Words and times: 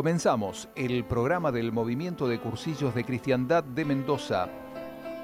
Comenzamos 0.00 0.66
el 0.76 1.04
programa 1.04 1.52
del 1.52 1.72
Movimiento 1.72 2.26
de 2.26 2.40
Cursillos 2.40 2.94
de 2.94 3.04
Cristiandad 3.04 3.62
de 3.62 3.84
Mendoza. 3.84 4.48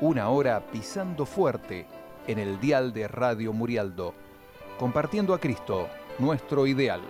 Una 0.02 0.28
hora 0.28 0.60
pisando 0.70 1.24
fuerte 1.24 1.86
en 2.26 2.38
el 2.38 2.60
dial 2.60 2.92
de 2.92 3.08
Radio 3.08 3.54
Murialdo, 3.54 4.12
compartiendo 4.78 5.32
a 5.32 5.40
Cristo, 5.40 5.88
nuestro 6.18 6.66
ideal. 6.66 7.00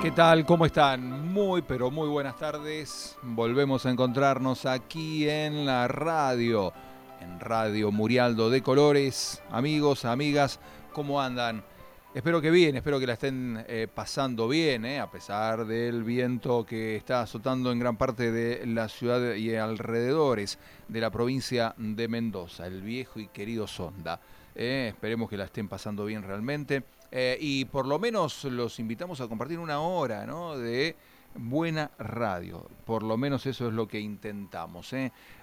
¿Qué 0.00 0.12
tal? 0.12 0.46
¿Cómo 0.46 0.64
están? 0.64 1.30
Muy, 1.32 1.60
pero 1.60 1.90
muy 1.90 2.08
buenas 2.08 2.38
tardes. 2.38 3.18
Volvemos 3.22 3.84
a 3.84 3.90
encontrarnos 3.90 4.64
aquí 4.64 5.28
en 5.28 5.66
la 5.66 5.88
radio, 5.88 6.72
en 7.20 7.40
Radio 7.40 7.92
Murialdo 7.92 8.50
de 8.50 8.62
Colores. 8.62 9.42
Amigos, 9.50 10.04
amigas, 10.04 10.60
¿cómo 10.92 11.20
andan? 11.20 11.64
Espero 12.16 12.40
que 12.40 12.50
bien, 12.50 12.74
espero 12.76 12.98
que 12.98 13.06
la 13.06 13.12
estén 13.12 13.62
eh, 13.68 13.88
pasando 13.94 14.48
bien, 14.48 14.86
eh, 14.86 15.00
a 15.00 15.10
pesar 15.10 15.66
del 15.66 16.02
viento 16.02 16.64
que 16.64 16.96
está 16.96 17.20
azotando 17.20 17.70
en 17.70 17.78
gran 17.78 17.98
parte 17.98 18.32
de 18.32 18.64
la 18.66 18.88
ciudad 18.88 19.34
y 19.34 19.54
alrededores 19.54 20.58
de 20.88 21.00
la 21.02 21.10
provincia 21.10 21.74
de 21.76 22.08
Mendoza, 22.08 22.66
el 22.66 22.80
viejo 22.80 23.20
y 23.20 23.28
querido 23.28 23.66
Sonda. 23.66 24.18
Eh, 24.54 24.86
esperemos 24.88 25.28
que 25.28 25.36
la 25.36 25.44
estén 25.44 25.68
pasando 25.68 26.06
bien 26.06 26.22
realmente. 26.22 26.84
Y 27.38 27.66
por 27.66 27.86
lo 27.86 27.98
menos 27.98 28.44
los 28.44 28.78
invitamos 28.78 29.20
a 29.20 29.28
compartir 29.28 29.58
una 29.58 29.80
hora 29.80 30.26
de 30.56 30.96
buena 31.34 31.90
radio. 31.98 32.66
Por 32.84 33.02
lo 33.02 33.16
menos 33.16 33.46
eso 33.46 33.68
es 33.68 33.74
lo 33.74 33.86
que 33.86 34.00
intentamos. 34.00 34.92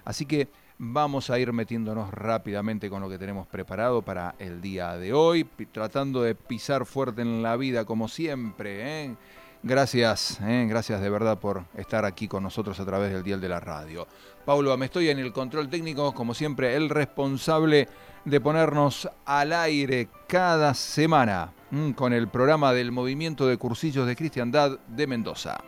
Así 0.04 0.26
que 0.26 0.48
vamos 0.78 1.30
a 1.30 1.38
ir 1.38 1.52
metiéndonos 1.52 2.10
rápidamente 2.12 2.90
con 2.90 3.00
lo 3.00 3.08
que 3.08 3.18
tenemos 3.18 3.46
preparado 3.46 4.02
para 4.02 4.34
el 4.38 4.60
día 4.60 4.96
de 4.96 5.12
hoy, 5.12 5.44
tratando 5.72 6.22
de 6.22 6.34
pisar 6.34 6.86
fuerte 6.86 7.22
en 7.22 7.42
la 7.42 7.56
vida 7.56 7.84
como 7.84 8.08
siempre. 8.08 9.04
¿eh? 9.04 9.14
Gracias, 9.62 10.38
gracias 10.40 11.00
de 11.00 11.08
verdad 11.08 11.38
por 11.38 11.64
estar 11.74 12.04
aquí 12.04 12.28
con 12.28 12.42
nosotros 12.42 12.78
a 12.80 12.84
través 12.84 13.12
del 13.12 13.22
Dial 13.22 13.40
de 13.40 13.48
la 13.48 13.60
Radio. 13.60 14.06
Paulo, 14.44 14.76
me 14.76 14.86
estoy 14.86 15.08
en 15.08 15.18
el 15.18 15.32
control 15.32 15.70
técnico, 15.70 16.12
como 16.12 16.34
siempre, 16.34 16.76
el 16.76 16.90
responsable 16.90 17.88
de 18.26 18.40
ponernos 18.40 19.08
al 19.24 19.52
aire 19.52 20.08
cada 20.28 20.74
semana 20.74 21.52
con 21.96 22.12
el 22.12 22.28
programa 22.28 22.72
del 22.72 22.92
Movimiento 22.92 23.46
de 23.46 23.56
Cursillos 23.56 24.06
de 24.06 24.16
Cristiandad 24.16 24.78
de 24.86 25.06
Mendoza. 25.06 25.58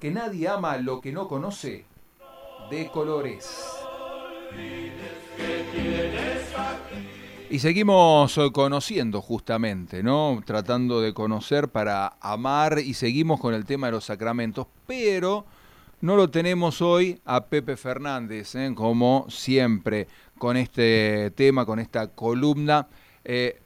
Porque 0.00 0.14
nadie 0.14 0.48
ama 0.48 0.78
lo 0.78 1.02
que 1.02 1.12
no 1.12 1.28
conoce 1.28 1.84
de 2.70 2.88
colores. 2.88 3.54
Y 7.50 7.58
seguimos 7.58 8.40
conociendo 8.54 9.20
justamente, 9.20 10.02
¿no? 10.02 10.40
Tratando 10.46 11.02
de 11.02 11.12
conocer 11.12 11.68
para 11.68 12.16
amar 12.22 12.78
y 12.78 12.94
seguimos 12.94 13.40
con 13.40 13.52
el 13.52 13.66
tema 13.66 13.88
de 13.88 13.92
los 13.92 14.06
sacramentos, 14.06 14.68
pero 14.86 15.44
no 16.00 16.16
lo 16.16 16.30
tenemos 16.30 16.80
hoy 16.80 17.20
a 17.26 17.44
Pepe 17.44 17.76
Fernández, 17.76 18.54
¿eh? 18.54 18.72
como 18.74 19.26
siempre, 19.28 20.08
con 20.38 20.56
este 20.56 21.30
tema, 21.32 21.66
con 21.66 21.78
esta 21.78 22.06
columna. 22.06 22.88
Eh, 23.24 23.60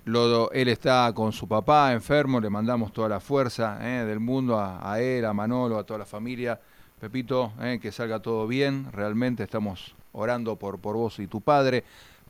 él 0.52 0.68
está 0.68 1.12
con 1.14 1.32
su 1.32 1.46
papá 1.46 1.92
enfermo, 1.92 2.40
le 2.40 2.50
mandamos 2.50 2.92
toda 2.92 3.08
la 3.08 3.20
fuerza 3.20 3.78
¿eh? 3.80 4.04
del 4.04 4.20
mundo 4.20 4.58
a, 4.58 5.00
él, 5.00 5.24
a 5.24 5.32
Manolo, 5.32 5.78
a 5.78 5.84
toda 5.84 6.00
la 6.00 6.06
familia. 6.06 6.60
Pepito, 7.00 7.52
eh, 7.60 7.78
que 7.80 7.92
salga 7.92 8.20
todo 8.20 8.46
bien, 8.46 8.90
realmente 8.90 9.42
estamos 9.42 9.94
orando 10.12 10.56
por, 10.56 10.78
por 10.78 10.96
vos 10.96 11.18
y 11.18 11.26
tu 11.26 11.40
padre, 11.40 11.84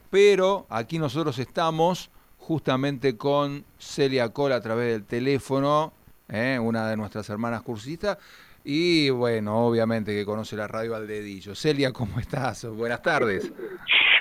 pero 0.09 0.65
aquí 0.69 0.99
nosotros 0.99 1.39
estamos 1.39 2.09
justamente 2.39 3.15
con 3.15 3.63
Celia 3.79 4.29
Cola 4.29 4.57
a 4.57 4.61
través 4.61 4.91
del 4.91 5.05
teléfono, 5.05 5.93
eh, 6.27 6.59
una 6.61 6.89
de 6.89 6.97
nuestras 6.97 7.29
hermanas 7.29 7.61
cursistas, 7.61 8.17
y 8.65 9.11
bueno, 9.11 9.67
obviamente 9.67 10.11
que 10.13 10.25
conoce 10.25 10.55
la 10.55 10.67
radio 10.67 10.95
al 10.95 11.07
dedillo. 11.07 11.53
Celia, 11.53 11.93
¿cómo 11.93 12.19
estás? 12.19 12.65
Buenas 12.65 13.01
tardes. 13.03 13.51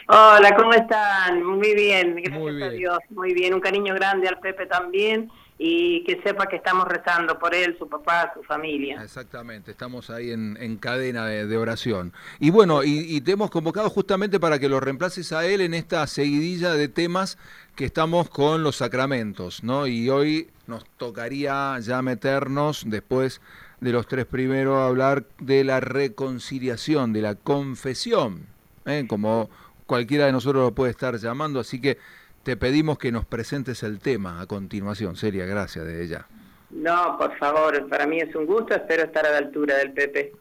Hola, 0.06 0.54
¿cómo 0.54 0.74
están? 0.74 1.42
Muy 1.42 1.74
bien, 1.74 2.14
gracias 2.22 2.62
a 2.62 2.70
Dios. 2.70 2.98
Muy 3.08 3.32
bien, 3.32 3.54
un 3.54 3.60
cariño 3.60 3.94
grande 3.94 4.28
al 4.28 4.38
Pepe 4.38 4.66
también 4.66 5.30
y 5.56 6.04
que 6.04 6.20
sepa 6.22 6.46
que 6.46 6.56
estamos 6.56 6.86
rezando 6.86 7.38
por 7.38 7.54
él, 7.54 7.76
su 7.78 7.88
papá, 7.88 8.32
su 8.34 8.42
familia. 8.42 9.02
Exactamente, 9.02 9.70
estamos 9.70 10.10
ahí 10.10 10.30
en, 10.30 10.76
cadena 10.76 11.26
de, 11.26 11.56
oración. 11.56 12.12
Y 12.38 12.50
bueno, 12.50 12.82
y, 12.84 13.18
te 13.22 13.32
hemos 13.32 13.50
convocado 13.50 13.88
justamente 13.88 14.38
para 14.38 14.58
que 14.58 14.68
lo 14.68 14.78
reemplaces 14.78 15.32
a 15.32 15.46
él 15.46 15.62
en 15.62 15.72
esta 15.72 16.06
seguidilla 16.06 16.74
de 16.74 16.88
temas 16.88 17.38
que 17.76 17.86
estamos 17.86 18.28
con 18.28 18.62
los 18.62 18.76
sacramentos, 18.76 19.64
¿no? 19.64 19.86
Y 19.86 20.10
hoy 20.10 20.50
nos 20.66 20.84
tocaría 20.98 21.78
ya 21.80 22.02
meternos, 22.02 22.84
después 22.86 23.40
de 23.84 23.92
los 23.92 24.06
tres 24.06 24.24
primeros, 24.24 24.78
a 24.78 24.86
hablar 24.86 25.24
de 25.38 25.62
la 25.62 25.78
reconciliación, 25.78 27.12
de 27.12 27.20
la 27.20 27.34
confesión, 27.34 28.46
¿eh? 28.86 29.04
como 29.06 29.50
cualquiera 29.84 30.24
de 30.24 30.32
nosotros 30.32 30.64
lo 30.64 30.74
puede 30.74 30.90
estar 30.90 31.14
llamando, 31.18 31.60
así 31.60 31.82
que 31.82 31.98
te 32.44 32.56
pedimos 32.56 32.96
que 32.96 33.12
nos 33.12 33.26
presentes 33.26 33.82
el 33.82 33.98
tema 33.98 34.40
a 34.40 34.46
continuación. 34.46 35.16
Seria, 35.16 35.44
gracias 35.44 35.84
de 35.84 36.02
ella. 36.02 36.26
No, 36.70 37.18
por 37.18 37.36
favor, 37.36 37.86
para 37.90 38.06
mí 38.06 38.20
es 38.20 38.34
un 38.34 38.46
gusto, 38.46 38.74
espero 38.74 39.04
estar 39.04 39.26
a 39.26 39.32
la 39.32 39.38
altura 39.38 39.76
del 39.76 39.92
Pepe. 39.92 40.32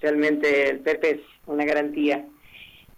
Realmente 0.00 0.68
el 0.68 0.80
Pepe 0.80 1.10
es 1.10 1.20
una 1.46 1.64
garantía. 1.64 2.26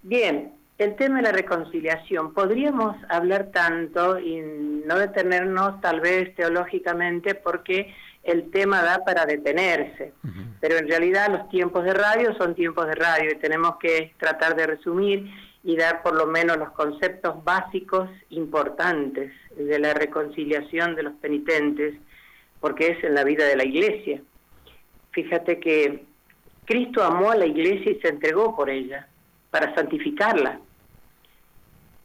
Bien, 0.02 0.54
el 0.78 0.96
tema 0.96 1.16
de 1.16 1.24
la 1.24 1.32
reconciliación. 1.32 2.32
Podríamos 2.32 2.96
hablar 3.10 3.50
tanto 3.52 4.18
y 4.18 4.40
no 4.40 4.98
detenernos 4.98 5.78
tal 5.82 6.00
vez 6.00 6.34
teológicamente 6.36 7.34
porque 7.34 7.94
el 8.22 8.50
tema 8.50 8.82
da 8.82 9.03
para 9.04 9.25
detenerse, 9.25 10.12
pero 10.60 10.76
en 10.76 10.88
realidad 10.88 11.28
los 11.31 11.48
tiempos 11.48 11.84
de 11.84 11.94
radio 11.94 12.34
son 12.36 12.54
tiempos 12.54 12.86
de 12.86 12.94
radio 12.94 13.32
y 13.32 13.38
tenemos 13.38 13.76
que 13.76 14.12
tratar 14.19 14.54
de 14.56 14.66
resumir 14.66 15.31
y 15.62 15.76
dar 15.76 16.03
por 16.03 16.14
lo 16.14 16.26
menos 16.26 16.56
los 16.56 16.70
conceptos 16.72 17.42
básicos 17.44 18.09
importantes 18.30 19.32
de 19.56 19.78
la 19.78 19.94
reconciliación 19.94 20.94
de 20.94 21.03
los 21.03 21.14
penitentes, 21.14 21.94
porque 22.60 22.88
es 22.88 23.04
en 23.04 23.14
la 23.14 23.25
vida 23.25 23.47
de 23.47 23.56
la 23.56 23.64
iglesia. 23.64 24.22
Fíjate 25.12 25.59
que 25.59 26.04
Cristo 26.64 27.03
amó 27.03 27.30
a 27.30 27.36
la 27.36 27.47
iglesia 27.47 27.92
y 27.92 28.00
se 28.00 28.09
entregó 28.09 28.54
por 28.54 28.70
ella, 28.70 29.09
para 29.50 29.75
santificarla, 29.75 30.60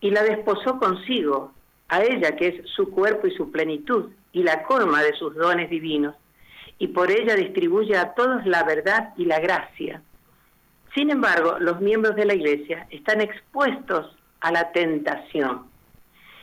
y 0.02 0.12
la 0.12 0.24
desposó 0.24 0.80
consigo, 0.80 1.52
a 1.88 2.04
ella 2.04 2.36
que 2.36 2.48
es 2.48 2.70
su 2.72 2.90
cuerpo 2.90 3.28
y 3.28 3.31
su 3.31 3.52
plenitud, 3.52 4.09
y 4.35 4.44
la 4.44 4.63
colma 4.63 5.01
de 5.01 5.13
sus 5.13 5.34
dones 5.34 5.69
divinos, 5.69 6.13
y 6.78 6.90
por 6.90 7.09
ella 7.09 7.35
distribuye 7.35 7.96
a 7.96 8.13
todos 8.16 8.46
la 8.46 8.63
verdad 8.63 9.13
y 9.16 9.23
la 9.23 9.39
gracia. 9.39 10.01
Sin 10.94 11.10
embargo, 11.10 11.56
los 11.60 11.80
miembros 11.80 12.18
de 12.18 12.25
la 12.25 12.33
Iglesia 12.33 12.86
están 12.89 13.21
expuestos 13.21 14.13
a 14.42 14.51
la 14.51 14.74
tentación 14.74 15.68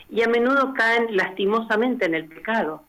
y 0.09 0.23
a 0.23 0.27
menudo 0.29 0.73
caen 0.73 1.15
lastimosamente 1.15 2.07
en 2.07 2.15
el 2.15 2.29
pecado, 2.29 2.83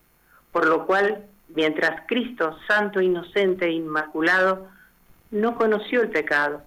por 0.54 0.70
lo 0.70 0.86
cual, 0.86 1.26
mientras 1.50 2.04
Cristo, 2.08 2.58
santo, 2.66 3.02
inocente 3.02 3.66
e 3.66 3.72
inmaculado, 3.72 4.70
no 5.32 5.58
conoció 5.58 6.02
el 6.02 6.12
pecado, 6.12 6.62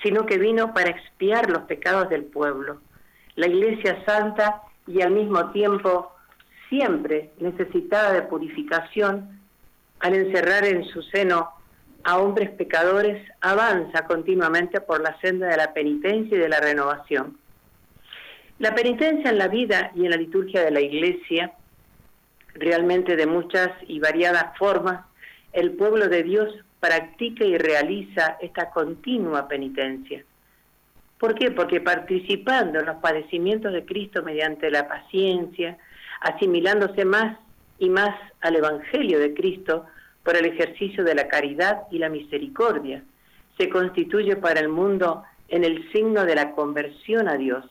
sino 0.00 0.26
que 0.26 0.38
vino 0.38 0.72
para 0.72 0.90
expiar 0.90 1.50
los 1.50 1.62
pecados 1.62 2.08
del 2.08 2.22
pueblo, 2.22 2.80
la 3.34 3.48
Iglesia 3.48 4.00
santa 4.06 4.62
y 4.86 5.02
al 5.02 5.10
mismo 5.10 5.50
tiempo 5.50 6.11
siempre 6.72 7.32
necesitada 7.38 8.14
de 8.14 8.22
purificación, 8.22 9.38
al 10.00 10.14
encerrar 10.14 10.64
en 10.64 10.84
su 10.84 11.02
seno 11.02 11.50
a 12.02 12.16
hombres 12.16 12.48
pecadores 12.50 13.22
avanza 13.42 14.06
continuamente 14.06 14.80
por 14.80 15.02
la 15.02 15.20
senda 15.20 15.48
de 15.48 15.58
la 15.58 15.74
penitencia 15.74 16.34
y 16.34 16.40
de 16.40 16.48
la 16.48 16.60
renovación. 16.60 17.36
La 18.58 18.74
penitencia 18.74 19.30
en 19.30 19.36
la 19.36 19.48
vida 19.48 19.92
y 19.94 20.06
en 20.06 20.10
la 20.12 20.16
liturgia 20.16 20.64
de 20.64 20.70
la 20.70 20.80
Iglesia, 20.80 21.52
realmente 22.54 23.16
de 23.16 23.26
muchas 23.26 23.68
y 23.86 24.00
variadas 24.00 24.56
formas, 24.56 25.04
el 25.52 25.72
pueblo 25.72 26.08
de 26.08 26.22
Dios 26.22 26.54
practica 26.80 27.44
y 27.44 27.58
realiza 27.58 28.38
esta 28.40 28.70
continua 28.70 29.46
penitencia. 29.46 30.24
¿Por 31.18 31.34
qué? 31.34 31.50
Porque 31.50 31.82
participando 31.82 32.80
en 32.80 32.86
los 32.86 32.96
padecimientos 32.96 33.74
de 33.74 33.84
Cristo 33.84 34.22
mediante 34.22 34.70
la 34.70 34.88
paciencia, 34.88 35.76
asimilándose 36.22 37.04
más 37.04 37.38
y 37.78 37.88
más 37.88 38.16
al 38.40 38.56
Evangelio 38.56 39.18
de 39.18 39.34
Cristo, 39.34 39.86
por 40.22 40.36
el 40.36 40.46
ejercicio 40.46 41.04
de 41.04 41.14
la 41.14 41.28
caridad 41.28 41.82
y 41.90 41.98
la 41.98 42.08
misericordia. 42.08 43.02
Se 43.58 43.68
constituye 43.68 44.36
para 44.36 44.60
el 44.60 44.68
mundo 44.68 45.24
en 45.48 45.64
el 45.64 45.90
signo 45.92 46.24
de 46.24 46.34
la 46.34 46.52
conversión 46.52 47.28
a 47.28 47.36
Dios. 47.36 47.64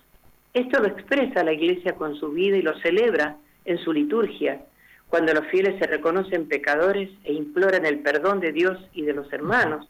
Esto 0.53 0.79
lo 0.79 0.87
expresa 0.87 1.43
la 1.43 1.53
Iglesia 1.53 1.95
con 1.95 2.15
su 2.15 2.29
vida 2.29 2.57
y 2.57 2.61
lo 2.61 2.77
celebra 2.79 3.37
en 3.63 3.77
su 3.77 3.93
liturgia, 3.93 4.61
cuando 5.07 5.33
los 5.33 5.45
fieles 5.47 5.79
se 5.79 5.87
reconocen 5.87 6.47
pecadores 6.47 7.09
e 7.23 7.33
imploran 7.33 7.85
el 7.85 7.99
perdón 7.99 8.39
de 8.39 8.51
Dios 8.51 8.77
y 8.93 9.03
de 9.03 9.13
los 9.13 9.31
hermanos, 9.31 9.87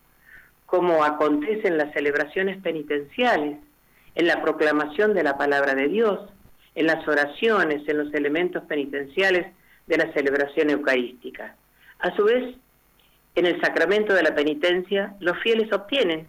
como 0.65 1.03
acontece 1.03 1.67
en 1.67 1.77
las 1.77 1.93
celebraciones 1.93 2.61
penitenciales, 2.61 3.57
en 4.15 4.27
la 4.27 4.41
proclamación 4.41 5.13
de 5.13 5.23
la 5.23 5.37
palabra 5.37 5.73
de 5.75 5.87
Dios, 5.87 6.19
en 6.75 6.87
las 6.87 7.07
oraciones, 7.07 7.87
en 7.87 7.97
los 7.97 8.13
elementos 8.13 8.63
penitenciales 8.63 9.47
de 9.87 9.97
la 9.97 10.11
celebración 10.13 10.69
eucarística. 10.69 11.55
A 11.99 12.15
su 12.15 12.23
vez, 12.23 12.55
en 13.35 13.45
el 13.45 13.59
sacramento 13.61 14.13
de 14.13 14.23
la 14.23 14.35
penitencia, 14.35 15.15
los 15.19 15.37
fieles 15.39 15.71
obtienen 15.71 16.27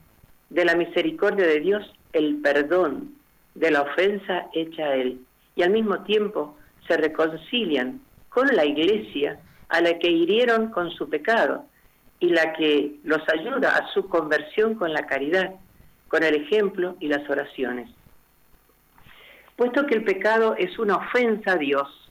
de 0.51 0.65
la 0.65 0.75
misericordia 0.75 1.47
de 1.47 1.61
Dios 1.61 1.93
el 2.13 2.37
perdón 2.43 3.15
de 3.55 3.71
la 3.71 3.83
ofensa 3.83 4.47
hecha 4.53 4.85
a 4.85 4.95
Él 4.97 5.21
y 5.55 5.63
al 5.63 5.71
mismo 5.71 6.03
tiempo 6.05 6.57
se 6.87 6.97
reconcilian 6.97 8.01
con 8.29 8.49
la 8.49 8.65
iglesia 8.65 9.39
a 9.69 9.81
la 9.81 9.99
que 9.99 10.11
hirieron 10.11 10.71
con 10.71 10.91
su 10.91 11.09
pecado 11.09 11.65
y 12.21 12.29
la 12.29 12.53
que 12.53 12.97
los 13.05 13.21
ayuda 13.29 13.77
a 13.77 13.93
su 13.93 14.09
conversión 14.09 14.75
con 14.75 14.93
la 14.93 15.07
caridad, 15.07 15.55
con 16.09 16.23
el 16.23 16.35
ejemplo 16.35 16.97
y 17.01 17.09
las 17.09 17.29
oraciones. 17.29 17.91
Puesto 19.57 19.87
que 19.87 19.95
el 19.95 20.05
pecado 20.05 20.55
es 20.57 20.79
una 20.79 20.97
ofensa 20.97 21.53
a 21.53 21.57
Dios, 21.57 22.11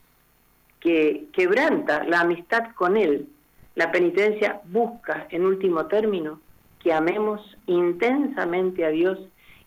que 0.80 1.26
quebranta 1.34 2.04
la 2.04 2.22
amistad 2.22 2.74
con 2.76 2.98
Él, 2.98 3.28
la 3.76 3.92
penitencia 3.92 4.62
busca, 4.66 5.28
en 5.30 5.46
último 5.46 5.88
término, 5.88 6.40
que 6.80 6.94
amemos 6.94 7.58
intensamente 7.68 8.86
a 8.86 8.90
Dios 8.90 9.20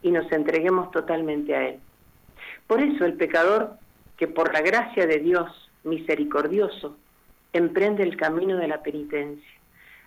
y 0.03 0.11
nos 0.11 0.31
entreguemos 0.31 0.91
totalmente 0.91 1.55
a 1.55 1.69
Él. 1.69 1.81
Por 2.67 2.81
eso 2.81 3.05
el 3.05 3.15
pecador, 3.15 3.77
que 4.17 4.29
por 4.29 4.53
la 4.53 4.61
gracia 4.61 5.07
de 5.07 5.19
Dios 5.19 5.71
misericordioso, 5.85 6.97
emprende 7.53 8.03
el 8.03 8.17
camino 8.17 8.57
de 8.57 8.69
la 8.69 8.83
penitencia, 8.83 9.53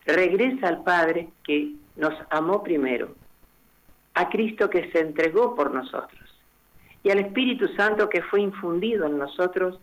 regresa 0.05 0.67
al 0.67 0.83
Padre 0.83 1.29
que 1.43 1.73
nos 1.95 2.13
amó 2.29 2.63
primero, 2.63 3.15
a 4.13 4.29
Cristo 4.29 4.69
que 4.69 4.91
se 4.91 4.99
entregó 4.99 5.55
por 5.55 5.73
nosotros 5.73 6.26
y 7.03 7.09
al 7.09 7.19
Espíritu 7.19 7.67
Santo 7.75 8.09
que 8.09 8.21
fue 8.21 8.41
infundido 8.41 9.05
en 9.05 9.17
nosotros 9.17 9.79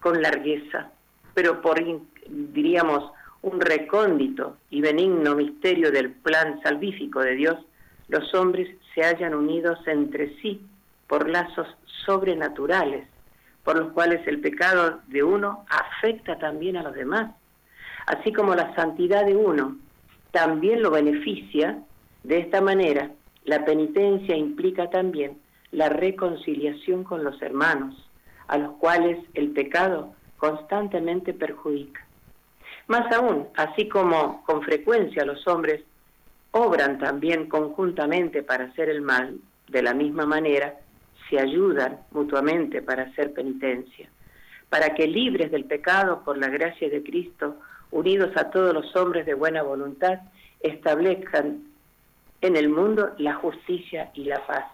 con 0.00 0.20
largueza, 0.20 0.90
pero 1.34 1.62
por, 1.62 1.82
diríamos, 2.28 3.12
un 3.42 3.60
recóndito 3.60 4.56
y 4.70 4.80
benigno 4.80 5.34
misterio 5.34 5.90
del 5.90 6.10
plan 6.10 6.60
salvífico 6.62 7.20
de 7.20 7.34
Dios, 7.34 7.56
los 8.08 8.34
hombres 8.34 8.68
se 8.94 9.04
hayan 9.04 9.34
unidos 9.34 9.78
entre 9.86 10.36
sí 10.40 10.60
por 11.06 11.28
lazos 11.28 11.66
sobrenaturales, 12.04 13.06
por 13.64 13.78
los 13.78 13.92
cuales 13.92 14.26
el 14.26 14.40
pecado 14.40 15.00
de 15.06 15.22
uno 15.22 15.64
afecta 15.68 16.38
también 16.38 16.76
a 16.76 16.82
los 16.82 16.94
demás, 16.94 17.32
así 18.06 18.32
como 18.32 18.54
la 18.54 18.74
santidad 18.74 19.24
de 19.24 19.36
uno 19.36 19.76
también 20.30 20.82
lo 20.82 20.90
beneficia, 20.90 21.78
de 22.22 22.38
esta 22.38 22.60
manera 22.60 23.10
la 23.44 23.64
penitencia 23.64 24.36
implica 24.36 24.88
también 24.90 25.38
la 25.72 25.88
reconciliación 25.88 27.02
con 27.02 27.24
los 27.24 27.40
hermanos, 27.42 27.96
a 28.46 28.58
los 28.58 28.72
cuales 28.76 29.18
el 29.34 29.50
pecado 29.50 30.14
constantemente 30.36 31.32
perjudica. 31.32 32.06
Más 32.86 33.12
aún, 33.14 33.48
así 33.56 33.88
como 33.88 34.44
con 34.44 34.62
frecuencia 34.62 35.24
los 35.24 35.46
hombres 35.48 35.82
obran 36.50 36.98
también 36.98 37.48
conjuntamente 37.48 38.42
para 38.42 38.64
hacer 38.64 38.90
el 38.90 39.00
mal, 39.00 39.38
de 39.68 39.82
la 39.82 39.94
misma 39.94 40.26
manera 40.26 40.74
se 41.30 41.40
ayudan 41.40 42.00
mutuamente 42.10 42.82
para 42.82 43.04
hacer 43.04 43.32
penitencia, 43.32 44.08
para 44.68 44.94
que 44.94 45.06
libres 45.06 45.50
del 45.50 45.64
pecado 45.64 46.22
por 46.24 46.36
la 46.36 46.48
gracia 46.48 46.90
de 46.90 47.02
Cristo, 47.02 47.56
unidos 47.90 48.36
a 48.36 48.50
todos 48.50 48.74
los 48.74 48.94
hombres 48.96 49.24
de 49.24 49.34
buena 49.34 49.62
voluntad, 49.62 50.20
establezcan 50.60 51.62
en 52.42 52.56
el 52.56 52.68
mundo 52.68 53.12
la 53.18 53.34
justicia 53.34 54.10
y 54.14 54.24
la 54.24 54.44
paz. 54.46 54.64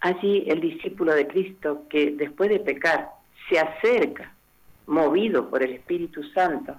Allí 0.00 0.44
el 0.46 0.60
discípulo 0.60 1.14
de 1.14 1.26
Cristo 1.26 1.84
que 1.88 2.12
después 2.12 2.48
de 2.48 2.60
pecar 2.60 3.10
se 3.48 3.58
acerca, 3.58 4.32
movido 4.86 5.48
por 5.50 5.62
el 5.62 5.72
Espíritu 5.72 6.22
Santo, 6.34 6.74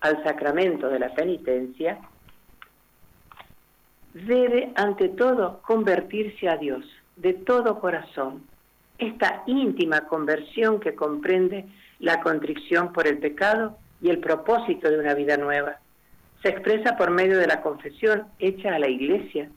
al 0.00 0.22
sacramento 0.22 0.88
de 0.88 0.98
la 0.98 1.14
penitencia, 1.14 1.98
debe 4.12 4.72
ante 4.76 5.08
todo 5.08 5.60
convertirse 5.62 6.48
a 6.48 6.56
Dios 6.56 6.84
de 7.16 7.32
todo 7.32 7.80
corazón. 7.80 8.44
Esta 8.98 9.42
íntima 9.46 10.02
conversión 10.02 10.78
que 10.78 10.94
comprende 10.94 11.66
la 11.98 12.20
contrición 12.20 12.92
por 12.92 13.06
el 13.06 13.18
pecado 13.18 13.76
y 14.00 14.10
el 14.10 14.18
propósito 14.18 14.90
de 14.90 14.98
una 14.98 15.14
vida 15.14 15.36
nueva. 15.36 15.78
Se 16.42 16.50
expresa 16.50 16.96
por 16.96 17.10
medio 17.10 17.38
de 17.38 17.46
la 17.46 17.62
confesión 17.62 18.24
hecha 18.38 18.74
a 18.74 18.78
la 18.78 18.88
iglesia, 18.88 19.48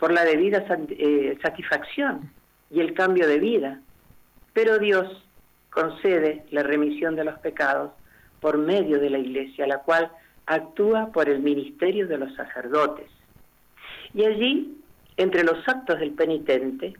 por 0.00 0.12
la 0.12 0.24
debida 0.24 0.64
eh, 0.88 1.38
satisfacción 1.42 2.32
y 2.70 2.80
el 2.80 2.94
cambio 2.94 3.28
de 3.28 3.38
vida. 3.38 3.80
Pero 4.54 4.78
Dios 4.78 5.22
concede 5.68 6.46
la 6.50 6.62
remisión 6.62 7.14
de 7.14 7.24
los 7.24 7.38
pecados 7.40 7.92
por 8.40 8.56
medio 8.56 8.98
de 8.98 9.10
la 9.10 9.18
iglesia, 9.18 9.66
la 9.66 9.80
cual 9.80 10.10
actúa 10.46 11.12
por 11.12 11.28
el 11.28 11.40
ministerio 11.40 12.08
de 12.08 12.16
los 12.16 12.34
sacerdotes. 12.34 13.10
Y 14.14 14.24
allí, 14.24 14.78
entre 15.18 15.44
los 15.44 15.68
actos 15.68 16.00
del 16.00 16.12
penitente, 16.12 16.94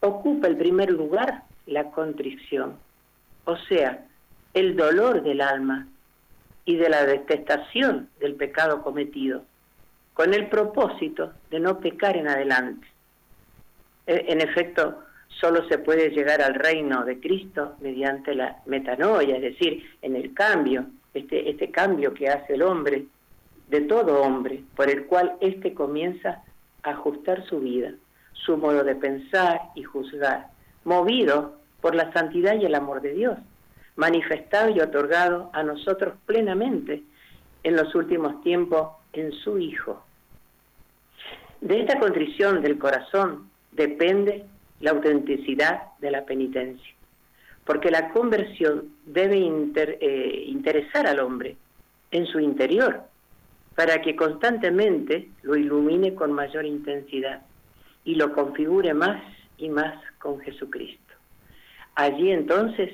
ocupa 0.00 0.48
el 0.48 0.56
primer 0.56 0.90
lugar 0.90 1.44
la 1.66 1.92
contrición, 1.92 2.76
o 3.44 3.56
sea, 3.56 4.04
el 4.52 4.76
dolor 4.76 5.22
del 5.22 5.40
alma 5.40 5.86
y 6.64 6.74
de 6.74 6.88
la 6.88 7.06
detestación 7.06 8.08
del 8.18 8.34
pecado 8.34 8.82
cometido, 8.82 9.44
con 10.14 10.34
el 10.34 10.48
propósito 10.48 11.32
de 11.50 11.60
no 11.60 11.78
pecar 11.78 12.16
en 12.16 12.28
adelante. 12.28 12.86
E, 14.06 14.26
en 14.28 14.40
efecto, 14.40 15.04
solo 15.28 15.66
se 15.68 15.78
puede 15.78 16.10
llegar 16.10 16.42
al 16.42 16.54
reino 16.54 17.04
de 17.04 17.18
Cristo 17.20 17.76
mediante 17.80 18.34
la 18.34 18.58
metanoia, 18.66 19.36
es 19.36 19.42
decir, 19.42 19.84
en 20.02 20.16
el 20.16 20.34
cambio, 20.34 20.86
este, 21.14 21.50
este 21.50 21.70
cambio 21.70 22.12
que 22.14 22.28
hace 22.28 22.54
el 22.54 22.62
hombre, 22.62 23.06
de 23.68 23.80
todo 23.82 24.20
hombre, 24.22 24.62
por 24.76 24.90
el 24.90 25.06
cual 25.06 25.34
éste 25.40 25.72
comienza 25.72 26.42
a 26.82 26.90
ajustar 26.90 27.46
su 27.46 27.60
vida 27.60 27.92
su 28.44 28.56
modo 28.56 28.82
de 28.84 28.96
pensar 28.96 29.60
y 29.74 29.82
juzgar, 29.82 30.48
movido 30.84 31.56
por 31.80 31.94
la 31.94 32.12
santidad 32.12 32.54
y 32.54 32.64
el 32.64 32.74
amor 32.74 33.00
de 33.00 33.12
Dios, 33.12 33.38
manifestado 33.96 34.70
y 34.70 34.80
otorgado 34.80 35.50
a 35.52 35.62
nosotros 35.62 36.14
plenamente 36.26 37.02
en 37.62 37.76
los 37.76 37.94
últimos 37.94 38.42
tiempos 38.42 38.88
en 39.12 39.32
su 39.32 39.58
Hijo. 39.58 40.04
De 41.60 41.80
esta 41.80 41.98
contrición 41.98 42.60
del 42.62 42.78
corazón 42.78 43.48
depende 43.70 44.44
la 44.80 44.90
autenticidad 44.90 45.82
de 46.00 46.10
la 46.10 46.24
penitencia, 46.24 46.94
porque 47.64 47.90
la 47.90 48.10
conversión 48.10 48.92
debe 49.06 49.38
eh, 49.38 50.44
interesar 50.46 51.06
al 51.06 51.20
hombre 51.20 51.56
en 52.10 52.26
su 52.26 52.40
interior, 52.40 53.02
para 53.76 54.02
que 54.02 54.16
constantemente 54.16 55.28
lo 55.42 55.56
ilumine 55.56 56.14
con 56.14 56.32
mayor 56.32 56.66
intensidad 56.66 57.42
y 58.04 58.16
lo 58.16 58.32
configure 58.32 58.92
más 58.92 59.22
y 59.56 59.68
más 59.68 59.94
con 60.18 60.40
Jesucristo. 60.40 61.14
Allí 61.94 62.32
entonces 62.32 62.90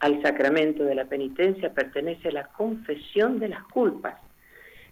al 0.00 0.22
sacramento 0.22 0.84
de 0.84 0.94
la 0.94 1.06
penitencia 1.06 1.72
pertenece 1.72 2.30
la 2.30 2.48
confesión 2.48 3.38
de 3.38 3.48
las 3.48 3.64
culpas, 3.64 4.14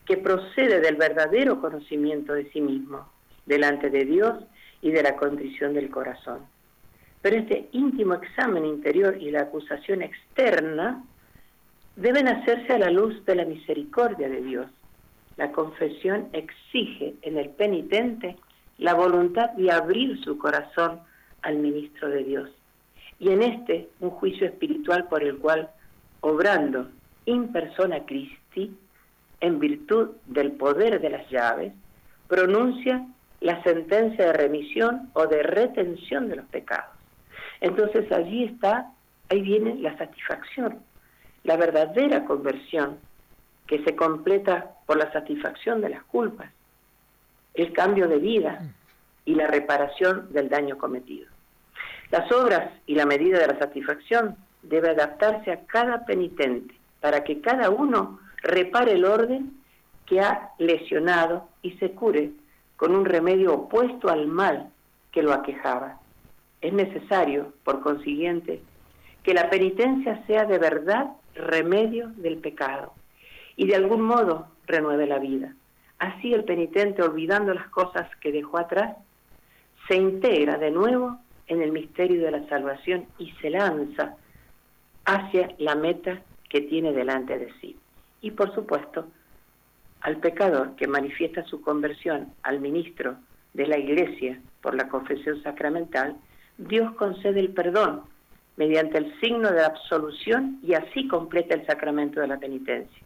que 0.06 0.16
procede 0.16 0.80
del 0.80 0.96
verdadero 0.96 1.60
conocimiento 1.60 2.34
de 2.34 2.50
sí 2.50 2.60
mismo, 2.60 3.08
delante 3.46 3.90
de 3.90 4.04
Dios 4.04 4.44
y 4.82 4.90
de 4.90 5.02
la 5.02 5.16
condición 5.16 5.74
del 5.74 5.90
corazón. 5.90 6.40
Pero 7.22 7.36
este 7.36 7.68
íntimo 7.72 8.14
examen 8.14 8.66
interior 8.66 9.16
y 9.18 9.30
la 9.30 9.42
acusación 9.42 10.02
externa 10.02 11.02
deben 11.96 12.28
hacerse 12.28 12.74
a 12.74 12.78
la 12.78 12.90
luz 12.90 13.24
de 13.24 13.34
la 13.34 13.44
misericordia 13.44 14.28
de 14.28 14.42
Dios. 14.42 14.66
La 15.36 15.50
confesión 15.50 16.28
exige 16.32 17.14
en 17.22 17.38
el 17.38 17.50
penitente 17.50 18.36
la 18.78 18.94
voluntad 18.94 19.50
de 19.52 19.70
abrir 19.70 20.22
su 20.22 20.36
corazón 20.36 21.00
al 21.42 21.56
ministro 21.56 22.08
de 22.08 22.24
Dios. 22.24 22.50
Y 23.18 23.30
en 23.30 23.42
este 23.42 23.88
un 24.00 24.10
juicio 24.10 24.46
espiritual 24.46 25.08
por 25.08 25.22
el 25.22 25.38
cual, 25.38 25.70
obrando 26.20 26.90
in 27.26 27.52
persona 27.52 28.04
Christi, 28.04 28.76
en 29.40 29.58
virtud 29.58 30.10
del 30.26 30.52
poder 30.52 31.00
de 31.00 31.10
las 31.10 31.28
llaves, 31.30 31.72
pronuncia 32.28 33.06
la 33.40 33.62
sentencia 33.62 34.26
de 34.26 34.32
remisión 34.32 35.10
o 35.12 35.26
de 35.26 35.42
retención 35.42 36.28
de 36.28 36.36
los 36.36 36.46
pecados. 36.46 36.94
Entonces 37.60 38.10
allí 38.10 38.44
está, 38.44 38.90
ahí 39.28 39.42
viene 39.42 39.74
la 39.76 39.96
satisfacción, 39.98 40.78
la 41.42 41.56
verdadera 41.56 42.24
conversión 42.24 42.98
que 43.66 43.82
se 43.84 43.94
completa 43.96 44.70
por 44.86 44.96
la 44.96 45.12
satisfacción 45.12 45.80
de 45.80 45.90
las 45.90 46.02
culpas, 46.04 46.50
el 47.54 47.72
cambio 47.72 48.08
de 48.08 48.18
vida 48.18 48.62
y 49.24 49.34
la 49.34 49.46
reparación 49.46 50.32
del 50.32 50.48
daño 50.48 50.76
cometido. 50.78 51.28
Las 52.10 52.30
obras 52.32 52.70
y 52.86 52.94
la 52.94 53.06
medida 53.06 53.38
de 53.38 53.46
la 53.46 53.58
satisfacción 53.58 54.36
debe 54.62 54.90
adaptarse 54.90 55.52
a 55.52 55.64
cada 55.66 56.04
penitente 56.04 56.74
para 57.00 57.24
que 57.24 57.40
cada 57.40 57.70
uno 57.70 58.20
repare 58.44 58.92
el 58.92 59.04
orden 59.04 59.52
que 60.06 60.20
ha 60.20 60.50
lesionado 60.58 61.48
y 61.62 61.72
se 61.72 61.92
cure 61.92 62.30
con 62.76 62.94
un 62.94 63.04
remedio 63.04 63.54
opuesto 63.54 64.10
al 64.10 64.26
mal 64.26 64.70
que 65.10 65.22
lo 65.22 65.32
aquejaba. 65.32 66.00
Es 66.60 66.72
necesario, 66.72 67.52
por 67.64 67.80
consiguiente, 67.80 68.60
que 69.22 69.34
la 69.34 69.48
penitencia 69.48 70.24
sea 70.26 70.44
de 70.44 70.58
verdad 70.58 71.12
remedio 71.34 72.08
del 72.16 72.38
pecado 72.38 72.92
y 73.56 73.66
de 73.66 73.76
algún 73.76 74.02
modo 74.02 74.48
renueve 74.66 75.06
la 75.06 75.18
vida. 75.18 75.54
Así 75.98 76.34
el 76.34 76.44
penitente, 76.44 77.02
olvidando 77.02 77.54
las 77.54 77.68
cosas 77.68 78.08
que 78.20 78.32
dejó 78.32 78.58
atrás, 78.58 78.96
se 79.88 79.96
integra 79.96 80.58
de 80.58 80.70
nuevo 80.70 81.18
en 81.46 81.62
el 81.62 81.72
misterio 81.72 82.22
de 82.22 82.30
la 82.30 82.46
salvación 82.48 83.06
y 83.18 83.30
se 83.40 83.50
lanza 83.50 84.16
hacia 85.04 85.54
la 85.58 85.74
meta 85.74 86.22
que 86.48 86.62
tiene 86.62 86.92
delante 86.92 87.38
de 87.38 87.52
sí. 87.60 87.76
Y 88.24 88.30
por 88.30 88.54
supuesto, 88.54 89.06
al 90.00 90.16
pecador 90.16 90.76
que 90.76 90.86
manifiesta 90.86 91.44
su 91.44 91.60
conversión 91.60 92.32
al 92.42 92.58
ministro 92.58 93.16
de 93.52 93.66
la 93.66 93.76
Iglesia 93.76 94.40
por 94.62 94.74
la 94.74 94.88
confesión 94.88 95.42
sacramental, 95.42 96.16
Dios 96.56 96.94
concede 96.94 97.40
el 97.40 97.50
perdón 97.50 98.00
mediante 98.56 98.96
el 98.96 99.20
signo 99.20 99.52
de 99.52 99.62
absolución 99.62 100.58
y 100.62 100.72
así 100.72 101.06
completa 101.06 101.54
el 101.54 101.66
sacramento 101.66 102.18
de 102.22 102.28
la 102.28 102.38
penitencia. 102.38 103.02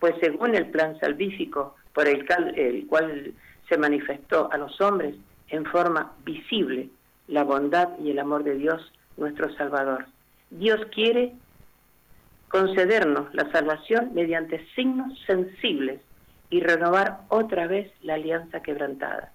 Pues 0.00 0.16
según 0.20 0.56
el 0.56 0.66
plan 0.72 0.98
salvífico 0.98 1.76
por 1.94 2.08
el, 2.08 2.26
el 2.56 2.88
cual 2.88 3.32
se 3.68 3.78
manifestó 3.78 4.50
a 4.50 4.58
los 4.58 4.80
hombres 4.80 5.14
en 5.46 5.64
forma 5.64 6.12
visible 6.24 6.88
la 7.28 7.44
bondad 7.44 7.90
y 8.00 8.10
el 8.10 8.18
amor 8.18 8.42
de 8.42 8.56
Dios, 8.56 8.82
nuestro 9.16 9.54
Salvador. 9.54 10.06
Dios 10.50 10.80
quiere 10.92 11.34
concedernos 12.50 13.32
la 13.32 13.50
salvación 13.52 14.12
mediante 14.12 14.66
signos 14.74 15.18
sensibles 15.24 16.00
y 16.50 16.60
renovar 16.60 17.20
otra 17.28 17.68
vez 17.68 17.92
la 18.02 18.14
alianza 18.14 18.60
quebrantada. 18.60 19.32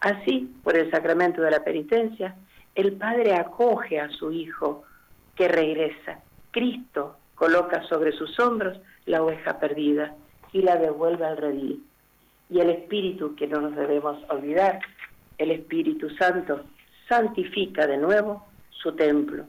Así, 0.00 0.52
por 0.64 0.76
el 0.76 0.90
sacramento 0.90 1.42
de 1.42 1.52
la 1.52 1.62
penitencia, 1.62 2.34
el 2.74 2.94
Padre 2.94 3.34
acoge 3.34 4.00
a 4.00 4.10
su 4.10 4.32
Hijo 4.32 4.82
que 5.36 5.46
regresa. 5.46 6.18
Cristo 6.50 7.16
coloca 7.36 7.84
sobre 7.84 8.12
sus 8.12 8.38
hombros 8.40 8.80
la 9.06 9.22
oveja 9.22 9.60
perdida 9.60 10.14
y 10.52 10.62
la 10.62 10.76
devuelve 10.76 11.24
al 11.24 11.36
redil. 11.36 11.84
Y 12.48 12.58
el 12.58 12.70
Espíritu, 12.70 13.36
que 13.36 13.46
no 13.46 13.60
nos 13.60 13.76
debemos 13.76 14.18
olvidar, 14.28 14.80
el 15.38 15.52
Espíritu 15.52 16.10
Santo, 16.16 16.64
santifica 17.08 17.86
de 17.86 17.96
nuevo 17.96 18.44
su 18.70 18.92
templo 18.96 19.46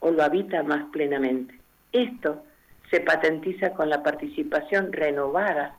o 0.00 0.10
lo 0.10 0.22
habita 0.24 0.62
más 0.64 0.90
plenamente. 0.90 1.59
Esto 1.92 2.44
se 2.90 3.00
patentiza 3.00 3.72
con 3.72 3.88
la 3.88 4.02
participación 4.02 4.92
renovada 4.92 5.76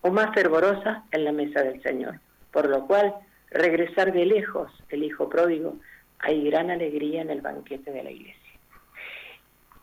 o 0.00 0.10
más 0.10 0.34
fervorosa 0.34 1.04
en 1.10 1.24
la 1.24 1.32
mesa 1.32 1.62
del 1.62 1.82
Señor, 1.82 2.20
por 2.52 2.68
lo 2.68 2.86
cual 2.86 3.14
regresar 3.50 4.12
de 4.12 4.26
lejos 4.26 4.70
el 4.90 5.04
Hijo 5.04 5.28
pródigo 5.28 5.76
hay 6.20 6.44
gran 6.50 6.70
alegría 6.70 7.22
en 7.22 7.30
el 7.30 7.40
banquete 7.40 7.92
de 7.92 8.02
la 8.02 8.10
iglesia. 8.10 8.52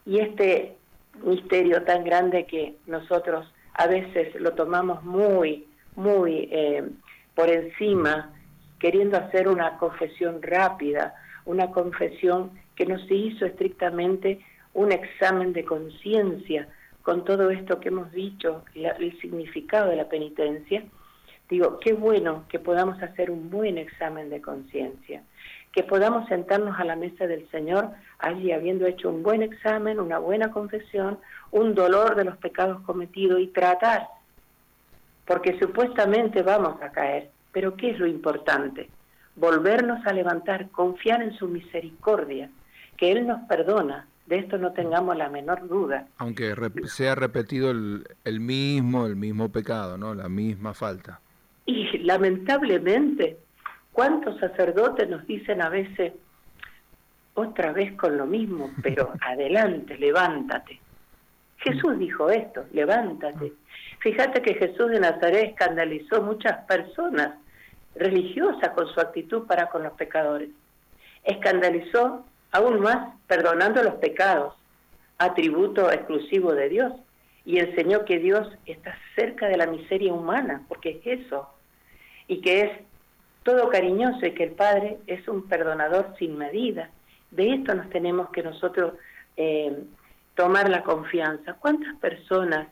Y 0.06 0.20
este 0.20 0.76
misterio 1.24 1.84
tan 1.84 2.04
grande 2.04 2.46
que 2.46 2.76
nosotros 2.88 3.52
a 3.74 3.88
veces 3.88 4.36
lo 4.36 4.54
tomamos 4.54 5.04
muy, 5.04 5.66
muy 5.96 6.50
eh, 6.52 6.84
por 7.34 7.50
encima, 7.50 8.34
queriendo 8.80 9.18
hacer 9.18 9.48
una 9.48 9.78
confesión 9.78 10.42
rápida, 10.42 11.16
una 11.46 11.72
confesión 11.72 12.52
que 12.76 12.86
no 12.86 13.00
se 13.08 13.14
hizo 13.14 13.46
estrictamente 13.46 14.40
un 14.76 14.92
examen 14.92 15.54
de 15.54 15.66
conciencia 15.66 16.68
con 17.02 17.24
todo 17.24 17.50
esto 17.50 17.80
que 17.80 17.90
hemos 17.90 18.12
dicho, 18.12 18.64
el 18.76 19.20
significado 19.20 19.90
de 19.90 19.96
la 19.96 20.10
penitencia, 20.10 20.84
digo, 21.50 21.80
qué 21.80 21.94
bueno 21.94 22.46
que 22.50 22.60
podamos 22.60 23.02
hacer 23.02 23.32
un 23.32 23.50
buen 23.50 23.78
examen 23.78 24.30
de 24.30 24.42
conciencia, 24.42 25.24
que 25.72 25.84
podamos 25.84 26.28
sentarnos 26.28 26.80
a 26.80 26.84
la 26.84 26.96
mesa 26.96 27.26
del 27.26 27.50
Señor 27.52 27.90
allí 28.20 28.52
habiendo 28.52 28.86
hecho 28.86 29.10
un 29.10 29.24
buen 29.24 29.44
examen, 29.44 30.00
una 30.00 30.20
buena 30.20 30.52
confesión, 30.52 31.20
un 31.52 31.74
dolor 31.74 32.16
de 32.16 32.26
los 32.26 32.38
pecados 32.38 32.82
cometidos 32.82 33.40
y 33.40 33.48
tratar, 33.48 34.08
porque 35.26 35.58
supuestamente 35.60 36.42
vamos 36.42 36.82
a 36.82 36.92
caer, 36.92 37.30
pero 37.52 37.76
¿qué 37.76 37.92
es 37.92 38.00
lo 38.00 38.08
importante? 38.08 38.90
Volvernos 39.36 40.06
a 40.06 40.12
levantar, 40.12 40.70
confiar 40.70 41.22
en 41.22 41.34
su 41.34 41.48
misericordia, 41.48 42.50
que 42.98 43.12
Él 43.12 43.28
nos 43.28 43.42
perdona, 43.48 44.08
de 44.26 44.38
esto 44.40 44.58
no 44.58 44.74
tengamos 44.74 45.16
la 45.16 45.30
menor 45.30 45.68
duda. 45.68 46.08
Aunque 46.18 46.56
sea 46.86 47.16
repetido 47.16 47.72
el, 47.72 48.08
el, 48.24 48.40
mismo, 48.40 49.06
el 49.06 49.16
mismo 49.16 49.52
pecado, 49.52 49.98
¿no? 49.98 50.16
La 50.16 50.30
misma 50.30 50.74
falta. 50.74 51.20
Y 51.66 51.98
lamentablemente, 52.00 53.38
¿cuántos 53.92 54.40
sacerdotes 54.40 55.10
nos 55.10 55.26
dicen 55.28 55.62
a 55.62 55.70
veces, 55.70 56.14
otra 57.36 57.72
vez 57.72 57.94
con 57.94 58.18
lo 58.18 58.26
mismo, 58.26 58.72
pero 58.82 59.14
adelante, 59.22 59.98
levántate? 59.98 60.80
Jesús 61.58 61.98
dijo 61.98 62.30
esto, 62.30 62.66
levántate. 62.74 63.54
Fíjate 64.00 64.42
que 64.42 64.54
Jesús 64.56 64.90
de 64.90 65.00
Nazaret 65.00 65.50
escandalizó 65.50 66.22
muchas 66.22 66.64
personas 66.66 67.36
religiosas 67.96 68.70
con 68.72 68.88
su 68.88 69.00
actitud 69.00 69.48
para 69.48 69.68
con 69.68 69.84
los 69.84 69.94
pecadores. 69.94 70.50
Escandalizó 71.24 72.26
aún 72.56 72.80
más 72.80 73.14
perdonando 73.28 73.84
los 73.84 73.96
pecados, 73.96 74.54
atributo 75.18 75.92
exclusivo 75.92 76.54
de 76.54 76.70
Dios, 76.70 76.94
y 77.44 77.60
enseñó 77.60 78.06
que 78.06 78.18
Dios 78.18 78.48
está 78.66 78.98
cerca 79.16 79.48
de 79.48 79.58
la 79.58 79.68
miseria 79.68 80.14
humana, 80.14 80.64
porque 80.70 81.02
es 81.04 81.26
eso, 81.26 81.50
y 82.28 82.40
que 82.40 82.62
es 82.62 82.72
todo 83.44 83.70
cariñoso 83.70 84.26
y 84.26 84.32
que 84.32 84.46
el 84.46 84.52
Padre 84.52 84.98
es 85.06 85.28
un 85.28 85.48
perdonador 85.48 86.16
sin 86.18 86.38
medida. 86.38 86.90
De 87.30 87.54
esto 87.54 87.76
nos 87.76 87.90
tenemos 87.90 88.30
que 88.30 88.42
nosotros 88.42 88.94
eh, 89.36 89.84
tomar 90.34 90.70
la 90.70 90.82
confianza. 90.82 91.56
¿Cuántas 91.56 91.94
personas 91.98 92.70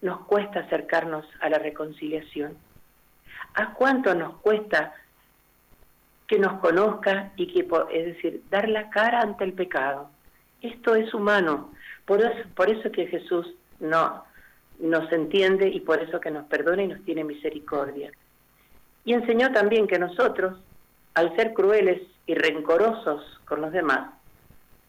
nos 0.00 0.20
cuesta 0.26 0.60
acercarnos 0.60 1.26
a 1.40 1.50
la 1.50 1.58
reconciliación? 1.58 2.56
¿A 3.54 3.74
cuánto 3.74 4.14
nos 4.14 4.36
cuesta 4.36 4.94
que 6.26 6.38
nos 6.38 6.60
conozca 6.60 7.32
y 7.36 7.46
que, 7.48 7.68
es 7.92 8.06
decir, 8.06 8.42
dar 8.50 8.68
la 8.68 8.90
cara 8.90 9.20
ante 9.20 9.44
el 9.44 9.52
pecado. 9.52 10.10
Esto 10.62 10.94
es 10.94 11.12
humano. 11.12 11.72
Por 12.06 12.20
eso, 12.20 12.48
por 12.54 12.70
eso 12.70 12.90
que 12.90 13.06
Jesús 13.06 13.54
no, 13.80 14.24
nos 14.78 15.10
entiende 15.12 15.68
y 15.68 15.80
por 15.80 16.02
eso 16.02 16.20
que 16.20 16.30
nos 16.30 16.46
perdona 16.46 16.82
y 16.82 16.88
nos 16.88 17.04
tiene 17.04 17.24
misericordia. 17.24 18.10
Y 19.04 19.12
enseñó 19.12 19.52
también 19.52 19.86
que 19.86 19.98
nosotros, 19.98 20.58
al 21.14 21.34
ser 21.36 21.52
crueles 21.52 22.02
y 22.26 22.34
rencorosos 22.34 23.40
con 23.44 23.60
los 23.60 23.72
demás, 23.72 24.10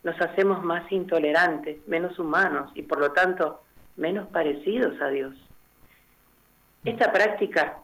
nos 0.03 0.19
hacemos 0.21 0.63
más 0.63 0.89
intolerantes, 0.91 1.85
menos 1.87 2.17
humanos 2.19 2.71
y 2.75 2.83
por 2.83 2.99
lo 2.99 3.11
tanto 3.11 3.61
menos 3.97 4.27
parecidos 4.29 4.99
a 5.01 5.09
Dios. 5.09 5.35
Esta 6.85 7.11
práctica 7.11 7.79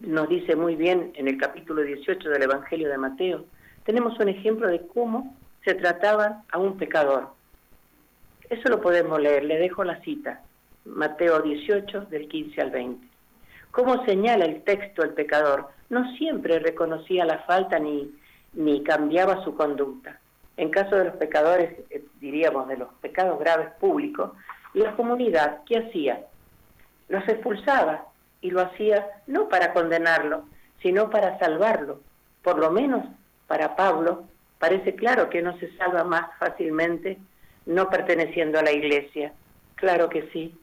nos 0.00 0.28
dice 0.28 0.56
muy 0.56 0.76
bien 0.76 1.12
en 1.14 1.28
el 1.28 1.36
capítulo 1.36 1.82
18 1.82 2.28
del 2.30 2.42
Evangelio 2.42 2.88
de 2.88 2.98
Mateo, 2.98 3.44
tenemos 3.84 4.18
un 4.18 4.28
ejemplo 4.28 4.68
de 4.68 4.86
cómo 4.86 5.36
se 5.64 5.74
trataba 5.74 6.42
a 6.50 6.58
un 6.58 6.78
pecador. 6.78 7.28
Eso 8.48 8.68
lo 8.68 8.80
podemos 8.80 9.20
leer, 9.20 9.44
le 9.44 9.58
dejo 9.58 9.84
la 9.84 10.00
cita, 10.00 10.42
Mateo 10.84 11.40
18 11.40 12.02
del 12.06 12.28
15 12.28 12.60
al 12.60 12.70
20. 12.70 13.06
¿Cómo 13.70 14.04
señala 14.04 14.46
el 14.46 14.62
texto 14.62 15.02
el 15.02 15.10
pecador? 15.10 15.68
No 15.90 16.10
siempre 16.16 16.58
reconocía 16.58 17.24
la 17.24 17.40
falta 17.40 17.78
ni, 17.78 18.10
ni 18.54 18.82
cambiaba 18.82 19.44
su 19.44 19.54
conducta. 19.54 20.18
En 20.56 20.70
caso 20.70 20.96
de 20.96 21.04
los 21.04 21.16
pecadores, 21.16 21.78
eh, 21.90 22.04
diríamos 22.20 22.68
de 22.68 22.78
los 22.78 22.88
pecados 23.00 23.38
graves 23.38 23.70
públicos, 23.78 24.32
la 24.74 24.96
comunidad, 24.96 25.60
¿qué 25.66 25.78
hacía? 25.78 26.24
Los 27.08 27.26
expulsaba 27.28 28.09
y 28.40 28.50
lo 28.50 28.60
hacía 28.60 29.06
no 29.26 29.48
para 29.48 29.72
condenarlo, 29.72 30.44
sino 30.82 31.10
para 31.10 31.38
salvarlo. 31.38 32.00
Por 32.42 32.58
lo 32.58 32.70
menos 32.70 33.06
para 33.46 33.76
Pablo 33.76 34.24
parece 34.58 34.94
claro 34.94 35.28
que 35.30 35.42
no 35.42 35.58
se 35.58 35.74
salva 35.76 36.04
más 36.04 36.30
fácilmente 36.38 37.18
no 37.66 37.88
perteneciendo 37.90 38.58
a 38.58 38.62
la 38.62 38.72
iglesia. 38.72 39.32
Claro 39.74 40.08
que 40.08 40.28
sí, 40.32 40.54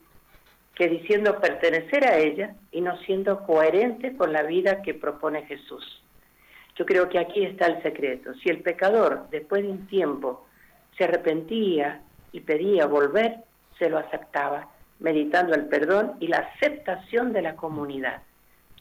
que 0.75 0.87
diciendo 0.87 1.39
pertenecer 1.39 2.05
a 2.05 2.17
ella 2.17 2.55
y 2.71 2.81
no 2.81 2.97
siendo 2.99 3.43
coherente 3.45 4.15
con 4.15 4.33
la 4.33 4.43
vida 4.43 4.81
que 4.81 4.93
propone 4.93 5.45
Jesús. 5.45 6.03
Yo 6.75 6.85
creo 6.85 7.09
que 7.09 7.17
aquí 7.17 7.43
está 7.43 7.65
el 7.65 7.81
secreto. 7.81 8.35
Si 8.35 8.49
el 8.49 8.61
pecador, 8.61 9.27
después 9.31 9.63
de 9.63 9.69
un 9.69 9.87
tiempo, 9.87 10.45
se 10.95 11.05
arrepentía 11.05 12.01
y 12.31 12.41
pedía 12.41 12.85
volver, 12.85 13.37
se 13.79 13.89
lo 13.89 13.97
aceptaba. 13.97 14.69
Meditando 14.99 15.53
el 15.53 15.65
perdón 15.65 16.13
y 16.19 16.27
la 16.27 16.37
aceptación 16.37 17.33
de 17.33 17.41
la 17.41 17.55
comunidad. 17.55 18.21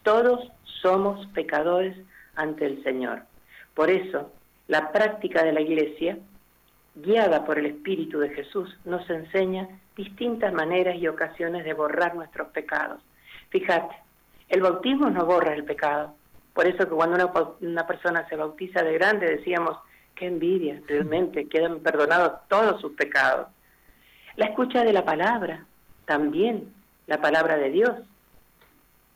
Todos 0.02 0.50
somos 0.82 1.26
pecadores 1.28 1.96
ante 2.34 2.66
el 2.66 2.82
Señor. 2.82 3.22
Por 3.74 3.90
eso, 3.90 4.32
la 4.68 4.92
práctica 4.92 5.42
de 5.42 5.52
la 5.52 5.60
Iglesia, 5.60 6.18
guiada 6.94 7.44
por 7.44 7.58
el 7.58 7.66
Espíritu 7.66 8.18
de 8.20 8.30
Jesús, 8.30 8.76
nos 8.84 9.08
enseña 9.10 9.68
distintas 9.96 10.52
maneras 10.52 10.96
y 10.96 11.08
ocasiones 11.08 11.64
de 11.64 11.74
borrar 11.74 12.14
nuestros 12.14 12.48
pecados. 12.48 13.00
Fíjate, 13.50 13.94
el 14.48 14.62
bautismo 14.62 15.10
no 15.10 15.26
borra 15.26 15.54
el 15.54 15.64
pecado. 15.64 16.14
Por 16.54 16.66
eso 16.66 16.88
que 16.88 16.94
cuando 16.94 17.16
una, 17.16 17.32
una 17.60 17.86
persona 17.86 18.26
se 18.28 18.36
bautiza 18.36 18.82
de 18.82 18.94
grande 18.94 19.26
decíamos, 19.26 19.78
qué 20.14 20.26
envidia, 20.26 20.80
realmente 20.86 21.48
quedan 21.48 21.80
perdonados 21.80 22.32
todos 22.48 22.80
sus 22.80 22.92
pecados. 22.92 23.48
La 24.36 24.46
escucha 24.46 24.84
de 24.84 24.92
la 24.92 25.04
palabra, 25.04 25.66
también 26.06 26.72
la 27.06 27.20
palabra 27.20 27.56
de 27.56 27.70
Dios. 27.70 27.92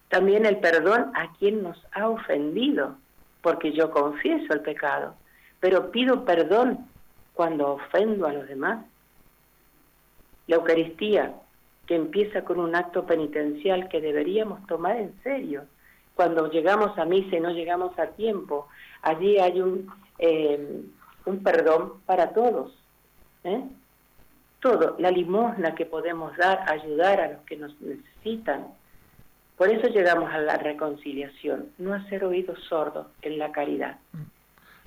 También 0.08 0.44
el 0.44 0.58
perdón 0.58 1.12
a 1.14 1.32
quien 1.38 1.62
nos 1.62 1.80
ha 1.92 2.08
ofendido, 2.08 2.96
porque 3.42 3.72
yo 3.72 3.90
confieso 3.90 4.52
el 4.52 4.60
pecado, 4.60 5.14
pero 5.60 5.90
pido 5.90 6.24
perdón 6.24 6.86
cuando 7.32 7.74
ofendo 7.74 8.26
a 8.26 8.32
los 8.32 8.48
demás. 8.48 8.84
La 10.46 10.56
Eucaristía, 10.56 11.32
que 11.86 11.94
empieza 11.94 12.44
con 12.44 12.58
un 12.58 12.74
acto 12.74 13.06
penitencial 13.06 13.88
que 13.88 14.00
deberíamos 14.00 14.66
tomar 14.66 14.96
en 14.96 15.14
serio. 15.22 15.64
Cuando 16.14 16.50
llegamos 16.50 16.98
a 16.98 17.04
misa 17.04 17.36
y 17.36 17.40
no 17.40 17.50
llegamos 17.50 17.96
a 17.98 18.08
tiempo, 18.08 18.68
allí 19.02 19.38
hay 19.38 19.60
un, 19.60 19.90
eh, 20.18 20.82
un 21.24 21.42
perdón 21.42 21.94
para 22.04 22.32
todos. 22.32 22.72
¿eh? 23.44 23.62
Todo, 24.60 24.96
la 24.98 25.10
limosna 25.10 25.74
que 25.74 25.86
podemos 25.86 26.36
dar, 26.36 26.64
ayudar 26.70 27.20
a 27.20 27.32
los 27.32 27.40
que 27.42 27.56
nos 27.56 27.78
necesitan. 27.80 28.68
Por 29.56 29.68
eso 29.68 29.88
llegamos 29.88 30.32
a 30.32 30.38
la 30.38 30.56
reconciliación, 30.56 31.66
no 31.78 31.94
hacer 31.94 32.24
oídos 32.24 32.58
sordos 32.68 33.06
en 33.22 33.38
la 33.38 33.52
caridad. 33.52 33.98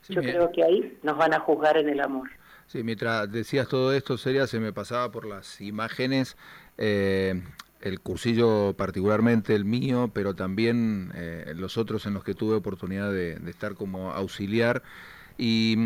Yo 0.10 0.22
creo 0.22 0.52
que 0.52 0.64
ahí 0.64 0.98
nos 1.04 1.18
van 1.18 1.34
a 1.34 1.40
juzgar 1.40 1.78
en 1.78 1.90
el 1.90 2.02
amor. 2.02 2.30
Sí, 2.68 2.84
mientras 2.84 3.32
decías 3.32 3.68
todo 3.68 3.94
esto, 3.94 4.18
Seria, 4.18 4.48
se 4.48 4.60
me 4.60 4.74
pasaba 4.74 5.12
por 5.12 5.26
las 5.26 5.62
imágenes, 5.62 6.38
eh, 6.78 7.42
el 7.82 8.00
cursillo 8.00 8.74
particularmente 8.78 9.54
el 9.54 9.66
mío, 9.66 10.10
pero 10.14 10.34
también 10.34 11.12
eh, 11.16 11.54
los 11.56 11.78
otros 11.78 12.06
en 12.06 12.14
los 12.14 12.24
que 12.24 12.34
tuve 12.34 12.56
oportunidad 12.56 13.12
de, 13.12 13.34
estar 13.48 13.76
como 13.76 14.12
auxiliar. 14.12 14.82
Y, 15.38 15.78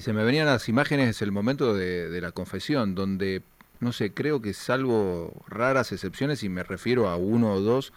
se 0.00 0.12
me 0.12 0.24
venían 0.24 0.46
las 0.46 0.68
imágenes 0.68 1.20
el 1.22 1.32
momento 1.32 1.74
de, 1.74 2.20
la 2.20 2.32
confesión, 2.32 2.94
donde, 2.94 3.42
no 3.80 3.92
sé, 3.92 4.12
creo 4.12 4.40
que 4.40 4.54
salvo 4.54 5.44
raras 5.46 5.92
excepciones, 5.92 6.42
y 6.42 6.48
me 6.48 6.62
refiero 6.62 7.08
a 7.08 7.16
uno 7.16 7.52
o 7.52 7.60
dos, 7.60 7.92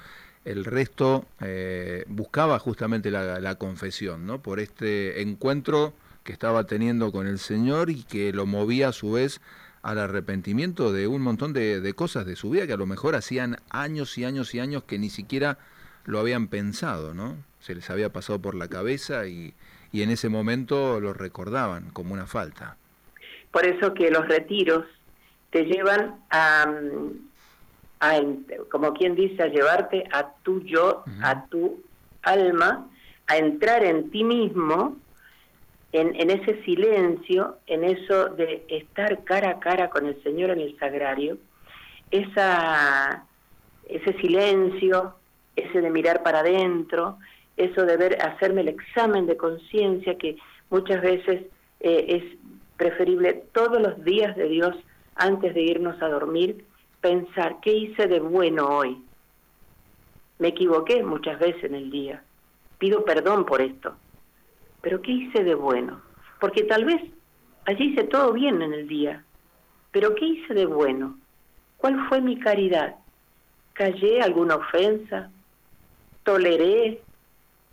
el 0.46 0.66
resto 0.66 1.26
eh, 1.42 2.06
buscaba 2.08 2.60
justamente 2.60 3.12
la, 3.12 3.56
confesión, 3.56 4.26
¿no? 4.26 4.42
Por 4.42 4.60
este 4.60 5.22
encuentro 5.22 5.94
que 6.24 6.34
estaba 6.34 6.66
teniendo 6.66 7.12
con 7.12 7.28
el 7.28 7.40
Señor 7.40 7.90
y 7.90 8.04
que 8.04 8.34
lo 8.34 8.46
movía 8.46 8.90
a 8.90 8.94
su 8.94 9.12
vez 9.12 9.42
al 9.82 10.00
arrepentimiento 10.00 10.92
de 10.92 11.08
un 11.08 11.22
montón 11.22 11.54
de, 11.54 11.80
de 11.80 11.94
cosas 11.94 12.26
de 12.26 12.36
su 12.36 12.50
vida 12.50 12.68
que 12.68 12.74
a 12.74 12.78
lo 12.78 12.86
mejor 12.86 13.16
hacían 13.16 13.58
años 13.70 14.18
y 14.18 14.26
años 14.26 14.54
y 14.54 14.60
años 14.60 14.84
que 14.84 15.00
ni 15.00 15.10
siquiera 15.10 15.58
lo 16.06 16.20
habían 16.20 16.48
pensado, 16.48 17.14
¿no? 17.14 17.38
Se 17.60 17.76
les 17.76 17.90
había 17.90 18.12
pasado 18.12 18.42
por 18.42 18.56
la 18.56 18.68
cabeza 18.68 19.28
y, 19.28 19.54
y 19.92 20.02
en 20.02 20.10
ese 20.10 20.30
momento 20.30 21.00
lo 21.00 21.14
recordaban 21.14 21.90
como 21.92 22.14
una 22.14 22.28
falta. 22.28 22.78
Por 23.52 23.66
eso 23.66 23.94
que 23.94 24.12
los 24.12 24.28
retiros 24.28 24.86
te 25.50 25.64
llevan 25.64 26.16
a, 26.30 26.72
a 28.00 28.22
como 28.70 28.94
quien 28.94 29.16
dice, 29.16 29.44
a 29.44 29.48
llevarte 29.48 30.04
a 30.12 30.30
tu 30.44 30.62
yo, 30.62 31.04
a 31.22 31.46
tu 31.46 31.82
alma, 32.22 32.88
a 33.28 33.38
entrar 33.38 33.84
en 33.84 34.10
ti 34.12 34.24
mismo, 34.24 34.98
en, 35.94 36.16
en, 36.16 36.30
ese 36.30 36.62
silencio, 36.64 37.58
en 37.66 37.84
eso 37.84 38.30
de 38.30 38.66
estar 38.68 39.24
cara 39.24 39.52
a 39.52 39.60
cara 39.60 39.90
con 39.90 40.06
el 40.06 40.22
Señor 40.22 40.52
en 40.52 40.60
el 40.60 40.78
sagrario, 40.78 41.38
esa, 42.12 43.26
ese 43.88 44.14
silencio, 44.20 45.16
ese 45.56 45.82
de 45.82 45.90
mirar 45.90 46.24
para 46.24 46.40
adentro, 46.40 47.18
eso 47.58 47.86
de 47.86 47.98
ver, 47.98 48.22
hacerme 48.22 48.62
el 48.62 48.70
examen 48.70 49.26
de 49.26 49.36
conciencia 49.36 50.18
que 50.18 50.38
muchas 50.70 51.02
veces 51.02 51.44
eh, 51.80 52.06
es 52.08 52.24
preferible 52.78 53.46
todos 53.52 53.82
los 53.82 54.04
días 54.04 54.36
de 54.36 54.48
Dios 54.48 54.76
antes 55.16 55.54
de 55.56 55.62
irnos 55.64 56.00
a 56.02 56.10
dormir, 56.10 56.64
pensar 57.02 57.60
qué 57.62 57.74
hice 57.74 58.08
de 58.08 58.20
bueno 58.20 58.68
hoy. 58.70 59.04
Me 60.38 60.50
equivoqué 60.50 61.04
muchas 61.04 61.40
veces 61.40 61.64
en 61.64 61.76
el 61.76 61.90
día, 61.90 62.24
pido 62.78 63.04
perdón 63.04 63.46
por 63.46 63.62
esto, 63.62 63.96
pero 64.82 65.02
¿qué 65.02 65.12
hice 65.12 65.44
de 65.44 65.56
bueno? 65.56 66.02
Porque 66.40 66.64
tal 66.64 66.86
vez 66.86 67.02
allí 67.66 67.86
hice 67.86 68.04
todo 68.04 68.34
bien 68.34 68.62
en 68.62 68.74
el 68.74 68.88
día, 68.88 69.24
pero 69.92 70.14
¿qué 70.14 70.26
hice 70.26 70.54
de 70.54 70.68
bueno? 70.68 71.18
¿Cuál 71.78 72.08
fue 72.08 72.22
mi 72.22 72.38
caridad? 72.40 72.96
¿Callé 73.74 74.22
alguna 74.22 74.56
ofensa? 74.56 75.32
¿Toleré 76.24 77.02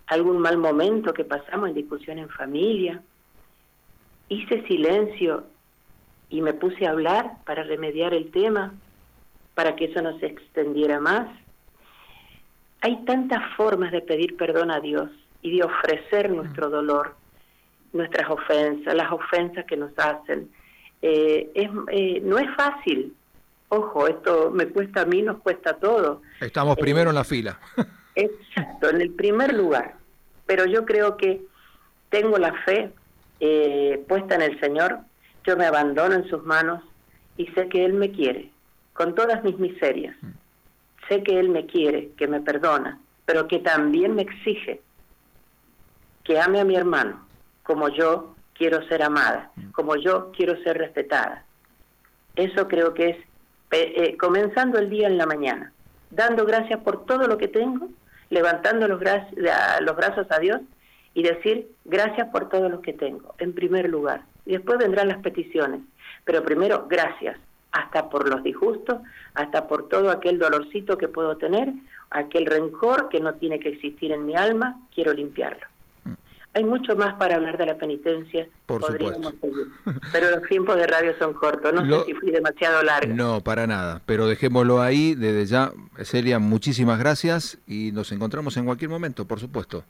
algún 0.06 0.38
mal 0.38 0.58
momento 0.58 1.12
que 1.14 1.24
pasamos 1.24 1.68
en 1.68 1.74
discusión 1.74 2.18
en 2.18 2.28
familia. 2.28 3.02
Hice 4.28 4.66
silencio 4.66 5.44
y 6.28 6.40
me 6.40 6.54
puse 6.54 6.86
a 6.86 6.90
hablar 6.90 7.38
para 7.44 7.62
remediar 7.62 8.14
el 8.14 8.30
tema, 8.30 8.74
para 9.54 9.76
que 9.76 9.86
eso 9.86 10.02
no 10.02 10.18
se 10.18 10.26
extendiera 10.26 11.00
más. 11.00 11.28
Hay 12.80 13.04
tantas 13.04 13.42
formas 13.56 13.92
de 13.92 14.02
pedir 14.02 14.36
perdón 14.36 14.70
a 14.70 14.80
Dios 14.80 15.10
y 15.42 15.56
de 15.56 15.64
ofrecer 15.64 16.30
nuestro 16.30 16.70
dolor, 16.70 17.14
nuestras 17.92 18.28
ofensas, 18.28 18.94
las 18.94 19.10
ofensas 19.12 19.64
que 19.64 19.76
nos 19.76 19.92
hacen. 19.98 20.50
Eh, 21.00 21.50
es, 21.54 21.70
eh, 21.92 22.20
no 22.22 22.38
es 22.38 22.54
fácil. 22.56 23.14
Ojo, 23.68 24.06
esto 24.06 24.50
me 24.50 24.66
cuesta 24.68 25.02
a 25.02 25.04
mí, 25.06 25.22
nos 25.22 25.38
cuesta 25.38 25.70
a 25.70 25.76
todos. 25.76 26.20
Estamos 26.40 26.76
primero 26.76 27.10
en 27.10 27.16
la 27.16 27.24
fila. 27.24 27.58
Exacto, 28.14 28.90
en 28.90 29.00
el 29.00 29.10
primer 29.10 29.54
lugar. 29.54 29.96
Pero 30.46 30.66
yo 30.66 30.84
creo 30.84 31.16
que 31.16 31.42
tengo 32.10 32.38
la 32.38 32.52
fe 32.64 32.92
eh, 33.40 34.04
puesta 34.08 34.34
en 34.36 34.42
el 34.42 34.60
Señor, 34.60 35.00
yo 35.44 35.56
me 35.56 35.66
abandono 35.66 36.14
en 36.14 36.28
sus 36.28 36.44
manos 36.44 36.82
y 37.36 37.46
sé 37.48 37.68
que 37.68 37.84
Él 37.84 37.94
me 37.94 38.10
quiere, 38.10 38.50
con 38.92 39.14
todas 39.14 39.42
mis 39.42 39.58
miserias. 39.58 40.16
Mm. 40.22 40.28
Sé 41.08 41.22
que 41.22 41.38
Él 41.38 41.48
me 41.48 41.66
quiere, 41.66 42.10
que 42.16 42.28
me 42.28 42.40
perdona, 42.40 43.00
pero 43.24 43.48
que 43.48 43.58
también 43.58 44.14
me 44.14 44.22
exige 44.22 44.80
que 46.22 46.40
ame 46.40 46.60
a 46.60 46.64
mi 46.64 46.76
hermano 46.76 47.26
como 47.62 47.88
yo 47.88 48.34
quiero 48.54 48.86
ser 48.88 49.02
amada, 49.02 49.50
mm. 49.56 49.70
como 49.72 49.96
yo 49.96 50.30
quiero 50.32 50.56
ser 50.62 50.78
respetada. 50.78 51.44
Eso 52.36 52.68
creo 52.68 52.94
que 52.94 53.10
es 53.10 53.16
eh, 53.70 54.16
comenzando 54.16 54.78
el 54.78 54.88
día 54.88 55.08
en 55.08 55.18
la 55.18 55.26
mañana, 55.26 55.72
dando 56.10 56.46
gracias 56.46 56.80
por 56.80 57.04
todo 57.04 57.26
lo 57.26 57.36
que 57.38 57.48
tengo 57.48 57.88
levantando 58.34 58.88
los, 58.88 58.98
brazos 58.98 60.26
a 60.30 60.38
Dios 60.40 60.60
y 61.14 61.22
decir 61.22 61.68
gracias 61.84 62.28
por 62.28 62.48
todo 62.48 62.68
lo 62.68 62.82
que 62.82 62.92
tengo, 62.92 63.34
en 63.38 63.54
primer 63.54 63.88
lugar. 63.88 64.22
Y 64.44 64.52
después 64.52 64.78
vendrán 64.78 65.08
las 65.08 65.18
peticiones. 65.18 65.80
Pero 66.24 66.42
primero, 66.42 66.86
gracias, 66.88 67.38
hasta 67.72 68.10
por 68.10 68.28
los 68.28 68.42
disgustos, 68.42 69.00
hasta 69.34 69.66
por 69.68 69.88
todo 69.88 70.10
aquel 70.10 70.38
dolorcito 70.38 70.98
que 70.98 71.08
puedo 71.08 71.36
tener, 71.36 71.72
aquel 72.10 72.46
rencor 72.46 73.08
que 73.08 73.20
no 73.20 73.34
tiene 73.34 73.60
que 73.60 73.70
existir 73.70 74.12
en 74.12 74.26
mi 74.26 74.36
alma, 74.36 74.80
quiero 74.94 75.12
limpiarlo. 75.12 75.66
Hay 76.54 76.64
mucho 76.64 76.94
más 76.94 77.14
para 77.14 77.36
hablar 77.36 77.58
de 77.58 77.66
la 77.66 77.76
penitencia. 77.76 78.46
Por 78.66 78.82
supuesto. 78.84 79.32
Pero 80.12 80.30
los 80.30 80.42
tiempos 80.48 80.76
de 80.76 80.86
radio 80.86 81.12
son 81.18 81.34
cortos. 81.34 81.72
No 81.72 82.00
sé 82.00 82.06
si 82.06 82.14
fui 82.14 82.30
demasiado 82.30 82.82
largo. 82.82 83.12
No, 83.12 83.40
para 83.40 83.66
nada. 83.66 84.00
Pero 84.06 84.28
dejémoslo 84.28 84.80
ahí. 84.80 85.14
Desde 85.14 85.46
ya, 85.46 85.72
Celia, 86.02 86.38
muchísimas 86.38 86.98
gracias 86.98 87.58
y 87.66 87.90
nos 87.92 88.12
encontramos 88.12 88.56
en 88.56 88.66
cualquier 88.66 88.90
momento, 88.90 89.26
por 89.26 89.40
supuesto. 89.40 89.84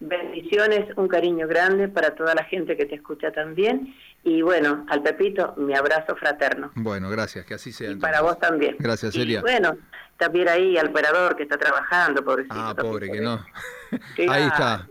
Bendiciones, 0.00 0.88
un 0.96 1.06
cariño 1.06 1.46
grande 1.46 1.86
para 1.86 2.16
toda 2.16 2.34
la 2.34 2.42
gente 2.42 2.76
que 2.76 2.86
te 2.86 2.96
escucha 2.96 3.30
también. 3.30 3.94
Y 4.24 4.42
bueno, 4.42 4.84
al 4.88 5.02
Pepito, 5.02 5.54
mi 5.56 5.74
abrazo 5.74 6.16
fraterno. 6.16 6.72
Bueno, 6.74 7.08
gracias, 7.10 7.44
que 7.46 7.54
así 7.54 7.72
sea. 7.72 7.92
Y 7.92 7.96
para 7.96 8.22
vos 8.22 8.38
también. 8.40 8.74
Gracias, 8.80 9.14
Celia. 9.14 9.40
bueno, 9.40 9.76
también 10.16 10.48
ahí 10.48 10.76
al 10.76 10.88
operador 10.88 11.36
que 11.36 11.44
está 11.44 11.56
trabajando, 11.56 12.24
pobrecito. 12.24 12.54
Ah, 12.56 12.74
pobre, 12.74 13.10
que 13.10 13.20
no. 13.20 13.34
ahí 14.28 14.42
está. 14.42 14.88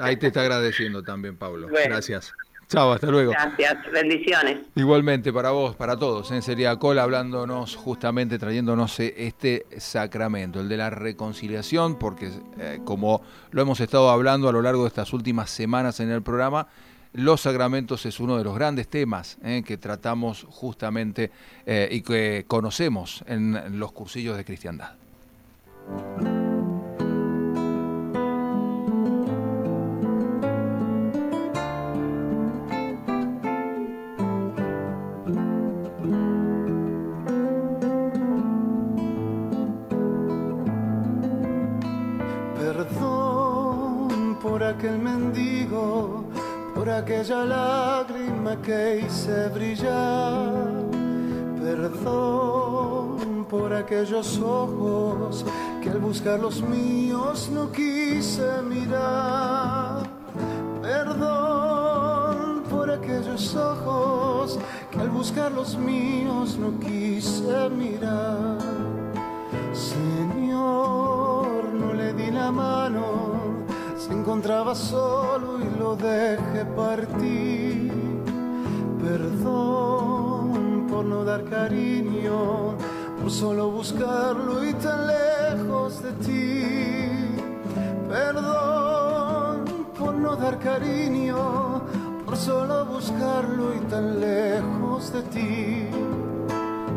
Ahí 0.00 0.16
te 0.16 0.28
está 0.28 0.42
agradeciendo 0.42 1.02
también, 1.02 1.36
Pablo. 1.36 1.68
Gracias. 1.68 2.32
Chao, 2.72 2.92
hasta 2.92 3.08
luego. 3.08 3.32
Gracias, 3.32 3.76
bendiciones. 3.92 4.60
Igualmente 4.74 5.30
para 5.30 5.50
vos, 5.50 5.76
para 5.76 5.98
todos, 5.98 6.30
en 6.30 6.40
Sería 6.40 6.74
Cola, 6.76 7.02
hablándonos 7.02 7.76
justamente, 7.76 8.38
trayéndonos 8.38 8.98
este 8.98 9.66
sacramento, 9.76 10.60
el 10.60 10.70
de 10.70 10.78
la 10.78 10.88
reconciliación, 10.88 11.98
porque 11.98 12.30
eh, 12.58 12.80
como 12.82 13.20
lo 13.50 13.60
hemos 13.60 13.78
estado 13.80 14.08
hablando 14.08 14.48
a 14.48 14.52
lo 14.52 14.62
largo 14.62 14.84
de 14.84 14.88
estas 14.88 15.12
últimas 15.12 15.50
semanas 15.50 16.00
en 16.00 16.10
el 16.10 16.22
programa, 16.22 16.66
los 17.12 17.42
sacramentos 17.42 18.06
es 18.06 18.18
uno 18.20 18.38
de 18.38 18.44
los 18.44 18.54
grandes 18.54 18.88
temas 18.88 19.36
eh, 19.44 19.62
que 19.66 19.76
tratamos 19.76 20.46
justamente 20.48 21.30
eh, 21.66 21.88
y 21.90 22.00
que 22.00 22.46
conocemos 22.46 23.22
en 23.26 23.78
los 23.78 23.92
cursillos 23.92 24.38
de 24.38 24.46
cristiandad. 24.46 24.92
Aquella 46.98 47.44
lágrima 47.44 48.56
que 48.62 49.00
hice 49.00 49.48
brillar. 49.48 50.52
Perdón 51.62 53.46
por 53.48 53.72
aquellos 53.72 54.38
ojos 54.38 55.44
que 55.82 55.90
al 55.90 55.98
buscar 55.98 56.40
los 56.40 56.62
míos 56.62 57.50
no 57.52 57.70
quise 57.70 58.62
mirar. 58.62 60.02
Perdón 60.82 62.64
por 62.68 62.90
aquellos 62.90 63.54
ojos 63.56 64.58
que 64.90 65.00
al 65.00 65.10
buscar 65.10 65.52
los 65.52 65.76
míos 65.76 66.58
no 66.58 66.78
quise 66.78 67.70
mirar. 67.70 68.58
Señor, 69.72 71.72
no 71.72 71.92
le 71.94 72.12
di 72.12 72.30
la 72.30 72.50
mano 72.50 73.41
encontraba 74.12 74.74
solo 74.74 75.58
y 75.60 75.78
lo 75.78 75.96
dejé 75.96 76.64
partir. 76.76 77.92
Perdón 79.02 80.86
por 80.88 81.04
no 81.04 81.24
dar 81.24 81.44
cariño, 81.44 82.76
por 83.20 83.30
solo 83.30 83.70
buscarlo 83.70 84.64
y 84.64 84.72
tan 84.74 85.06
lejos 85.06 86.02
de 86.02 86.12
ti. 86.24 86.64
Perdón 88.08 89.64
por 89.98 90.14
no 90.14 90.36
dar 90.36 90.58
cariño, 90.58 91.82
por 92.24 92.36
solo 92.36 92.86
buscarlo 92.86 93.74
y 93.74 93.80
tan 93.90 94.20
lejos 94.20 95.12
de 95.12 95.22
ti. 95.22 95.88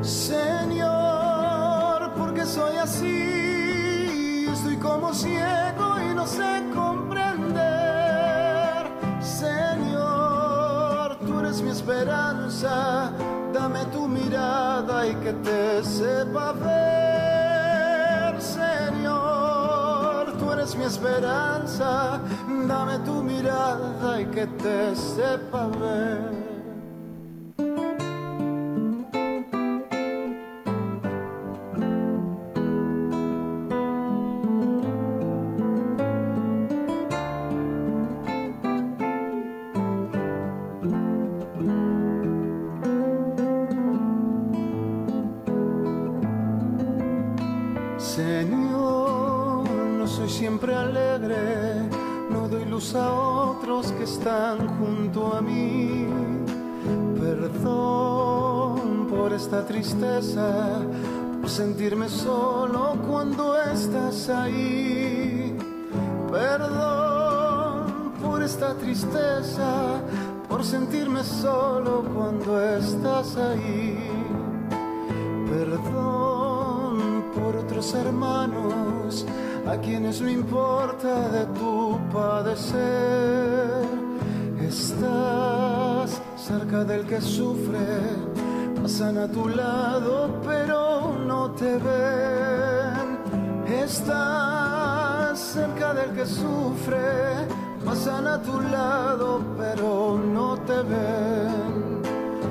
Señor, 0.02 2.12
porque 2.18 2.46
soy 2.46 2.78
así, 2.78 4.48
estoy 4.52 4.78
como 4.78 5.14
ciego 5.14 6.00
y 6.02 6.14
no 6.14 6.26
sé 6.28 6.64
comprender. 6.74 6.85
Esperanza, 11.86 13.12
dame 13.54 13.86
tu 13.94 14.08
mirada 14.08 15.06
y 15.06 15.14
que 15.18 15.34
te 15.34 15.84
sepa 15.84 16.52
ver. 16.54 18.42
Señor, 18.42 20.34
tú 20.40 20.52
eres 20.52 20.76
mi 20.76 20.86
esperanza, 20.86 22.20
dame 22.68 22.98
tu 23.06 23.22
mirada 23.22 24.20
y 24.20 24.26
que 24.26 24.48
te 24.48 24.96
sepa 24.96 25.68
ver. 25.80 26.35
No 80.22 80.30
importa 80.30 81.30
de 81.30 81.46
tu 81.58 82.00
padecer 82.14 83.86
Estás 84.68 86.20
cerca 86.36 86.84
del 86.84 87.06
que 87.06 87.22
sufre, 87.22 87.86
pasan 88.82 89.18
a 89.18 89.28
tu 89.28 89.48
lado 89.48 90.42
pero 90.44 91.14
no 91.26 91.52
te 91.52 91.78
ven. 91.78 93.20
Estás 93.68 95.40
cerca 95.40 95.94
del 95.94 96.12
que 96.16 96.26
sufre, 96.26 97.48
pasan 97.86 98.28
a 98.28 98.42
tu 98.42 98.60
lado 98.60 99.42
pero 99.56 100.18
no 100.18 100.58
te 100.62 100.82
ven. 100.82 102.02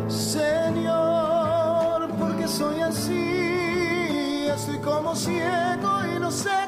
Señor, 0.08 2.08
porque 2.18 2.46
soy 2.46 2.80
así, 2.80 4.46
estoy 4.54 4.78
como 4.78 5.16
ciego 5.16 5.90
y 6.14 6.20
no 6.20 6.30
sé 6.30 6.63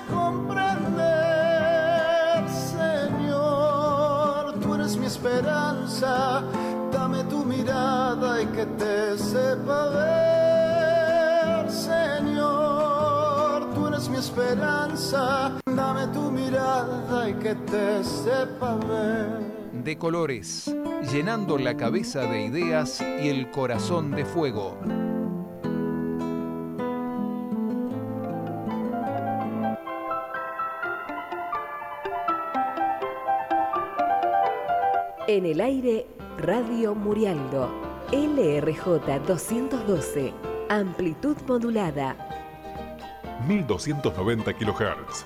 sepa 9.37 9.91
ver, 11.61 11.71
Señor, 11.71 13.75
tú 13.75 13.87
eres 13.89 14.09
mi 14.09 14.17
esperanza, 14.17 15.53
dame 15.67 16.07
tu 16.09 16.31
mirada 16.31 17.29
y 17.29 17.35
que 17.35 17.55
te 17.55 18.03
sepa 18.03 18.77
ver. 18.77 19.57
De 19.85 19.99
colores, 19.99 20.75
llenando 21.13 21.59
la 21.59 21.77
cabeza 21.77 22.21
de 22.21 22.47
ideas 22.47 23.01
y 23.01 23.29
el 23.29 23.51
corazón 23.51 24.13
de 24.13 24.25
fuego. 24.25 24.79
En 35.29 35.45
el 35.45 35.61
aire, 35.61 36.07
Radio 36.39 36.95
Murialdo, 36.95 37.86
LRJ 38.13 39.19
212, 39.27 40.33
amplitud 40.69 41.37
modulada. 41.49 42.15
1290 43.49 44.53
kHz. 44.53 45.25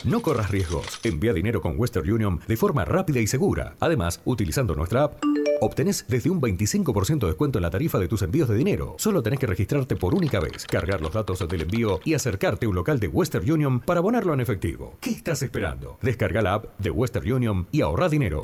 No 0.05 0.23
corras 0.23 0.51
riesgos. 0.51 0.99
Envía 1.03 1.35
dinero 1.35 1.61
con 1.61 1.79
Western 1.79 2.11
Union 2.11 2.41
de 2.49 2.57
forma 2.57 2.87
rápida 2.87 3.21
y 3.21 3.27
segura. 3.27 3.77
Además, 3.81 4.23
utilizando 4.25 4.75
nuestra 4.75 5.05
app 5.05 5.23
obtenés 5.61 6.07
desde 6.09 6.31
un 6.31 6.41
25% 6.41 7.19
de 7.19 7.27
descuento 7.27 7.59
en 7.59 7.63
la 7.63 7.71
tarifa 7.71 7.99
de 7.99 8.09
tus 8.09 8.23
envíos 8.23 8.49
de 8.49 8.57
dinero. 8.57 8.95
Solo 8.97 9.23
tenés 9.23 9.41
que 9.41 9.47
registrarte 9.47 9.95
por 9.95 10.15
única 10.15 10.41
vez, 10.41 10.65
cargar 10.67 11.03
los 11.03 11.13
datos 11.13 11.47
del 11.47 11.61
envío 11.61 12.01
y 12.03 12.15
acercarte 12.15 12.65
a 12.65 12.71
un 12.71 12.77
local 12.77 12.99
de 12.99 13.09
Western 13.09 13.51
Union 13.51 13.81
para 13.81 14.01
abonarlo 14.01 14.33
en 14.33 14.41
efectivo. 14.41 14.97
¿Qué 15.03 15.11
estás 15.11 15.43
esperando? 15.43 15.99
Descarga 16.01 16.41
la 16.41 16.55
app 16.55 16.79
de 16.79 16.91
Western 16.91 17.31
Union 17.31 17.69
y 17.73 17.83
ahorra 17.83 18.09
dinero. 18.09 18.41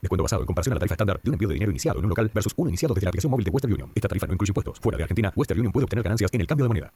Descuento 0.00 0.22
basado 0.22 0.42
en 0.42 0.46
comparación 0.46 0.72
a 0.72 0.76
la 0.76 0.80
tarifa 0.80 0.94
estándar 0.94 1.20
de 1.22 1.30
un 1.30 1.34
envío 1.34 1.48
de 1.48 1.54
dinero 1.54 1.70
iniciado 1.70 1.98
en 1.98 2.04
un 2.04 2.10
local 2.10 2.30
versus 2.34 2.52
uno 2.56 2.68
iniciado 2.68 2.94
desde 2.94 3.06
la 3.06 3.10
aplicación 3.10 3.30
móvil 3.30 3.44
de 3.44 3.50
Western 3.50 3.72
Union. 3.72 3.92
Esta 3.94 4.08
tarifa 4.08 4.26
no 4.26 4.34
incluye 4.34 4.50
impuestos. 4.50 4.80
Fuera 4.80 4.98
de 4.98 5.04
Argentina, 5.04 5.32
Western 5.34 5.60
Union 5.60 5.72
puede 5.72 5.84
obtener 5.84 6.02
ganancias 6.02 6.30
en 6.32 6.40
el 6.40 6.46
cambio 6.46 6.64
de 6.64 6.68
moneda. 6.68 6.92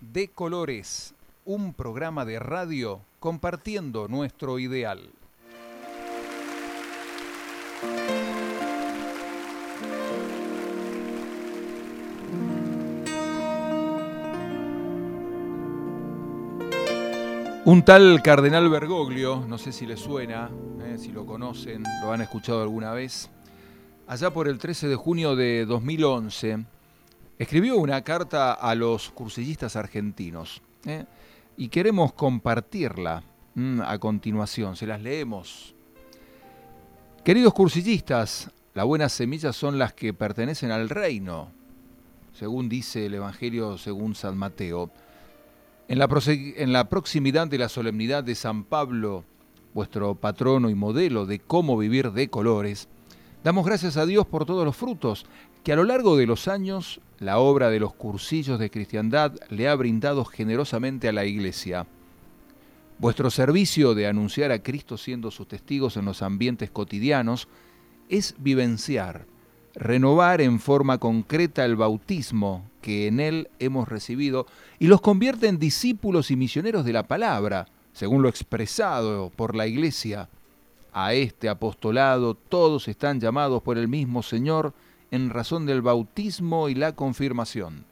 De 0.00 0.28
Colores, 0.28 1.14
un 1.44 1.74
programa 1.74 2.24
de 2.24 2.38
radio 2.38 3.00
compartiendo 3.18 4.08
nuestro 4.08 4.58
ideal. 4.58 5.10
Un 17.70 17.84
tal 17.84 18.20
cardenal 18.20 18.68
Bergoglio, 18.68 19.44
no 19.46 19.56
sé 19.56 19.70
si 19.70 19.86
le 19.86 19.96
suena, 19.96 20.50
eh, 20.82 20.98
si 20.98 21.12
lo 21.12 21.24
conocen, 21.24 21.84
lo 22.02 22.12
han 22.12 22.20
escuchado 22.20 22.62
alguna 22.62 22.90
vez, 22.90 23.30
allá 24.08 24.32
por 24.32 24.48
el 24.48 24.58
13 24.58 24.88
de 24.88 24.96
junio 24.96 25.36
de 25.36 25.66
2011, 25.66 26.64
escribió 27.38 27.76
una 27.76 28.02
carta 28.02 28.54
a 28.54 28.74
los 28.74 29.10
cursillistas 29.10 29.76
argentinos 29.76 30.62
eh, 30.84 31.04
y 31.56 31.68
queremos 31.68 32.12
compartirla 32.12 33.22
mm, 33.54 33.82
a 33.82 33.98
continuación, 33.98 34.74
se 34.74 34.88
las 34.88 35.00
leemos. 35.00 35.76
Queridos 37.24 37.54
cursillistas, 37.54 38.50
las 38.74 38.84
buenas 38.84 39.12
semillas 39.12 39.54
son 39.54 39.78
las 39.78 39.94
que 39.94 40.12
pertenecen 40.12 40.72
al 40.72 40.88
reino, 40.88 41.52
según 42.32 42.68
dice 42.68 43.06
el 43.06 43.14
Evangelio 43.14 43.78
según 43.78 44.16
San 44.16 44.36
Mateo. 44.36 44.90
En 45.90 45.98
la, 45.98 46.08
en 46.28 46.72
la, 46.72 46.88
proximidad 46.88 47.48
de 47.48 47.58
la 47.58 47.68
solemnidad 47.68 48.22
de 48.22 48.36
San 48.36 48.62
Pablo, 48.62 49.24
vuestro 49.74 50.14
patrono 50.14 50.70
y 50.70 50.76
modelo 50.76 51.26
de 51.26 51.40
cómo 51.40 51.76
vivir 51.76 52.12
de 52.12 52.28
colores, 52.28 52.86
damos 53.42 53.66
gracias 53.66 53.96
a 53.96 54.06
Dios 54.06 54.24
por 54.24 54.44
todos 54.44 54.64
los 54.64 54.76
frutos 54.76 55.26
que 55.64 55.72
a 55.72 55.76
lo 55.76 55.82
largo 55.82 56.16
de 56.16 56.28
los 56.28 56.46
años 56.46 57.00
la 57.18 57.40
obra 57.40 57.70
de 57.70 57.80
los 57.80 57.92
cursillos 57.92 58.60
de 58.60 58.70
cristiandad 58.70 59.32
le 59.48 59.66
ha 59.66 59.74
brindado 59.74 60.24
generosamente 60.24 61.08
a 61.08 61.12
la 61.12 61.24
Iglesia. 61.24 61.88
Vuestro 63.00 63.28
servicio 63.28 63.92
de 63.96 64.06
anunciar 64.06 64.52
a 64.52 64.62
Cristo 64.62 64.96
siendo 64.96 65.32
sus 65.32 65.48
testigos 65.48 65.96
en 65.96 66.04
los 66.04 66.22
ambientes 66.22 66.70
cotidianos 66.70 67.48
es 68.08 68.36
vivenciar, 68.38 69.26
renovar 69.74 70.40
en 70.40 70.60
forma 70.60 70.98
concreta 70.98 71.64
el 71.64 71.76
bautismo 71.76 72.64
que 72.82 73.06
en 73.06 73.20
él 73.20 73.48
hemos 73.58 73.88
recibido 73.88 74.46
y 74.78 74.86
los 74.86 75.00
convierte 75.00 75.48
en 75.48 75.58
discípulos 75.58 76.30
y 76.30 76.36
misioneros 76.36 76.84
de 76.84 76.92
la 76.92 77.04
palabra, 77.04 77.68
según 77.92 78.22
lo 78.22 78.28
expresado 78.28 79.30
por 79.30 79.54
la 79.54 79.66
Iglesia. 79.66 80.28
A 80.92 81.14
este 81.14 81.48
apostolado 81.48 82.34
todos 82.34 82.88
están 82.88 83.20
llamados 83.20 83.62
por 83.62 83.78
el 83.78 83.86
mismo 83.86 84.22
Señor 84.22 84.74
en 85.10 85.30
razón 85.30 85.66
del 85.66 85.82
bautismo 85.82 86.68
y 86.68 86.74
la 86.74 86.92
confirmación. 86.92 87.84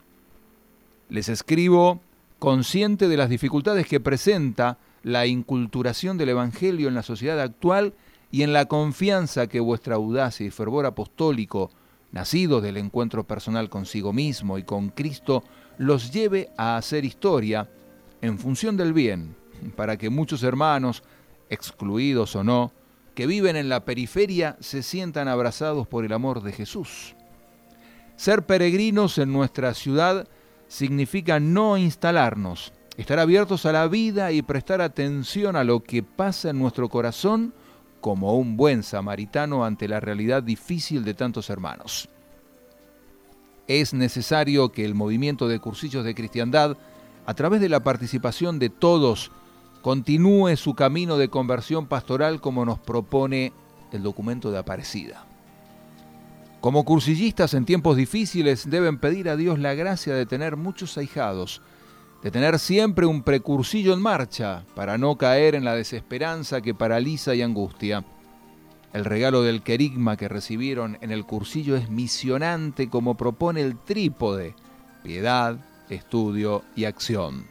Les 1.09 1.29
escribo 1.29 2.01
consciente 2.38 3.09
de 3.09 3.17
las 3.17 3.29
dificultades 3.29 3.87
que 3.87 4.01
presenta 4.01 4.79
la 5.03 5.27
inculturación 5.27 6.19
del 6.19 6.31
Evangelio 6.31 6.88
en 6.88 6.95
la 6.95 7.03
sociedad 7.03 7.41
actual 7.41 7.95
y 8.31 8.43
en 8.43 8.53
la 8.53 8.67
confianza 8.67 9.47
que 9.47 9.61
vuestra 9.61 9.97
audacia 9.97 10.47
y 10.47 10.51
fervor 10.51 10.87
apostólico, 10.87 11.71
nacidos 12.12 12.62
del 12.62 12.77
encuentro 12.77 13.25
personal 13.25 13.69
consigo 13.71 14.12
mismo 14.12 14.59
y 14.59 14.64
con 14.64 14.91
Cristo, 14.91 15.45
los 15.79 16.12
lleve 16.12 16.51
a 16.57 16.77
hacer 16.77 17.05
historia 17.05 17.71
en 18.21 18.38
función 18.38 18.77
del 18.77 18.93
bien, 18.93 19.37
para 19.77 19.97
que 19.97 20.11
muchos 20.11 20.43
hermanos, 20.43 21.03
excluidos 21.49 22.37
o 22.37 22.45
no, 22.45 22.73
que 23.14 23.27
viven 23.27 23.57
en 23.57 23.69
la 23.69 23.85
periferia 23.85 24.57
se 24.61 24.83
sientan 24.83 25.29
abrazados 25.29 25.87
por 25.87 26.05
el 26.05 26.12
amor 26.12 26.43
de 26.43 26.53
Jesús. 26.53 27.14
Ser 28.17 28.47
peregrinos 28.47 29.19
en 29.19 29.33
nuestra 29.33 29.75
ciudad 29.75 30.29
significa 30.69 31.41
no 31.41 31.79
instalarnos, 31.79 32.73
estar 32.97 33.19
abiertos 33.19 33.64
a 33.64 33.73
la 33.73 33.87
vida 33.88 34.33
y 34.33 34.43
prestar 34.43 34.81
atención 34.81 35.57
a 35.57 35.64
lo 35.64 35.83
que 35.83 36.03
pasa 36.03 36.51
en 36.51 36.59
nuestro 36.59 36.88
corazón 36.88 37.55
como 38.01 38.37
un 38.37 38.57
buen 38.57 38.83
samaritano 38.83 39.65
ante 39.65 39.89
la 39.89 40.01
realidad 40.01 40.43
difícil 40.43 41.05
de 41.05 41.15
tantos 41.15 41.51
hermanos. 41.51 42.09
Es 43.67 43.93
necesario 43.93 44.73
que 44.73 44.85
el 44.85 44.95
movimiento 44.95 45.49
de 45.49 45.59
cursillos 45.59 46.05
de 46.05 46.15
cristiandad, 46.15 46.77
a 47.27 47.35
través 47.35 47.61
de 47.61 47.69
la 47.69 47.85
participación 47.85 48.59
de 48.59 48.71
todos, 48.71 49.31
continúe 49.83 50.57
su 50.57 50.75
camino 50.75 51.19
de 51.19 51.29
conversión 51.29 51.87
pastoral 51.87 52.41
como 52.41 52.65
nos 52.65 52.79
propone 52.79 53.53
el 53.93 54.03
documento 54.03 54.51
de 54.51 54.59
Aparecida. 54.59 55.25
Como 56.61 56.85
cursillistas 56.85 57.55
en 57.55 57.65
tiempos 57.65 57.97
difíciles 57.97 58.69
deben 58.69 58.99
pedir 58.99 59.29
a 59.29 59.37
Dios 59.37 59.59
la 59.59 59.75
gracia 59.75 60.15
de 60.15 60.27
tener 60.27 60.57
muchos 60.57 60.99
ahijados, 60.99 61.63
de 62.22 62.31
tener 62.31 62.59
siempre 62.59 63.07
un 63.07 63.22
precursillo 63.22 63.92
en 63.92 64.02
marcha 64.02 64.64
para 64.74 64.98
no 64.98 65.16
caer 65.16 65.54
en 65.54 65.64
la 65.64 65.74
desesperanza 65.74 66.61
que 66.61 66.74
paraliza 66.74 67.35
y 67.35 67.42
angustia. 67.42 68.04
El 68.92 69.04
regalo 69.04 69.42
del 69.42 69.62
querigma 69.62 70.16
que 70.16 70.28
recibieron 70.28 70.98
en 71.00 71.12
el 71.12 71.24
cursillo 71.24 71.76
es 71.76 71.90
misionante 71.90 72.88
como 72.88 73.16
propone 73.16 73.61
el 73.61 73.78
trípode, 73.78 74.54
piedad, 75.04 75.59
estudio 75.90 76.64
y 76.74 76.87
acción. 76.87 77.46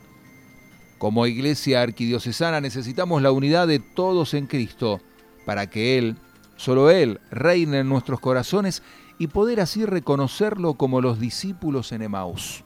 Como 0.98 1.28
iglesia 1.28 1.82
arquidiocesana 1.82 2.60
necesitamos 2.60 3.22
la 3.22 3.32
unidad 3.32 3.68
de 3.68 3.80
todos 3.80 4.34
en 4.34 4.48
Cristo 4.48 5.00
para 5.46 5.70
que 5.70 5.98
Él, 5.98 6.18
solo 6.58 6.90
Él, 6.90 7.22
reine 7.32 7.80
en 7.80 7.90
nuestros 7.90 8.20
corazones 8.20 8.82
y 9.20 9.28
poder 9.28 9.62
así 9.62 9.86
reconocerlo 9.86 10.74
como 10.74 11.00
los 11.00 11.20
discípulos 11.20 11.92
en 11.92 12.02
Emaús 12.02 12.64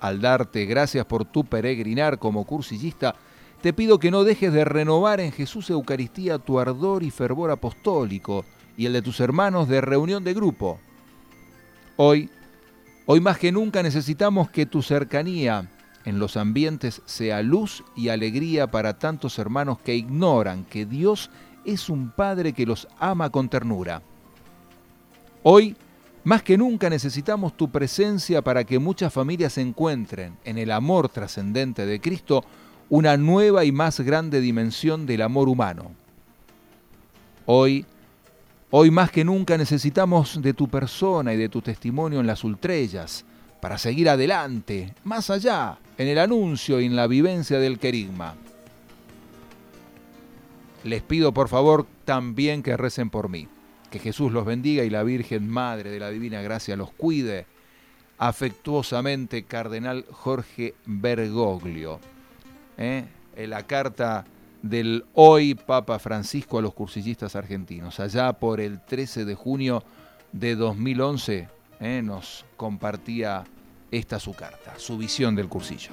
al 0.00 0.20
darte 0.20 0.64
gracias 0.66 1.04
por 1.06 1.24
tu 1.24 1.44
peregrinar 1.44 2.18
como 2.18 2.44
cursillista, 2.44 3.14
te 3.60 3.72
pido 3.72 3.98
que 3.98 4.10
no 4.10 4.24
dejes 4.24 4.52
de 4.52 4.64
renovar 4.64 5.20
en 5.20 5.32
Jesús 5.32 5.68
Eucaristía 5.70 6.38
tu 6.38 6.60
ardor 6.60 7.02
y 7.02 7.10
fervor 7.10 7.50
apostólico 7.50 8.44
y 8.76 8.86
el 8.86 8.92
de 8.92 9.02
tus 9.02 9.18
hermanos 9.20 9.68
de 9.68 9.80
reunión 9.80 10.22
de 10.22 10.34
grupo. 10.34 10.78
Hoy, 11.96 12.30
hoy 13.06 13.20
más 13.20 13.38
que 13.38 13.50
nunca 13.50 13.82
necesitamos 13.82 14.50
que 14.50 14.66
tu 14.66 14.82
cercanía 14.82 15.68
en 16.04 16.20
los 16.20 16.36
ambientes 16.36 17.02
sea 17.04 17.42
luz 17.42 17.82
y 17.96 18.08
alegría 18.08 18.68
para 18.68 18.98
tantos 18.98 19.38
hermanos 19.38 19.78
que 19.80 19.96
ignoran 19.96 20.64
que 20.64 20.86
Dios 20.86 21.30
es 21.64 21.88
un 21.88 22.10
Padre 22.10 22.52
que 22.52 22.64
los 22.64 22.86
ama 22.98 23.30
con 23.30 23.48
ternura. 23.48 24.02
Hoy, 25.42 25.76
más 26.28 26.42
que 26.42 26.58
nunca 26.58 26.90
necesitamos 26.90 27.56
tu 27.56 27.70
presencia 27.70 28.42
para 28.42 28.62
que 28.64 28.78
muchas 28.78 29.10
familias 29.10 29.56
encuentren 29.56 30.36
en 30.44 30.58
el 30.58 30.72
amor 30.72 31.08
trascendente 31.08 31.86
de 31.86 32.02
Cristo 32.02 32.44
una 32.90 33.16
nueva 33.16 33.64
y 33.64 33.72
más 33.72 33.98
grande 34.00 34.42
dimensión 34.42 35.06
del 35.06 35.22
amor 35.22 35.48
humano. 35.48 35.90
Hoy, 37.46 37.86
hoy 38.70 38.90
más 38.90 39.10
que 39.10 39.24
nunca 39.24 39.56
necesitamos 39.56 40.42
de 40.42 40.52
tu 40.52 40.68
persona 40.68 41.32
y 41.32 41.38
de 41.38 41.48
tu 41.48 41.62
testimonio 41.62 42.20
en 42.20 42.26
las 42.26 42.44
ultrellas 42.44 43.24
para 43.62 43.78
seguir 43.78 44.10
adelante, 44.10 44.92
más 45.04 45.30
allá, 45.30 45.78
en 45.96 46.08
el 46.08 46.18
anuncio 46.18 46.78
y 46.78 46.84
en 46.84 46.94
la 46.94 47.06
vivencia 47.06 47.58
del 47.58 47.78
querigma. 47.78 48.34
Les 50.84 51.00
pido 51.00 51.32
por 51.32 51.48
favor 51.48 51.86
también 52.04 52.62
que 52.62 52.76
recen 52.76 53.08
por 53.08 53.30
mí. 53.30 53.48
Que 53.90 53.98
Jesús 53.98 54.32
los 54.32 54.44
bendiga 54.44 54.84
y 54.84 54.90
la 54.90 55.02
Virgen 55.02 55.48
Madre 55.48 55.90
de 55.90 56.00
la 56.00 56.10
Divina 56.10 56.42
Gracia 56.42 56.76
los 56.76 56.90
cuide. 56.92 57.46
Afectuosamente, 58.18 59.44
Cardenal 59.44 60.04
Jorge 60.10 60.74
Bergoglio. 60.84 62.00
¿eh? 62.76 63.04
En 63.36 63.50
la 63.50 63.66
carta 63.66 64.24
del 64.62 65.04
hoy 65.14 65.54
Papa 65.54 65.98
Francisco 65.98 66.58
a 66.58 66.62
los 66.62 66.74
cursillistas 66.74 67.36
argentinos. 67.36 68.00
Allá 68.00 68.32
por 68.32 68.60
el 68.60 68.80
13 68.84 69.24
de 69.24 69.34
junio 69.34 69.82
de 70.32 70.56
2011 70.56 71.48
¿eh? 71.80 72.02
nos 72.04 72.44
compartía 72.56 73.44
esta 73.90 74.18
su 74.20 74.34
carta, 74.34 74.74
su 74.76 74.98
visión 74.98 75.34
del 75.34 75.48
cursillo. 75.48 75.92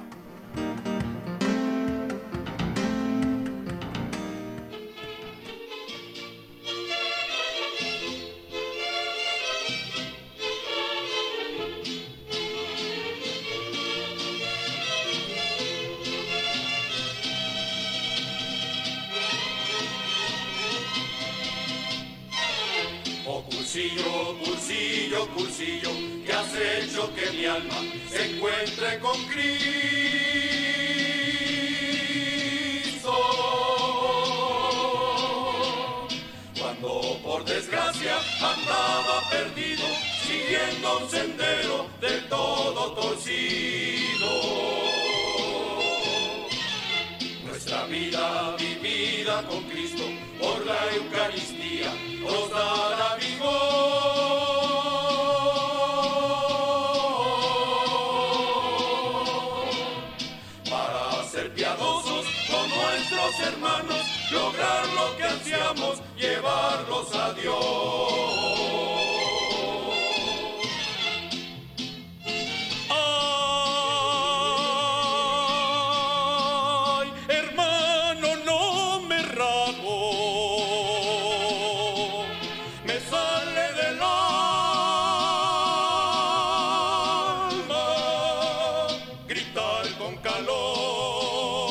Calor 90.22 91.70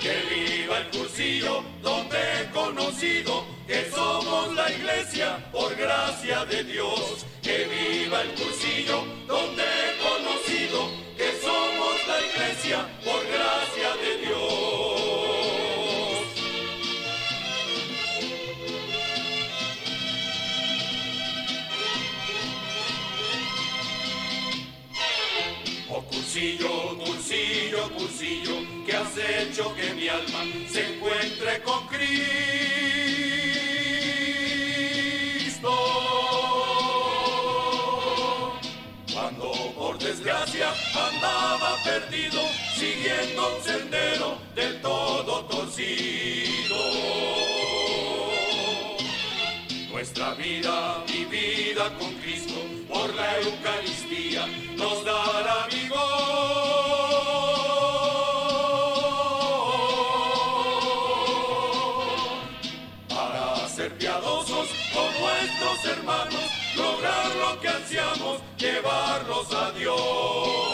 que 0.00 0.14
viva 0.34 0.78
el 0.78 0.90
cursillo 0.90 1.62
donde 1.82 2.16
he 2.18 2.50
conocido 2.50 3.44
que 3.66 3.90
somos 3.90 4.54
la 4.54 4.70
iglesia 4.72 5.48
por 5.52 5.74
gracia 5.76 6.44
de 6.46 6.64
Dios. 6.64 7.26
Que 7.42 7.66
viva 7.66 8.22
el 8.22 8.30
cursillo 8.34 9.19
hecho 29.40 29.74
que 29.74 29.94
mi 29.94 30.08
alma 30.08 30.44
se 30.70 30.94
encuentre 30.94 31.62
con 31.62 31.86
Cristo. 31.88 32.10
Cuando 39.12 39.52
por 39.76 39.98
desgracia 39.98 40.72
andaba 40.94 41.76
perdido, 41.84 42.40
siguiendo 42.76 43.56
un 43.56 43.62
sendero 43.62 44.38
del 44.54 44.80
todo 44.82 45.44
torcido. 45.46 46.76
Nuestra 49.90 50.34
vida 50.34 51.04
vivida 51.06 51.90
con 51.98 52.12
Cristo 52.14 52.60
por 52.88 53.14
la 53.14 53.38
Eucaristía 53.40 54.46
nos 54.76 55.04
dará 55.04 55.66
vigor 55.68 56.59
llevarlos 68.60 69.52
a 69.54 69.72
Dios. 69.72 70.69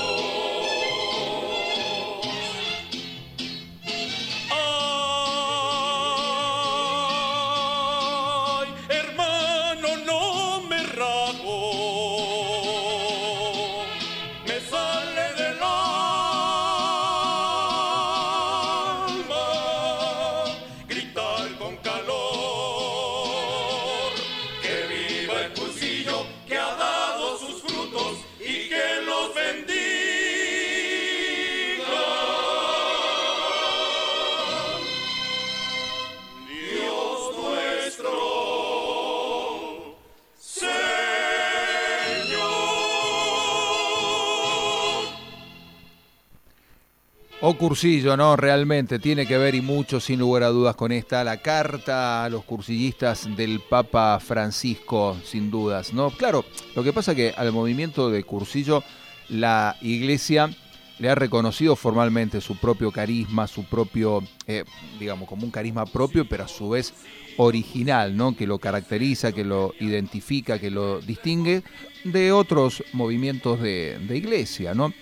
O 47.48 47.56
cursillo, 47.56 48.16
¿no? 48.16 48.34
Realmente 48.34 48.98
tiene 48.98 49.24
que 49.24 49.38
ver 49.38 49.54
y 49.54 49.60
mucho, 49.60 50.00
sin 50.00 50.18
lugar 50.18 50.42
a 50.42 50.48
dudas, 50.48 50.74
con 50.74 50.90
esta, 50.90 51.22
la 51.22 51.36
carta 51.36 52.24
a 52.24 52.28
los 52.28 52.42
cursillistas 52.42 53.28
del 53.36 53.60
Papa 53.60 54.18
Francisco, 54.18 55.16
sin 55.22 55.48
dudas, 55.48 55.92
¿no? 55.92 56.10
Claro, 56.10 56.44
lo 56.74 56.82
que 56.82 56.92
pasa 56.92 57.14
que 57.14 57.32
al 57.36 57.52
movimiento 57.52 58.10
de 58.10 58.24
cursillo, 58.24 58.82
la 59.28 59.76
iglesia 59.80 60.50
le 60.98 61.08
ha 61.08 61.14
reconocido 61.14 61.76
formalmente 61.76 62.40
su 62.40 62.56
propio 62.56 62.90
carisma, 62.90 63.46
su 63.46 63.62
propio, 63.62 64.24
eh, 64.48 64.64
digamos, 64.98 65.28
como 65.28 65.44
un 65.44 65.52
carisma 65.52 65.86
propio, 65.86 66.28
pero 66.28 66.42
a 66.42 66.48
su 66.48 66.70
vez 66.70 66.94
original, 67.36 68.16
¿no? 68.16 68.34
Que 68.34 68.48
lo 68.48 68.58
caracteriza, 68.58 69.30
que 69.30 69.44
lo 69.44 69.72
identifica, 69.78 70.58
que 70.58 70.72
lo 70.72 71.00
distingue 71.00 71.62
de 72.02 72.32
otros 72.32 72.82
movimientos 72.92 73.60
de, 73.60 74.00
de 74.00 74.16
iglesia, 74.16 74.74
¿no? 74.74 74.92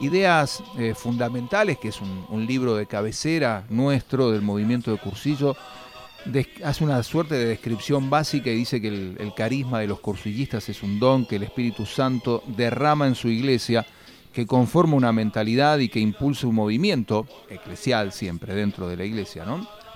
Ideas 0.00 0.62
eh, 0.78 0.94
fundamentales, 0.94 1.78
que 1.78 1.88
es 1.88 2.00
un, 2.00 2.46
libro 2.46 2.76
de 2.76 2.86
cabecera 2.86 3.64
nuestro 3.68 4.30
del 4.30 4.42
movimiento 4.42 4.92
de 4.92 4.98
cursillo, 4.98 5.56
hace 6.64 6.84
una 6.84 7.02
suerte 7.02 7.34
de 7.34 7.46
descripción 7.46 8.08
básica 8.08 8.50
y 8.50 8.54
dice 8.54 8.80
que 8.80 8.88
el, 8.88 9.32
carisma 9.34 9.80
de 9.80 9.86
los 9.88 10.00
cursillistas 10.00 10.68
es 10.68 10.82
un 10.82 11.00
don 11.00 11.26
que 11.26 11.36
el 11.36 11.42
Espíritu 11.42 11.84
Santo 11.84 12.42
derrama 12.46 13.06
en 13.06 13.14
su 13.14 13.28
iglesia, 13.28 13.86
que 14.32 14.46
conforma 14.46 14.94
una 14.94 15.12
mentalidad 15.12 15.78
y 15.78 15.88
que 15.88 16.00
impulsa 16.00 16.46
un 16.46 16.54
movimiento 16.54 17.26
eclesial 17.48 18.12
siempre 18.12 18.54
dentro 18.54 18.88
de 18.88 18.96
la 18.96 19.04
iglesia. 19.04 19.44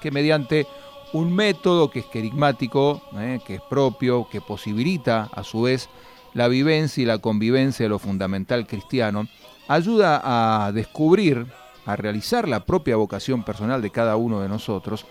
Que 0.01 0.11
mediante 0.11 0.67
un 1.13 1.33
método 1.33 1.91
que 1.91 2.01
es 2.01 2.07
querigmático, 2.07 3.03
¿eh? 3.19 3.39
que 3.47 3.57
es 3.57 3.61
propio, 3.69 4.29
que 4.29 4.41
posibilita 4.41 5.29
a 5.33 5.45
su 5.45 5.63
vez 5.63 5.89
la 6.35 6.49
vivencia 6.49 7.03
y 7.03 7.07
la 7.07 7.19
convivencia 7.19 7.85
de 7.85 7.91
lo 7.91 7.99
fundamental 7.99 8.67
cristiano, 8.67 9.29
ayuda 9.75 10.21
a 10.67 10.73
descubrir, 10.73 11.47
a 11.87 11.97
realizar 11.97 12.49
la 12.49 12.65
propia 12.65 12.97
vocación 12.97 13.43
personal 13.43 13.81
de 13.81 13.91
cada 13.91 14.17
uno 14.17 14.41
de 14.41 14.49
nosotros 14.49 15.07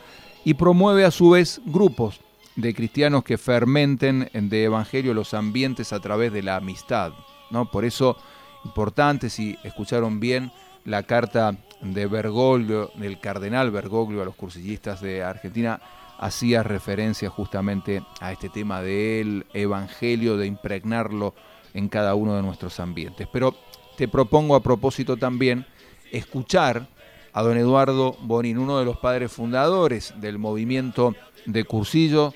y 0.46 0.54
promueve 0.54 1.04
a 1.04 1.12
su 1.12 1.32
vez 1.32 1.62
grupos 1.66 2.20
de 2.56 2.74
cristianos 2.74 3.24
que 3.24 3.38
fermenten 3.38 4.30
de 4.34 4.64
evangelio 4.64 5.14
los 5.14 5.34
ambientes 5.34 5.94
a 5.94 6.00
través 6.00 6.32
de 6.32 6.44
la 6.44 6.58
amistad. 6.58 7.12
¿no? 7.50 7.70
Por 7.72 7.86
eso, 7.86 8.18
importante, 8.66 9.30
si 9.30 9.58
escucharon 9.64 10.20
bien 10.20 10.52
la 10.86 11.04
carta 11.04 11.56
de 11.82 12.06
Bergoglio, 12.06 12.92
del 12.96 13.20
cardenal 13.20 13.72
Bergoglio 13.72 14.22
a 14.22 14.26
los 14.26 14.36
cursillistas 14.36 15.02
de 15.02 15.24
Argentina, 15.24 15.82
hacía 16.20 16.62
referencia 16.62 17.30
justamente 17.30 18.04
a 18.20 18.32
este 18.32 18.50
tema 18.50 18.82
del 18.82 19.48
evangelio, 19.54 20.38
de 20.38 20.46
impregnarlo 20.46 21.34
en 21.74 21.90
cada 21.90 22.14
uno 22.16 22.36
de 22.36 22.44
nuestros 22.44 22.80
ambientes. 22.80 23.28
Pero 23.32 23.56
te 23.98 24.08
propongo 24.08 24.56
a 24.56 24.64
propósito 24.64 25.18
también 25.18 25.66
escuchar 26.12 26.88
a 27.34 27.42
don 27.42 27.58
Eduardo 27.58 28.18
Bonín, 28.22 28.58
uno 28.58 28.80
de 28.80 28.86
los 28.86 28.98
padres 28.98 29.32
fundadores 29.32 30.14
del 30.18 30.38
movimiento 30.38 31.16
de 31.46 31.64
cursillo 31.64 32.34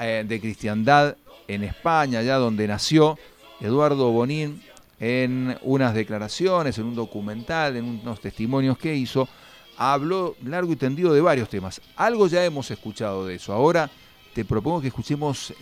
eh, 0.00 0.24
de 0.26 0.40
cristiandad 0.40 1.16
en 1.48 1.64
España, 1.64 2.20
allá 2.20 2.36
donde 2.36 2.66
nació 2.66 3.18
Eduardo 3.60 4.10
Bonín, 4.10 4.62
en 4.98 5.58
unas 5.62 5.94
declaraciones, 5.94 6.78
en 6.78 6.84
un 6.86 6.94
documental, 6.94 7.76
en 7.76 7.84
unos 7.84 8.20
testimonios 8.20 8.78
que 8.78 8.94
hizo, 8.94 9.28
habló 9.76 10.36
largo 10.44 10.72
y 10.72 10.76
tendido 10.76 11.12
de 11.12 11.20
varios 11.20 11.48
temas. 11.48 11.80
Algo 11.96 12.28
ya 12.28 12.44
hemos 12.44 12.70
escuchado 12.70 13.26
de 13.26 13.34
eso. 13.34 13.52
Ahora 13.52 13.90
te 14.32 14.44
propongo 14.44 14.80
que 14.80 14.88
escuchemos 14.88 15.52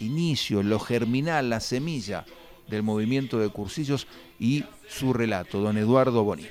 inicio, 0.00 0.62
lo 0.62 0.80
germinal, 0.80 1.50
la 1.50 1.60
semilla 1.60 2.24
del 2.66 2.82
movimiento 2.82 3.38
de 3.38 3.50
cursillos 3.50 4.06
y 4.42 4.64
su 4.88 5.12
relato, 5.12 5.60
don 5.60 5.78
Eduardo 5.78 6.24
Boni. 6.24 6.48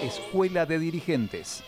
Escuela 0.00 0.66
de 0.66 0.78
Dirigentes, 0.78 1.64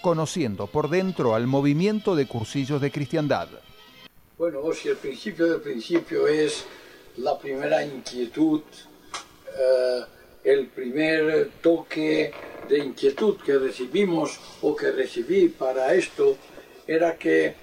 conociendo 0.00 0.66
por 0.66 0.88
dentro 0.88 1.34
al 1.34 1.46
movimiento 1.46 2.16
de 2.16 2.26
cursillos 2.26 2.80
de 2.80 2.90
cristiandad. 2.90 3.48
Bueno, 4.38 4.62
si 4.72 4.88
el 4.88 4.96
principio 4.96 5.46
del 5.46 5.60
principio 5.60 6.26
es 6.26 6.64
la 7.22 7.38
primera 7.38 7.84
inquietud, 7.84 8.62
eh, 9.58 10.04
el 10.44 10.68
primer 10.68 11.50
toque 11.60 12.32
de 12.68 12.78
inquietud 12.78 13.36
que 13.44 13.58
recibimos 13.58 14.38
o 14.62 14.74
que 14.74 14.90
recibí 14.90 15.48
para 15.48 15.92
esto 15.94 16.36
era 16.86 17.16
que 17.16 17.54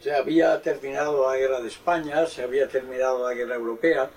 se 0.00 0.12
había 0.12 0.60
terminado 0.60 1.28
la 1.30 1.36
guerra 1.36 1.60
de 1.60 1.68
España, 1.68 2.26
se 2.26 2.42
había 2.42 2.68
terminado 2.68 3.28
la 3.28 3.34
guerra 3.34 3.54
europea, 3.54 4.10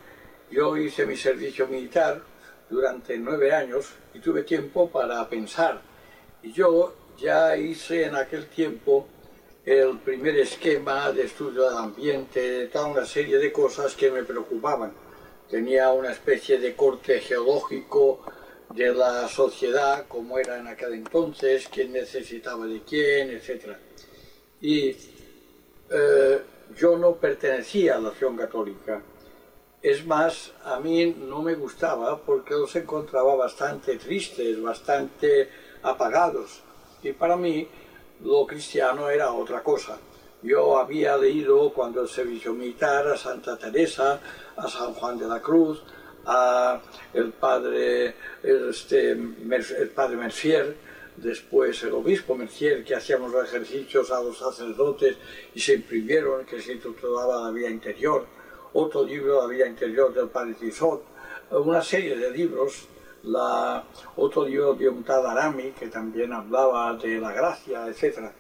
yo 0.50 0.76
hice 0.76 1.06
mi 1.06 1.16
servicio 1.16 1.68
militar 1.68 2.22
durante 2.70 3.18
nueve 3.18 3.54
años 3.54 3.94
y 4.14 4.20
tuve 4.20 4.44
tiempo 4.44 4.90
para 4.90 5.28
pensar. 5.30 5.82
Y 6.42 6.52
yo 6.52 6.96
ya 7.18 7.56
hice 7.56 8.06
en 8.06 8.16
aquel 8.16 8.48
tiempo 8.48 9.08
el 9.70 10.00
primer 10.00 10.36
esquema 10.40 11.12
de 11.12 11.26
estudio 11.26 11.70
del 11.70 11.78
ambiente, 11.78 12.68
toda 12.70 12.88
una 12.88 13.06
serie 13.06 13.38
de 13.38 13.52
cosas 13.52 13.94
que 13.94 14.10
me 14.10 14.24
preocupaban. 14.24 14.92
Tenía 15.48 15.92
una 15.92 16.12
especie 16.12 16.58
de 16.58 16.76
corte 16.76 17.20
geológico 17.20 18.22
de 18.74 18.92
la 18.92 19.28
sociedad, 19.28 20.08
como 20.08 20.40
era 20.40 20.58
en 20.58 20.68
aquel 20.68 20.94
entonces, 20.94 21.68
quién 21.72 21.92
necesitaba 21.92 22.66
de 22.66 22.82
quién, 22.82 23.30
etc. 23.30 23.78
Y 24.60 24.96
eh, 25.92 26.42
yo 26.76 26.98
no 26.98 27.18
pertenecía 27.18 27.98
a 27.98 28.00
la 28.00 28.10
acción 28.10 28.36
católica. 28.38 29.04
Es 29.84 30.04
más, 30.04 30.52
a 30.64 30.80
mí 30.80 31.16
no 31.16 31.44
me 31.44 31.54
gustaba 31.54 32.20
porque 32.20 32.56
los 32.56 32.76
encontraba 32.76 33.36
bastante 33.36 33.98
tristes, 33.98 34.60
bastante 34.60 35.48
apagados. 35.84 36.62
Y 37.04 37.12
para 37.12 37.38
mí 37.38 37.68
lo 38.24 38.46
cristiano 38.46 39.10
era 39.10 39.32
otra 39.32 39.64
cosa. 39.64 39.98
Yo 40.42 40.78
había 40.78 41.18
leído 41.18 41.72
cuando 41.74 42.02
el 42.02 42.08
servicio 42.08 42.54
militar 42.54 43.08
a 43.08 43.18
Santa 43.18 43.58
Teresa, 43.58 44.20
a 44.56 44.68
San 44.68 44.94
Juan 44.94 45.18
de 45.18 45.28
la 45.28 45.42
Cruz, 45.42 45.84
a 46.26 46.82
el 47.14 47.32
padre, 47.32 48.16
este, 48.44 49.12
el 49.12 49.92
padre 49.94 50.16
Mercier, 50.16 50.76
después 51.18 51.84
el 51.84 51.94
obispo 51.94 52.36
Mercier, 52.36 52.84
que 52.84 52.96
hacíamos 52.96 53.32
los 53.32 53.46
ejercicios 53.46 54.12
a 54.12 54.22
los 54.22 54.38
sacerdotes 54.38 55.18
y 55.54 55.60
se 55.60 55.74
imprimieron, 55.74 56.46
que 56.46 56.62
se 56.62 56.76
titulaba 56.76 57.44
La 57.44 57.52
vida 57.52 57.70
interior, 57.70 58.26
otro 58.74 59.04
libro, 59.04 59.42
La 59.42 59.48
vida 59.48 59.68
interior 59.68 60.14
del 60.14 60.30
padre 60.30 60.54
Tizot, 60.54 61.04
una 61.52 61.82
serie 61.82 62.16
de 62.16 62.32
libros, 62.32 62.88
la, 63.24 63.84
otro 64.16 64.44
un 64.44 65.04
tal 65.04 65.26
Arami, 65.26 65.72
que 65.72 65.88
también 65.88 66.34
hablaba 66.34 66.94
de 66.96 67.20
la 67.20 67.32
gracia, 67.34 67.88
etc. 67.88 68.32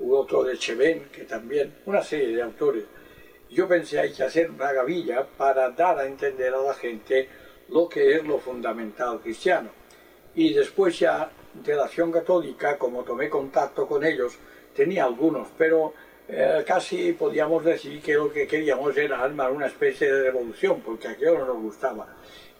Otro 0.00 0.44
de 0.44 0.56
Cheven, 0.56 1.08
que 1.12 1.24
también, 1.24 1.74
una 1.86 2.02
serie 2.02 2.36
de 2.36 2.42
autores. 2.42 2.84
Yo 3.50 3.66
pensé, 3.66 3.98
hay 4.00 4.12
que 4.12 4.22
hacer 4.22 4.50
una 4.50 4.72
gavilla 4.72 5.26
para 5.26 5.70
dar 5.70 5.98
a 5.98 6.06
entender 6.06 6.54
a 6.54 6.60
la 6.60 6.74
gente 6.74 7.28
lo 7.70 7.88
que 7.88 8.16
es 8.16 8.24
lo 8.24 8.38
fundamental 8.38 9.20
cristiano. 9.20 9.70
Y 10.34 10.52
después 10.52 10.98
ya 10.98 11.30
de 11.54 11.74
la 11.74 11.84
acción 11.84 12.12
católica, 12.12 12.78
como 12.78 13.02
tomé 13.02 13.28
contacto 13.28 13.86
con 13.86 14.04
ellos, 14.04 14.34
tenía 14.74 15.04
algunos, 15.04 15.48
pero 15.56 15.94
eh, 16.28 16.62
casi 16.66 17.12
podíamos 17.14 17.64
decir 17.64 18.00
que 18.02 18.14
lo 18.14 18.30
que 18.30 18.46
queríamos 18.46 18.96
era 18.96 19.22
armar 19.22 19.50
una 19.50 19.66
especie 19.66 20.12
de 20.12 20.24
revolución, 20.24 20.82
porque 20.84 21.08
aquello 21.08 21.38
no 21.38 21.46
nos 21.46 21.62
gustaba. 21.62 22.06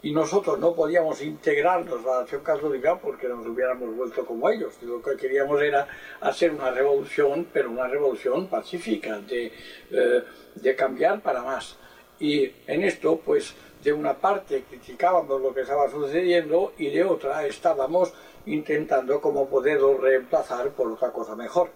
Y 0.00 0.12
nosotros 0.12 0.58
no 0.60 0.74
podíamos 0.74 1.20
integrarnos 1.22 2.04
a 2.06 2.08
la 2.08 2.18
acción 2.20 2.42
católica 2.42 2.98
porque 2.98 3.26
nos 3.26 3.44
hubiéramos 3.46 3.96
vuelto 3.96 4.24
como 4.24 4.48
ellos. 4.48 4.74
Lo 4.82 5.02
que 5.02 5.16
queríamos 5.16 5.60
era 5.60 5.88
hacer 6.20 6.52
una 6.52 6.70
revolución, 6.70 7.48
pero 7.52 7.70
una 7.70 7.88
revolución 7.88 8.46
pacífica, 8.46 9.18
de, 9.18 9.52
eh, 9.90 10.22
de 10.54 10.76
cambiar 10.76 11.20
para 11.20 11.42
más. 11.42 11.76
Y 12.20 12.52
en 12.66 12.84
esto, 12.84 13.20
pues, 13.24 13.54
de 13.82 13.92
una 13.92 14.14
parte 14.14 14.64
criticábamos 14.68 15.40
lo 15.40 15.54
que 15.54 15.62
estaba 15.62 15.88
sucediendo 15.90 16.72
y 16.78 16.90
de 16.90 17.04
otra 17.04 17.46
estábamos 17.46 18.12
intentando 18.46 19.20
cómo 19.20 19.48
poderlo 19.48 19.98
reemplazar 19.98 20.70
por 20.70 20.92
otra 20.92 21.12
cosa 21.12 21.36
mejor. 21.36 21.70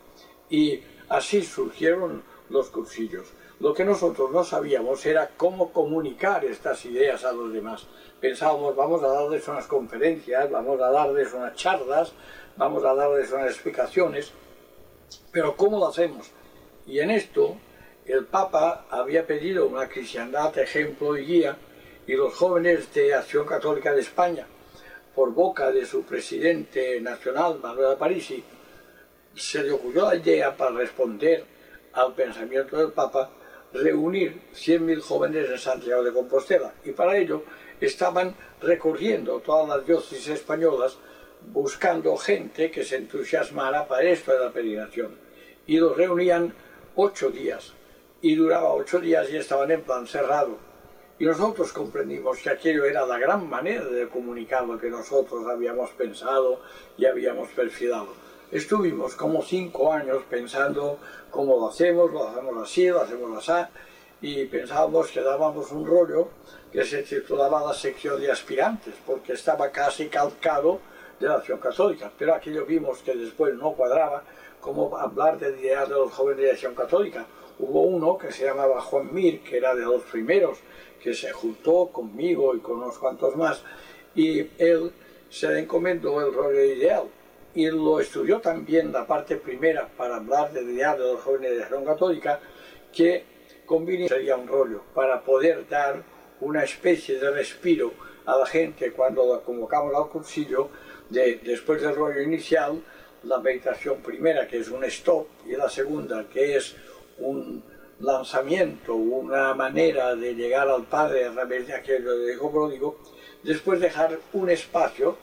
Y 0.49 0.81
así 1.09 1.43
surgieron 1.43 2.23
los 2.49 2.71
cursillos. 2.71 3.33
Lo 3.63 3.73
que 3.73 3.85
nosotros 3.85 4.33
no 4.33 4.43
sabíamos 4.43 5.07
era 5.07 5.31
cómo 5.37 5.73
comunicar 5.73 6.45
estas 6.45 6.85
ideas 6.85 7.25
a 7.25 7.31
los 7.31 7.53
demás. 7.53 7.87
Pensábamos, 8.21 8.75
vamos 8.75 9.05
a 9.05 9.07
darles 9.07 9.47
unas 9.47 9.69
conferencias, 9.69 10.51
vamos 10.51 10.81
a 10.81 10.91
darles 10.91 11.33
unas 11.33 11.55
charlas, 11.55 12.13
vamos 12.57 12.85
a 12.85 12.93
darles 12.93 13.31
unas 13.31 13.53
explicaciones, 13.53 14.33
pero 15.31 15.57
¿cómo 15.57 15.79
lo 15.79 15.87
hacemos? 15.87 16.29
Y 16.89 16.99
en 16.99 17.13
esto, 17.13 17.57
el 18.05 18.25
Papa 18.25 18.87
había 18.91 19.25
pedido 19.29 19.69
una 19.69 19.89
cristiandad 19.89 20.59
ejemplo 20.59 21.17
y 21.17 21.25
guía, 21.25 21.57
y 22.05 22.15
los 22.15 22.35
jóvenes 22.35 22.93
de 22.93 23.15
Acción 23.15 23.47
Católica 23.47 23.95
de 23.95 24.01
España, 24.01 24.45
por 25.15 25.33
boca 25.33 25.71
de 25.71 25.87
su 25.87 26.03
presidente 26.03 27.01
nacional, 27.01 27.61
Manuel 27.63 27.97
Parisi, 27.97 28.43
se 29.37 29.63
le 29.63 29.71
ocurrió 29.71 30.07
la 30.07 30.17
idea 30.17 30.57
para 30.57 30.73
responder 30.73 31.45
al 31.93 32.13
pensamiento 32.15 32.77
del 32.77 32.91
Papa 32.91 33.31
reunir 33.73 34.41
100.000 34.55 35.01
jóvenes 35.01 35.51
en 35.51 35.59
Santiago 35.59 36.03
de 36.03 36.13
Compostela. 36.13 36.73
Y 36.85 36.93
para 36.93 37.17
ello 37.17 37.45
estaban 37.81 38.35
recorriendo 38.61 39.41
todas 39.41 39.69
las 39.69 39.87
diócesis 39.87 40.29
españolas 40.29 40.99
buscando 41.53 42.17
gente 42.17 42.71
que 42.71 42.85
se 42.85 42.97
entusiasmara 42.97 43.87
para 43.87 44.03
esto 44.03 44.33
de 44.33 44.39
la 44.39 44.53
peregrinación. 44.53 45.17
Y 45.67 45.79
los 45.79 45.97
reunían 45.97 46.55
ocho 46.97 47.31
días. 47.31 47.73
Y 48.21 48.37
duraba 48.37 48.75
ocho 48.75 49.01
días 49.01 49.29
y 49.31 49.37
estaban 49.37 49.71
en 49.71 49.83
plan 49.83 50.07
cerrado. 50.07 50.57
Y 51.19 51.25
nosotros 51.25 51.73
comprendimos 51.73 52.39
que 52.39 52.51
aquello 52.51 52.85
era 52.85 53.07
la 53.07 53.19
gran 53.19 53.49
manera 53.49 53.85
de 53.85 54.09
comunicar 54.09 54.67
lo 54.67 54.79
que 54.79 54.91
nosotros 54.91 55.47
habíamos 55.47 55.91
pensado 55.91 56.61
y 56.97 57.05
habíamos 57.05 57.49
perfilado. 57.51 58.22
Estuvimos 58.53 59.15
como 59.15 59.41
cinco 59.41 59.95
años 59.95 60.25
pensando 60.29 60.99
cómo 61.31 61.57
lo 61.57 61.69
hacemos, 61.71 62.13
lo 62.13 62.29
hacemos 62.29 62.63
así, 62.63 62.87
lo 62.87 63.01
hacemos 63.01 63.49
así, 63.49 63.67
y 64.21 64.45
pensábamos 64.45 65.11
que 65.11 65.23
dábamos 65.23 65.73
un 65.73 65.87
rollo 65.87 66.29
que 66.71 66.85
se 66.85 67.03
titulaba 67.03 67.65
la 67.65 67.73
sección 67.73 68.21
de 68.21 68.31
aspirantes, 68.31 68.93
porque 69.07 69.33
estaba 69.33 69.71
casi 69.71 70.09
calcado 70.09 70.81
de 71.19 71.29
la 71.29 71.37
acción 71.37 71.61
católica, 71.61 72.13
pero 72.19 72.35
aquello 72.35 72.67
vimos 72.67 72.99
que 72.99 73.15
después 73.15 73.55
no 73.55 73.73
cuadraba 73.73 74.23
cómo 74.61 74.99
hablar 74.99 75.39
de 75.39 75.59
ideas 75.59 75.89
de 75.89 75.95
los 75.95 76.13
jóvenes 76.13 76.45
de 76.45 76.51
acción 76.51 76.75
católica. 76.75 77.25
Hubo 77.59 77.85
uno 77.85 78.19
que 78.19 78.33
se 78.33 78.45
llamaba 78.45 78.83
Juan 78.83 79.15
Mir, 79.15 79.43
que 79.43 79.57
era 79.57 79.75
de 79.75 79.87
los 79.87 80.03
primeros, 80.03 80.59
que 81.03 81.15
se 81.15 81.33
juntó 81.33 81.87
conmigo 81.87 82.55
y 82.55 82.61
con 82.61 82.83
unos 82.83 82.99
cuantos 82.99 83.35
más, 83.35 83.63
y 84.15 84.41
él 84.59 84.93
se 85.31 85.49
le 85.49 85.61
encomendó 85.61 86.21
el 86.21 86.35
rollo 86.35 86.63
ideal, 86.63 87.05
y 87.55 87.67
lo 87.67 88.01
estudió 88.01 88.41
también 88.41 88.93
la 88.93 89.07
parte 89.07 89.37
primera 89.37 89.89
para 89.97 90.17
hablar 90.17 90.53
del 90.53 90.75
diario 90.75 91.05
de 91.05 91.13
los 91.13 91.23
jóvenes 91.23 91.51
de 91.51 91.57
la 91.59 91.63
acción 91.65 91.85
católica, 91.85 92.41
que 92.93 93.25
convenía 93.67 94.09
sería 94.09 94.37
un 94.37 94.49
rollo 94.49 94.83
para 94.95 95.21
poder 95.23 95.69
dar 95.69 96.03
una 96.41 96.65
especie 96.65 97.19
de 97.19 97.31
respiro 97.31 97.93
a 98.27 98.37
la 98.37 98.47
gente 98.47 98.93
cuando 98.93 99.35
la 99.35 99.41
convocamos 99.41 99.95
al 99.95 100.09
cursillo, 100.09 100.69
de, 101.11 101.41
después 101.45 101.83
del 101.83 101.95
rollo 101.95 102.21
inicial, 102.23 102.83
la 103.25 103.39
meditación 103.39 103.99
primera, 103.99 104.47
que 104.47 104.59
es 104.59 104.69
un 104.69 104.83
stop, 104.85 105.27
y 105.47 105.53
la 105.53 105.69
segunda, 105.69 106.25
que 106.29 106.57
es 106.57 106.75
un 107.19 107.63
lanzamiento, 108.01 108.95
una 108.95 109.55
manera 109.55 110.15
de 110.17 110.35
llegar 110.35 110.69
al 110.69 110.85
Padre 110.85 111.27
a 111.27 111.33
través 111.33 111.67
de 111.67 111.75
aquello 111.75 112.19
de 112.19 112.35
Hijo 112.35 112.51
Pródigo, 112.51 112.99
después 113.43 113.81
dejar 113.81 114.19
un 114.33 114.51
espacio, 114.51 115.19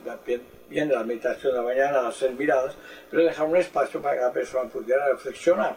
viene 0.70 0.94
la 0.94 1.04
meditación 1.04 1.54
de 1.54 1.58
la 1.58 1.64
mañana, 1.64 2.02
las 2.02 2.16
seis 2.16 2.38
miradas, 2.38 2.76
pero 3.10 3.24
dejar 3.24 3.48
un 3.48 3.58
espacio 3.58 4.02
para 4.02 4.16
que 4.16 4.22
la 4.22 4.34
persona 4.34 4.70
pudiera 4.70 5.08
reflexionar. 5.10 5.76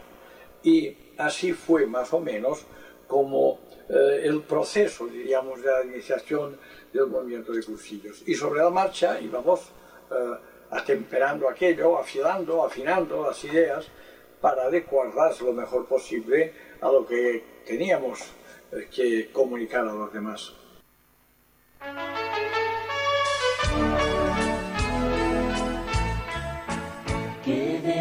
Y 0.63 0.97
así 1.19 1.53
fue 1.53 1.87
más 1.87 2.13
o 2.13 2.21
menos 2.21 2.65
como 3.07 3.59
eh, 3.89 4.23
el 4.25 4.43
proceso, 4.43 5.07
diríamos, 5.07 5.63
de 5.63 5.71
la 5.71 5.85
iniciación 5.85 6.57
del 6.93 7.07
movimiento 7.07 7.53
de 7.53 7.63
cursillos. 7.63 8.23
Y 8.27 8.35
sobre 8.35 8.63
la 8.63 8.71
marcha 8.71 9.21
íbamos 9.21 9.61
eh, 10.11 10.15
atemperando 10.71 11.49
aquello, 11.49 11.99
afilando, 11.99 12.65
afinando 12.65 13.27
las 13.27 13.43
ideas, 13.45 13.87
para 14.41 14.65
adecuarlas 14.65 15.41
lo 15.41 15.53
mejor 15.53 15.87
posible 15.87 16.53
a 16.81 16.91
lo 16.91 17.07
que 17.07 17.45
teníamos 17.65 18.21
eh, 18.73 18.89
que 18.95 19.31
comunicar 19.31 19.87
a 19.87 19.93
los 19.93 20.13
demás. 20.13 20.53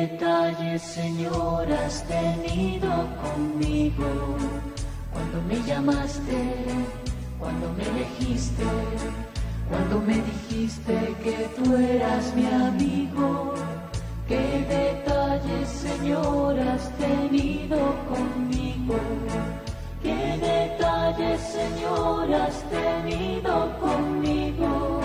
Detalles, 0.02 0.82
Señor, 0.82 1.72
has 1.72 2.04
tenido 2.08 2.92
conmigo? 3.22 4.36
Cuando 5.14 5.42
me 5.48 5.62
llamaste, 5.68 6.40
cuando 7.38 7.72
me 7.74 7.84
elegiste, 7.84 8.64
cuando 9.70 10.00
me 10.02 10.16
dijiste 10.32 10.96
que 11.24 11.50
tú 11.56 11.76
eras 11.76 12.34
mi 12.36 12.48
amigo. 12.48 13.54
¿Qué 14.28 14.46
detalles, 14.80 15.70
Señor, 15.70 16.60
has 16.60 16.90
tenido 16.98 17.78
conmigo? 18.12 18.98
¿Qué 20.02 20.22
detalles, 20.52 21.42
Señor, 21.42 22.34
has 22.34 22.58
tenido 22.70 23.54
conmigo? 23.80 25.02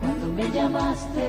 Cuando 0.00 0.26
me 0.32 0.50
llamaste, 0.50 1.26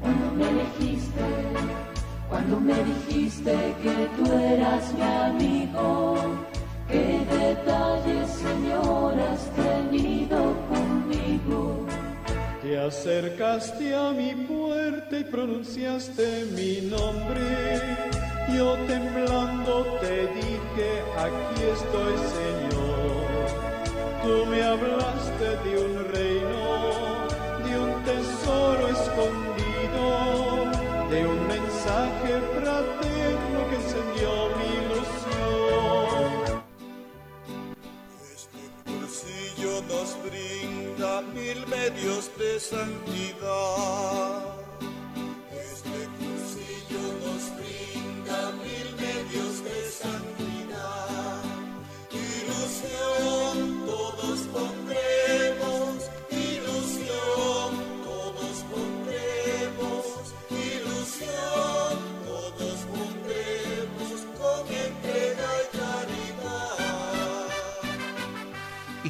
cuando 0.00 0.26
me 0.36 0.48
elegiste, 0.48 1.87
cuando 2.28 2.60
me 2.60 2.74
dijiste 2.84 3.56
que 3.82 4.08
tú 4.16 4.32
eras 4.32 4.94
mi 4.94 5.02
amigo. 5.02 6.16
¿Qué 6.90 7.20
detalles, 7.30 8.30
Señor, 8.30 9.14
has 9.20 9.50
tenido 9.54 10.54
conmigo? 10.68 11.86
Te 12.62 12.78
acercaste 12.78 13.94
a 13.94 14.10
mi 14.12 14.34
puerta 14.34 15.18
y 15.18 15.24
pronunciaste 15.24 16.46
mi 16.56 16.88
nombre. 16.88 17.40
Yo 18.54 18.74
temblando 18.86 19.84
te 20.00 20.26
dije, 20.28 20.90
aquí 21.16 21.62
estoy, 21.76 22.14
Señor. 22.38 23.08
Tú 24.22 24.46
me 24.50 24.62
hablaste 24.62 25.48
de 25.64 25.72
un 25.84 25.94
reino, 26.12 27.28
de 27.64 27.78
un 27.78 27.92
tesoro 28.04 28.88
escondido, 28.88 30.37
de 31.10 31.26
un 31.26 31.46
mensaje 31.48 32.40
fraterno 32.60 33.58
que 33.68 33.76
encendió 33.76 34.30
mi 34.58 34.68
ilusión. 34.84 36.30
bolsillo 38.86 39.72
nos 39.88 40.08
brinda 40.22 41.22
mil 41.22 41.66
medios 41.66 42.30
de 42.38 42.60
santidad. 42.60 44.27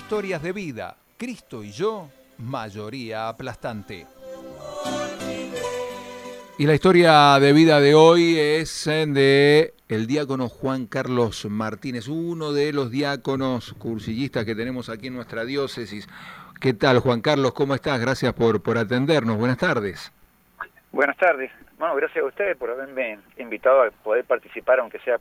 Historias 0.09 0.43
de 0.43 0.53
vida. 0.55 0.97
Cristo 1.19 1.63
y 1.63 1.71
yo, 1.71 2.09
mayoría 2.39 3.29
aplastante. 3.29 4.07
Y 6.57 6.65
la 6.65 6.73
historia 6.73 7.39
de 7.39 7.53
vida 7.53 7.79
de 7.79 7.95
hoy 7.95 8.39
es 8.39 8.87
eh, 8.87 9.05
de 9.07 9.75
el 9.87 10.07
diácono 10.07 10.49
Juan 10.49 10.87
Carlos 10.87 11.45
Martínez, 11.45 12.09
uno 12.09 12.55
de 12.55 12.73
los 12.73 12.91
diáconos 12.91 13.75
cursillistas 13.75 14.47
que 14.47 14.55
tenemos 14.55 14.89
aquí 14.89 15.09
en 15.09 15.15
nuestra 15.17 15.45
diócesis. 15.45 16.09
¿Qué 16.59 16.73
tal, 16.73 17.01
Juan 17.01 17.21
Carlos? 17.21 17.53
¿Cómo 17.53 17.75
estás? 17.75 18.01
Gracias 18.01 18.33
por, 18.33 18.63
por 18.63 18.79
atendernos. 18.79 19.37
Buenas 19.37 19.59
tardes. 19.59 20.11
Buenas 20.91 21.19
tardes. 21.19 21.53
Bueno, 21.79 21.95
gracias 21.97 22.25
a 22.25 22.27
ustedes 22.27 22.57
por 22.57 22.71
haberme 22.71 23.19
invitado 23.37 23.83
a 23.83 23.91
poder 23.91 24.25
participar, 24.25 24.81
aunque 24.81 25.01
sea 25.01 25.19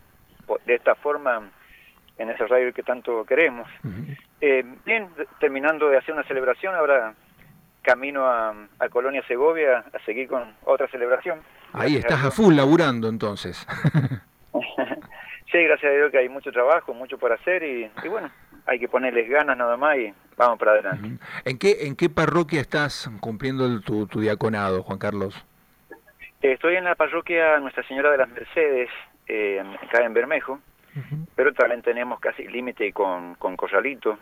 de 0.66 0.76
esta 0.76 0.96
forma, 0.96 1.52
en 2.18 2.30
ese 2.30 2.46
radio 2.48 2.74
que 2.74 2.84
tanto 2.84 3.24
queremos. 3.26 3.68
Eh, 4.42 4.64
bien, 4.86 5.10
terminando 5.40 5.90
de 5.90 5.98
hacer 5.98 6.14
una 6.14 6.24
celebración, 6.24 6.76
ahora 6.76 7.14
camino 7.82 8.26
a, 8.26 8.54
a 8.80 8.90
Colonia 8.90 9.24
Segovia 9.28 9.84
a 9.94 10.00
seguir 10.06 10.28
con 10.28 10.54
otra 10.66 10.88
celebración. 10.90 11.40
Ahí 11.74 11.94
Gracias 11.94 12.12
estás 12.14 12.26
a 12.26 12.32
full 12.32 12.54
laburando 12.56 13.08
entonces. 13.10 13.66
Sí, 15.50 15.64
gracias 15.64 15.90
a 15.90 15.96
Dios 15.96 16.12
que 16.12 16.18
hay 16.18 16.28
mucho 16.28 16.52
trabajo, 16.52 16.94
mucho 16.94 17.18
por 17.18 17.32
hacer 17.32 17.64
y, 17.64 17.90
y 18.04 18.08
bueno, 18.10 18.30
hay 18.66 18.80
que 18.80 18.90
ponerles 18.90 19.30
ganas 19.30 19.56
nada 19.58 19.78
más 19.78 19.96
y 19.98 20.14
vamos 20.36 20.60
para 20.60 20.72
adelante. 20.74 21.24
¿En 21.46 21.58
qué, 21.58 21.88
en 21.88 21.96
qué 21.96 22.10
parroquia 22.10 22.60
estás 22.60 23.10
cumpliendo 23.22 23.66
el- 23.66 23.82
tu, 23.82 24.08
tu 24.08 24.20
diaconado, 24.20 24.84
Juan 24.84 25.00
Carlos? 25.00 25.34
Eh, 26.42 26.52
Estoy 26.52 26.76
en 26.76 26.84
la 26.84 26.96
parroquia 26.96 27.60
Nuestra 27.60 27.88
Señora 27.88 28.12
de 28.12 28.18
las 28.18 28.28
Mercedes, 28.30 28.90
eh, 29.30 29.64
acá 29.88 30.04
en 30.04 30.14
Bermejo, 30.14 30.60
pero 31.36 31.54
también 31.54 31.82
tenemos 31.82 32.20
casi 32.20 32.48
límite 32.48 32.92
con, 32.94 33.36
con 33.36 33.56
Corralito. 33.56 34.18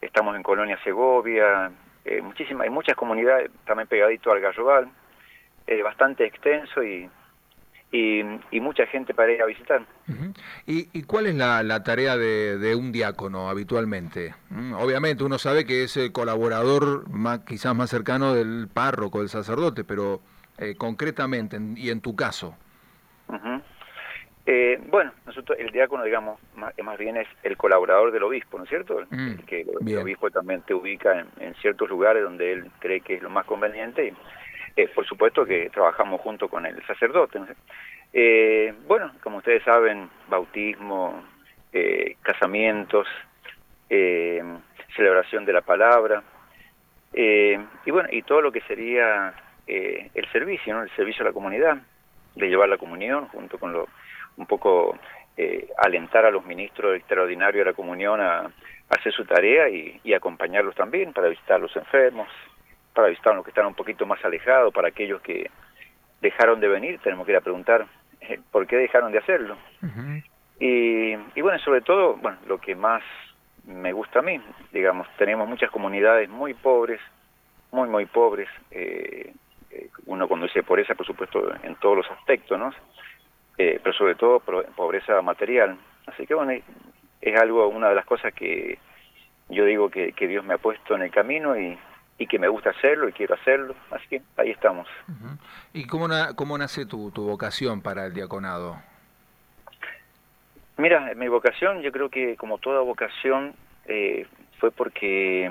Estamos 0.00 0.36
en 0.36 0.42
Colonia 0.42 0.78
Segovia, 0.84 1.70
eh, 2.04 2.20
muchísimas, 2.20 2.64
hay 2.64 2.70
muchas 2.70 2.94
comunidades 2.96 3.50
también 3.66 3.88
pegadito 3.88 4.30
al 4.30 4.40
Garrobal, 4.40 4.88
eh, 5.66 5.82
bastante 5.82 6.26
extenso 6.26 6.82
y, 6.82 7.08
y, 7.90 8.20
y 8.50 8.60
mucha 8.60 8.86
gente 8.86 9.14
para 9.14 9.32
ir 9.32 9.40
a 9.40 9.46
visitar. 9.46 9.86
¿Y, 10.66 10.88
y 10.92 11.02
cuál 11.04 11.26
es 11.26 11.34
la, 11.36 11.62
la 11.62 11.82
tarea 11.82 12.16
de, 12.18 12.58
de 12.58 12.74
un 12.74 12.92
diácono 12.92 13.48
habitualmente? 13.48 14.34
Mm, 14.50 14.74
Obviamente 14.74 15.24
uno 15.24 15.38
sabe 15.38 15.64
que 15.64 15.84
es 15.84 15.96
el 15.96 16.12
colaborador 16.12 17.08
más, 17.08 17.40
quizás 17.40 17.74
más 17.74 17.88
cercano 17.88 18.34
del 18.34 18.68
párroco, 18.72 19.20
del 19.20 19.28
sacerdote, 19.30 19.84
pero 19.84 20.20
eh, 20.58 20.74
concretamente, 20.76 21.56
en- 21.56 21.78
y 21.78 21.88
en 21.90 22.00
tu 22.02 22.14
caso. 22.14 22.56
Eh, 24.46 24.78
bueno, 24.88 25.10
nosotros, 25.26 25.58
el 25.58 25.70
diácono, 25.70 26.04
digamos, 26.04 26.38
más, 26.54 26.74
más 26.82 26.98
bien 26.98 27.16
es 27.16 27.26
el 27.42 27.56
colaborador 27.56 28.12
del 28.12 28.24
obispo, 28.24 28.58
¿no 28.58 28.64
es 28.64 28.70
cierto? 28.70 28.98
El- 28.98 29.06
Mm, 29.10 29.30
el 29.38 29.44
que 29.46 29.60
el 29.62 29.98
obispo 30.02 30.30
también 30.30 30.60
te 30.62 30.74
ubica 30.74 31.18
en, 31.18 31.26
en 31.40 31.54
ciertos 31.56 31.88
lugares 31.88 32.22
donde 32.22 32.52
él 32.52 32.70
cree 32.78 33.00
que 33.00 33.14
es 33.14 33.22
lo 33.22 33.30
más 33.30 33.46
conveniente. 33.46 34.06
Y, 34.08 34.12
eh, 34.80 34.88
por 34.94 35.06
supuesto 35.06 35.44
que 35.46 35.70
trabajamos 35.70 36.20
junto 36.20 36.48
con 36.48 36.66
el 36.66 36.84
sacerdote. 36.86 37.38
¿no? 37.38 37.46
Eh, 38.12 38.74
bueno, 38.86 39.12
como 39.22 39.38
ustedes 39.38 39.62
saben, 39.64 40.10
bautismo, 40.28 41.24
eh, 41.72 42.16
casamientos, 42.22 43.06
eh, 43.88 44.42
celebración 44.94 45.44
de 45.44 45.52
la 45.54 45.62
palabra, 45.62 46.22
eh, 47.12 47.58
y 47.86 47.90
bueno, 47.90 48.08
y 48.12 48.22
todo 48.22 48.42
lo 48.42 48.52
que 48.52 48.60
sería 48.62 49.32
eh, 49.66 50.10
el 50.14 50.30
servicio, 50.32 50.74
¿no? 50.74 50.82
El 50.82 50.90
servicio 50.90 51.22
a 51.24 51.28
la 51.28 51.32
comunidad, 51.32 51.78
de 52.34 52.48
llevar 52.48 52.68
la 52.68 52.76
comunión 52.78 53.28
junto 53.28 53.58
con 53.58 53.72
lo, 53.72 53.88
un 54.36 54.46
poco 54.46 54.98
eh, 55.36 55.68
alentar 55.78 56.24
a 56.24 56.30
los 56.30 56.44
ministros 56.44 56.96
extraordinarios 56.96 57.64
de 57.64 57.70
la 57.70 57.76
comunión 57.76 58.20
a, 58.20 58.40
a 58.40 58.50
hacer 58.90 59.12
su 59.12 59.24
tarea 59.24 59.68
y, 59.68 60.00
y 60.04 60.14
acompañarlos 60.14 60.74
también 60.74 61.12
para 61.12 61.28
visitar 61.28 61.56
a 61.56 61.60
los 61.60 61.74
enfermos, 61.76 62.28
para 62.92 63.08
visitar 63.08 63.32
a 63.32 63.36
los 63.36 63.44
que 63.44 63.50
están 63.50 63.66
un 63.66 63.74
poquito 63.74 64.06
más 64.06 64.24
alejados, 64.24 64.72
para 64.72 64.88
aquellos 64.88 65.20
que 65.22 65.50
dejaron 66.20 66.60
de 66.60 66.68
venir, 66.68 67.00
tenemos 67.00 67.26
que 67.26 67.32
ir 67.32 67.38
a 67.38 67.42
preguntar 67.42 67.86
eh, 68.20 68.38
por 68.50 68.66
qué 68.66 68.76
dejaron 68.76 69.12
de 69.12 69.18
hacerlo. 69.18 69.56
Y, 70.60 71.12
y 71.34 71.40
bueno, 71.40 71.58
sobre 71.58 71.80
todo, 71.80 72.14
bueno, 72.16 72.38
lo 72.46 72.58
que 72.58 72.74
más 72.74 73.02
me 73.66 73.92
gusta 73.92 74.20
a 74.20 74.22
mí, 74.22 74.40
digamos, 74.72 75.08
tenemos 75.18 75.48
muchas 75.48 75.70
comunidades 75.70 76.28
muy 76.28 76.54
pobres, 76.54 77.00
muy, 77.72 77.88
muy 77.88 78.06
pobres. 78.06 78.48
eh, 78.70 79.32
eh, 79.70 79.88
uno 80.06 80.28
cuando 80.28 80.46
dice 80.46 80.62
pobreza, 80.62 80.94
por 80.94 81.06
supuesto, 81.06 81.52
en 81.62 81.74
todos 81.76 81.96
los 81.96 82.10
aspectos, 82.12 82.58
¿no? 82.58 82.72
Eh, 83.58 83.78
pero 83.82 83.94
sobre 83.94 84.14
todo 84.16 84.40
pobreza 84.40 85.20
material. 85.22 85.76
Así 86.06 86.26
que 86.26 86.34
bueno, 86.34 86.52
es- 86.52 86.64
es 87.20 87.40
algo, 87.40 87.68
una 87.68 87.88
de 87.88 87.94
las 87.94 88.04
cosas 88.04 88.34
que 88.34 88.78
yo 89.48 89.64
digo 89.64 89.88
que, 89.90 90.12
que 90.12 90.26
Dios 90.26 90.44
me 90.44 90.54
ha 90.54 90.58
puesto 90.58 90.94
en 90.94 91.02
el 91.02 91.10
camino 91.10 91.56
y, 91.58 91.78
y 92.18 92.26
que 92.26 92.38
me 92.38 92.48
gusta 92.48 92.70
hacerlo 92.70 93.08
y 93.08 93.12
quiero 93.12 93.34
hacerlo. 93.34 93.74
Así 93.90 94.06
que 94.08 94.22
ahí 94.36 94.50
estamos. 94.50 94.88
¿Y 95.72 95.86
cómo, 95.86 96.08
na- 96.08 96.34
cómo 96.34 96.58
nace 96.58 96.84
tu, 96.86 97.10
tu 97.12 97.24
vocación 97.26 97.80
para 97.80 98.06
el 98.06 98.12
diaconado? 98.14 98.76
Mira, 100.76 101.12
mi 101.14 101.28
vocación, 101.28 101.82
yo 101.82 101.92
creo 101.92 102.08
que 102.08 102.36
como 102.36 102.58
toda 102.58 102.80
vocación, 102.80 103.54
eh, 103.86 104.26
fue 104.58 104.70
porque 104.72 105.50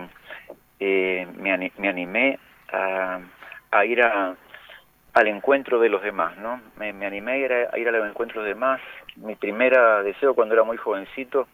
eh, 0.79 1.27
me, 1.37 1.51
ani- 1.53 1.71
me 1.77 1.87
animé 1.87 2.39
a, 2.71 3.19
a 3.71 3.85
ir 3.85 4.01
a, 4.03 4.35
al 5.13 5.27
encuentro 5.27 5.79
de 5.79 5.89
los 5.89 6.01
demás, 6.01 6.37
¿no? 6.37 6.61
Me, 6.77 6.89
animé 7.05 7.31
a 7.33 7.37
ir 7.37 7.53
a, 7.53 7.69
a 7.71 7.77
ir 7.77 7.87
a 7.87 7.91
los 7.91 8.07
encuentros 8.07 8.43
de 8.43 8.49
demás. 8.49 8.81
Mi 9.15 9.35
primera 9.35 10.01
deseo 10.01 10.33
cuando 10.33 10.55
era 10.55 10.63
muy 10.63 10.77
jovencito, 10.77 11.47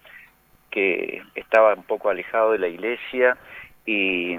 que 0.71 1.21
estaba 1.35 1.73
un 1.73 1.83
poco 1.83 2.09
alejado 2.09 2.51
de 2.51 2.59
la 2.59 2.67
iglesia 2.67 3.37
y 3.85 4.37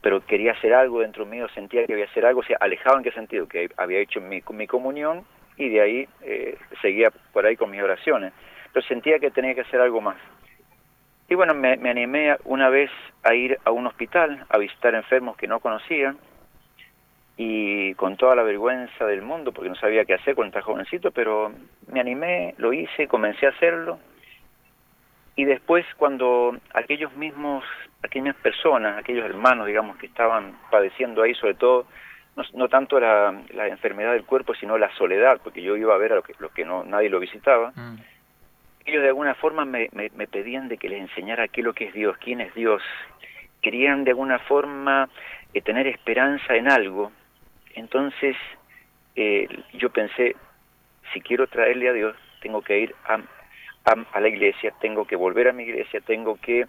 pero 0.00 0.24
quería 0.24 0.52
hacer 0.52 0.74
algo 0.74 1.00
dentro 1.00 1.26
mío, 1.26 1.48
sentía 1.54 1.84
que 1.84 1.92
había 1.92 2.04
hacer 2.04 2.24
algo, 2.24 2.40
o 2.40 2.44
sea, 2.44 2.56
alejado 2.60 2.98
en 2.98 3.02
qué 3.02 3.10
sentido, 3.10 3.48
que 3.48 3.68
había 3.76 3.98
hecho 3.98 4.20
mi, 4.20 4.42
mi 4.50 4.66
comunión 4.66 5.24
y 5.56 5.68
de 5.68 5.80
ahí 5.80 6.08
eh, 6.22 6.56
seguía 6.80 7.10
por 7.32 7.44
ahí 7.44 7.56
con 7.56 7.70
mis 7.70 7.82
oraciones. 7.82 8.32
Pero 8.72 8.86
sentía 8.86 9.18
que 9.18 9.30
tenía 9.30 9.54
que 9.54 9.62
hacer 9.62 9.80
algo 9.80 10.00
más. 10.00 10.16
Y 11.28 11.34
bueno, 11.34 11.54
me, 11.54 11.76
me 11.76 11.90
animé 11.90 12.36
una 12.44 12.68
vez 12.68 12.90
a 13.24 13.34
ir 13.34 13.58
a 13.64 13.70
un 13.70 13.86
hospital 13.86 14.46
a 14.48 14.58
visitar 14.58 14.94
enfermos 14.94 15.36
que 15.36 15.48
no 15.48 15.60
conocía 15.60 16.14
y 17.38 17.94
con 17.94 18.16
toda 18.16 18.34
la 18.34 18.42
vergüenza 18.42 19.06
del 19.06 19.22
mundo 19.22 19.52
porque 19.52 19.70
no 19.70 19.76
sabía 19.76 20.04
qué 20.04 20.14
hacer 20.14 20.34
cuando 20.34 20.50
estaba 20.50 20.74
jovencito, 20.74 21.12
pero 21.12 21.52
me 21.90 22.00
animé, 22.00 22.54
lo 22.58 22.72
hice, 22.72 23.06
comencé 23.06 23.46
a 23.46 23.50
hacerlo 23.50 23.98
y 25.38 25.44
después 25.44 25.86
cuando 25.96 26.56
aquellos 26.74 27.14
mismos, 27.16 27.62
aquellas 28.02 28.34
personas, 28.34 28.98
aquellos 28.98 29.24
hermanos, 29.24 29.68
digamos, 29.68 29.96
que 29.96 30.06
estaban 30.06 30.58
padeciendo 30.68 31.22
ahí, 31.22 31.32
sobre 31.34 31.54
todo, 31.54 31.86
no, 32.54 32.68
tanto 32.68 32.98
la, 32.98 33.40
la, 33.54 33.68
enfermedad 33.68 34.14
del 34.14 34.24
cuerpo, 34.24 34.56
sino 34.56 34.76
la 34.78 34.92
soledad, 34.96 35.40
porque 35.44 35.62
yo 35.62 35.76
iba 35.76 35.94
a 35.94 35.98
ver 35.98 36.10
a 36.10 36.16
lo 36.16 36.22
que, 36.24 36.34
que 36.52 36.64
no, 36.64 36.82
nadie 36.82 37.08
lo 37.08 37.20
visitaba, 37.20 37.70
mm. 37.70 37.96
ellos 38.86 39.02
de 39.02 39.08
alguna 39.08 39.36
forma 39.36 39.64
me, 39.64 39.88
me, 39.92 40.10
me, 40.16 40.26
pedían 40.26 40.66
de 40.66 40.76
que 40.76 40.88
les 40.88 41.02
enseñara 41.02 41.46
qué 41.46 41.60
es 41.60 41.64
lo 41.64 41.72
que 41.72 41.84
es 41.84 41.94
Dios, 41.94 42.16
quién 42.18 42.40
es 42.40 42.52
Dios. 42.54 42.82
Querían 43.62 44.02
de 44.02 44.10
alguna 44.10 44.40
forma 44.40 45.08
eh, 45.54 45.62
tener 45.62 45.86
esperanza 45.86 46.56
en 46.56 46.68
algo. 46.68 47.12
Entonces 47.78 48.36
eh, 49.16 49.48
yo 49.74 49.90
pensé, 49.90 50.36
si 51.12 51.20
quiero 51.20 51.46
traerle 51.46 51.88
a 51.88 51.92
Dios, 51.92 52.16
tengo 52.40 52.62
que 52.62 52.78
ir 52.78 52.94
a, 53.04 53.18
a, 54.12 54.20
la 54.20 54.28
iglesia, 54.28 54.72
tengo 54.80 55.06
que 55.06 55.16
volver 55.16 55.48
a 55.48 55.52
mi 55.52 55.64
iglesia, 55.64 56.00
tengo 56.00 56.36
que 56.36 56.66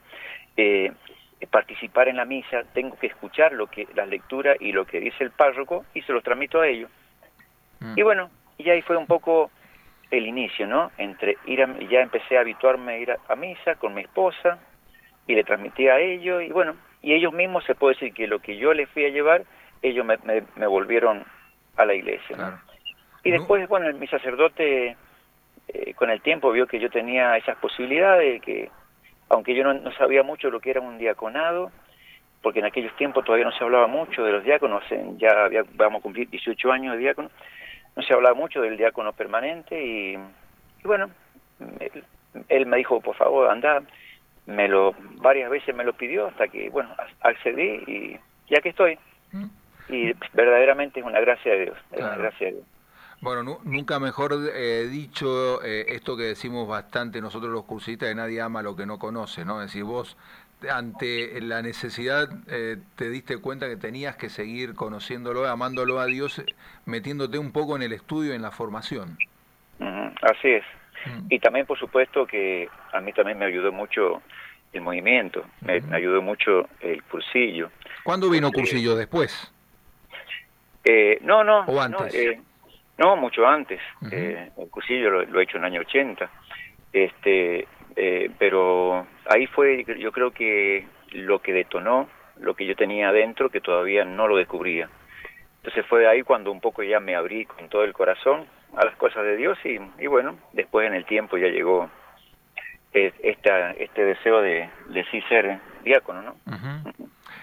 eh, 0.57 0.91
participar 1.51 2.07
en 2.07 2.17
la 2.17 2.25
misa, 2.25 2.63
tengo 2.73 2.97
que 2.97 3.07
escuchar 3.07 3.53
lo 3.53 3.67
que 3.67 3.87
la 3.95 4.05
lectura 4.05 4.55
y 4.59 4.71
lo 4.71 4.85
que 4.85 4.99
dice 4.99 5.23
el 5.23 5.31
párroco 5.31 5.85
y 5.93 6.01
se 6.01 6.13
los 6.13 6.23
transmito 6.23 6.61
a 6.61 6.67
ellos. 6.67 6.89
Mm. 7.79 7.93
Y 7.97 8.01
bueno, 8.01 8.29
y 8.57 8.69
ahí 8.69 8.81
fue 8.81 8.97
un 8.97 9.07
poco 9.07 9.51
el 10.11 10.27
inicio, 10.27 10.67
¿no? 10.67 10.91
Entre 10.97 11.37
ir 11.45 11.63
a, 11.63 11.79
ya 11.89 12.01
empecé 12.01 12.37
a 12.37 12.41
habituarme 12.41 12.93
a 12.93 12.97
ir 12.97 13.11
a, 13.11 13.35
misa 13.35 13.75
con 13.75 13.93
mi 13.93 14.01
esposa 14.01 14.59
y 15.27 15.35
le 15.35 15.43
transmití 15.43 15.87
a 15.87 15.99
ellos 15.99 16.43
y 16.43 16.49
bueno, 16.49 16.75
y 17.01 17.13
ellos 17.13 17.31
mismos 17.33 17.63
se 17.65 17.75
puede 17.75 17.93
decir 17.93 18.13
que 18.13 18.27
lo 18.27 18.39
que 18.39 18.57
yo 18.57 18.73
les 18.73 18.89
fui 18.89 19.05
a 19.05 19.09
llevar, 19.09 19.43
ellos 19.81 20.05
me, 20.05 20.17
me, 20.55 20.67
volvieron 20.67 21.23
a 21.77 21.85
la 21.85 21.93
iglesia. 21.93 22.61
Y 23.23 23.31
después, 23.31 23.67
bueno, 23.67 23.91
mi 23.97 24.07
sacerdote 24.07 24.95
eh, 25.67 25.93
con 25.93 26.09
el 26.09 26.21
tiempo 26.21 26.51
vio 26.51 26.67
que 26.67 26.79
yo 26.79 26.89
tenía 26.89 27.37
esas 27.37 27.57
posibilidades, 27.57 28.41
que 28.41 28.69
aunque 29.29 29.53
yo 29.53 29.63
no, 29.63 29.91
sabía 29.93 30.23
mucho 30.23 30.49
lo 30.49 30.59
que 30.59 30.71
era 30.71 30.81
un 30.81 30.97
diaconado, 30.97 31.71
porque 32.41 32.59
en 32.59 32.65
aquellos 32.65 32.95
tiempos 32.95 33.25
todavía 33.25 33.45
no 33.45 33.51
se 33.51 33.63
hablaba 33.63 33.87
mucho 33.87 34.23
de 34.23 34.31
los 34.31 34.43
diáconos, 34.43 34.83
ya 35.17 35.45
había, 35.45 35.63
vamos 35.75 35.99
a 35.99 36.03
cumplir 36.03 36.29
18 36.29 36.71
años 36.71 36.93
de 36.93 36.99
diácono, 36.99 37.29
no 37.95 38.01
se 38.01 38.13
hablaba 38.13 38.33
mucho 38.33 38.61
del 38.61 38.77
diácono 38.77 39.13
permanente 39.13 39.79
y, 39.85 40.17
bueno, 40.83 41.09
él, 42.47 42.65
me 42.65 42.77
dijo, 42.77 43.01
por 43.01 43.15
favor, 43.15 43.49
anda, 43.49 43.83
me 44.45 44.67
lo, 44.67 44.95
varias 45.21 45.49
veces 45.49 45.75
me 45.75 45.83
lo 45.83 45.93
pidió 45.93 46.27
hasta 46.27 46.47
que, 46.47 46.69
bueno, 46.69 46.89
accedí 47.21 47.83
y 47.85 48.19
ya 48.49 48.61
que 48.61 48.69
estoy. 48.69 48.97
Y 49.89 50.13
verdaderamente 50.33 50.99
es 50.99 51.05
una 51.05 51.19
gracia 51.19 51.53
de 51.53 51.59
Dios, 51.65 51.77
es 51.91 51.99
una 51.99 52.15
gracia 52.15 52.47
de 52.47 52.53
Dios. 52.53 52.65
Bueno, 53.21 53.59
nunca 53.63 53.99
mejor 53.99 54.33
eh, 54.53 54.87
dicho 54.89 55.61
eh, 55.63 55.85
esto 55.89 56.15
que 56.15 56.23
decimos 56.23 56.67
bastante 56.67 57.19
nosotros 57.19 57.51
los 57.51 57.65
cursistas, 57.65 58.07
de 58.07 58.15
nadie 58.15 58.39
ama 58.39 58.61
lo 58.61 58.77
que 58.77 58.85
no 58.85 58.97
conoce, 58.97 59.43
¿no? 59.43 59.61
Es 59.61 59.67
decir, 59.67 59.83
vos 59.83 60.15
ante 60.71 61.39
la 61.41 61.61
necesidad 61.61 62.29
eh, 62.47 62.77
te 62.95 63.09
diste 63.09 63.37
cuenta 63.37 63.67
que 63.67 63.75
tenías 63.75 64.15
que 64.15 64.29
seguir 64.29 64.73
conociéndolo, 64.73 65.45
amándolo 65.47 65.99
a 65.99 66.05
Dios, 66.05 66.43
metiéndote 66.85 67.37
un 67.37 67.51
poco 67.51 67.75
en 67.75 67.81
el 67.81 67.93
estudio, 67.93 68.33
en 68.33 68.41
la 68.41 68.51
formación. 68.51 69.17
así 70.21 70.49
es. 70.49 70.63
Mm. 71.05 71.27
Y 71.29 71.39
también, 71.39 71.65
por 71.65 71.77
supuesto, 71.77 72.25
que 72.25 72.69
a 72.93 73.01
mí 73.01 73.11
también 73.13 73.37
me 73.37 73.45
ayudó 73.45 73.71
mucho 73.71 74.21
el 74.71 74.81
movimiento, 74.81 75.43
me, 75.61 75.81
ayudó 75.91 76.21
mucho 76.21 76.67
el 76.79 77.03
cursillo. 77.03 77.69
¿Cuándo 78.03 78.29
vino 78.29 78.51
cursillo? 78.51 78.95
¿Después? 78.95 79.51
No, 81.21 81.43
no. 81.43 81.61
¿O 81.61 81.81
antes? 81.81 82.37
No, 82.97 83.15
mucho 83.15 83.47
antes. 83.47 83.79
eh, 84.11 84.51
el 84.57 84.69
cursillo 84.69 85.09
lo, 85.09 85.39
he 85.39 85.43
hecho 85.43 85.57
en 85.57 85.63
el 85.63 85.71
año 85.71 85.81
80. 85.81 86.29
Este, 86.91 87.67
eh, 87.95 88.31
pero 88.37 89.07
ahí 89.25 89.47
fue, 89.47 89.85
yo 89.99 90.11
creo 90.11 90.31
que 90.31 90.85
lo 91.11 91.39
que 91.39 91.53
detonó 91.53 92.09
lo 92.39 92.55
que 92.55 92.65
yo 92.65 92.75
tenía 92.75 93.09
adentro, 93.09 93.49
que 93.49 93.61
todavía 93.61 94.05
no 94.05 94.27
lo 94.27 94.37
descubría. 94.37 94.89
Entonces 95.57 95.85
fue 95.87 96.07
ahí 96.07 96.23
cuando 96.23 96.51
un 96.51 96.61
poco 96.61 96.83
ya 96.83 96.99
me 96.99 97.15
abrí 97.15 97.45
con 97.45 97.67
todo 97.69 97.83
el 97.83 97.93
corazón 97.93 98.45
a 98.75 98.85
las 98.85 98.95
cosas 98.95 99.23
de 99.23 99.35
Dios 99.35 99.57
y, 99.65 99.77
y 100.01 100.07
bueno, 100.07 100.37
después 100.53 100.87
en 100.87 100.93
el 100.93 101.05
tiempo 101.05 101.37
ya 101.37 101.47
llegó 101.47 101.89
eh, 102.93 103.11
esta, 103.23 103.71
este 103.71 104.05
deseo 104.05 104.41
de, 104.41 104.69
de 104.89 105.05
sí 105.11 105.21
ser 105.27 105.59
diácono, 105.83 106.21
¿no? 106.21 106.35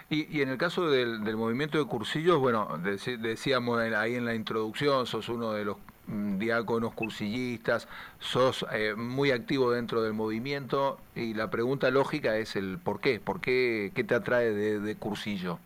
Y, 0.09 0.41
en 0.41 0.51
el 0.51 0.57
caso 0.57 0.89
del, 0.89 1.19
movimiento 1.37 1.79
de 1.79 1.85
cursillos, 1.85 2.39
bueno, 2.39 2.79
decíamos 2.79 3.81
ahí 3.81 4.15
en 4.15 4.25
la 4.25 4.35
introducción, 4.35 5.05
sos 5.05 5.29
uno 5.29 5.53
de 5.53 5.65
los 5.65 5.79
mm, 6.07 6.39
diáconos 6.39 6.95
cursillistas, 6.95 7.89
sos 8.21 8.65
eh, 8.73 8.95
muy 8.97 9.33
activo 9.33 9.73
dentro 9.73 10.03
del 10.03 10.13
movimiento 10.13 11.01
y 11.17 11.35
la 11.35 11.51
pregunta 11.51 11.91
lógica 11.91 12.37
es 12.37 12.55
el 12.55 12.79
por 12.79 13.01
qué, 13.01 13.19
por 13.19 13.41
qué, 13.41 13.91
qué 13.97 14.05
te 14.05 14.15
atrae 14.15 14.53
de, 14.53 14.97
cursillo. 14.97 15.59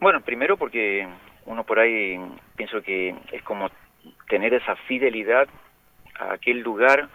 Bueno, 0.00 0.22
primero 0.22 0.56
porque 0.56 1.06
uno 1.44 1.64
por 1.64 1.78
ahí 1.78 2.18
pienso 2.56 2.80
que 2.80 3.14
es 3.32 3.42
como 3.42 3.70
tener 4.30 4.54
esa 4.54 4.76
fidelidad 4.76 5.46
a 6.18 6.32
aquel 6.32 6.60
lugar 6.60 7.10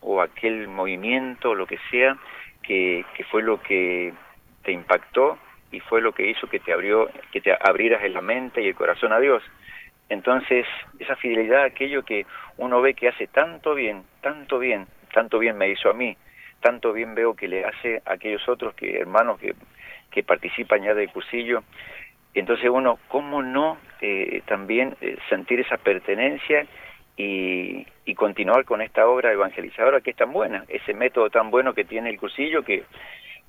o 0.00 0.22
aquel 0.22 0.68
movimiento, 0.68 1.52
lo 1.52 1.66
que 1.66 1.78
sea, 1.90 2.16
que, 2.62 3.04
que 3.16 3.24
fue 3.24 3.42
lo 3.42 3.60
que 3.60 4.14
te 4.62 4.72
impactó 4.72 5.38
y 5.70 5.80
fue 5.80 6.00
lo 6.00 6.12
que 6.12 6.28
hizo 6.28 6.46
que 6.48 6.60
te 6.60 6.72
abrió, 6.72 7.10
que 7.32 7.40
te 7.40 7.52
abrieras 7.52 8.08
la 8.10 8.20
mente 8.20 8.62
y 8.62 8.68
el 8.68 8.74
corazón 8.74 9.12
a 9.12 9.18
Dios. 9.18 9.42
Entonces, 10.08 10.66
esa 10.98 11.16
fidelidad, 11.16 11.64
aquello 11.64 12.04
que 12.04 12.26
uno 12.58 12.82
ve 12.82 12.94
que 12.94 13.08
hace 13.08 13.26
tanto 13.26 13.74
bien, 13.74 14.04
tanto 14.20 14.58
bien, 14.58 14.86
tanto 15.12 15.38
bien 15.38 15.56
me 15.56 15.70
hizo 15.70 15.88
a 15.88 15.94
mí, 15.94 16.16
tanto 16.60 16.92
bien 16.92 17.14
veo 17.14 17.34
que 17.34 17.48
le 17.48 17.64
hace 17.64 18.02
a 18.04 18.12
aquellos 18.12 18.46
otros 18.48 18.74
que 18.74 18.98
hermanos 18.98 19.40
que, 19.40 19.54
que 20.10 20.22
participan 20.22 20.82
ya 20.82 20.94
del 20.94 21.10
cursillo. 21.10 21.62
Entonces 22.34 22.68
uno, 22.70 22.98
¿cómo 23.08 23.42
no 23.42 23.78
eh, 24.00 24.42
también 24.46 24.96
eh, 25.00 25.16
sentir 25.30 25.60
esa 25.60 25.78
pertenencia 25.78 26.66
y, 27.16 27.86
y, 28.04 28.14
continuar 28.14 28.64
con 28.64 28.80
esta 28.80 29.06
obra 29.06 29.32
evangelizadora 29.32 30.00
que 30.00 30.10
es 30.10 30.16
tan 30.16 30.32
buena, 30.32 30.64
ese 30.68 30.94
método 30.94 31.28
tan 31.28 31.50
bueno 31.50 31.74
que 31.74 31.84
tiene 31.84 32.08
el 32.08 32.18
cursillo 32.18 32.62
que 32.62 32.84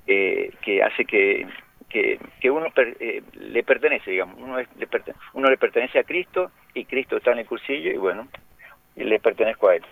eh, 0.08 0.52
que 0.62 0.84
hace 0.84 1.06
que, 1.06 1.48
que, 1.90 2.50
uno 2.50 2.68
eh, 2.76 3.22
le 3.34 3.64
pertenece, 3.64 4.12
digamos, 4.12 4.38
uno, 4.40 4.58
le 4.58 4.88
uno 5.34 5.50
le 5.50 5.58
pertenece 5.58 6.00
a 6.00 6.04
Cristo 6.04 6.52
y 6.74 6.86
Cristo 6.86 7.18
está 7.18 7.32
en 7.32 7.40
el 7.40 7.46
cursillo 7.46 7.92
y 7.92 7.98
bueno, 7.98 8.28
le 8.96 9.20
pertenezco 9.20 9.70
a 9.70 9.76
él. 9.76 9.84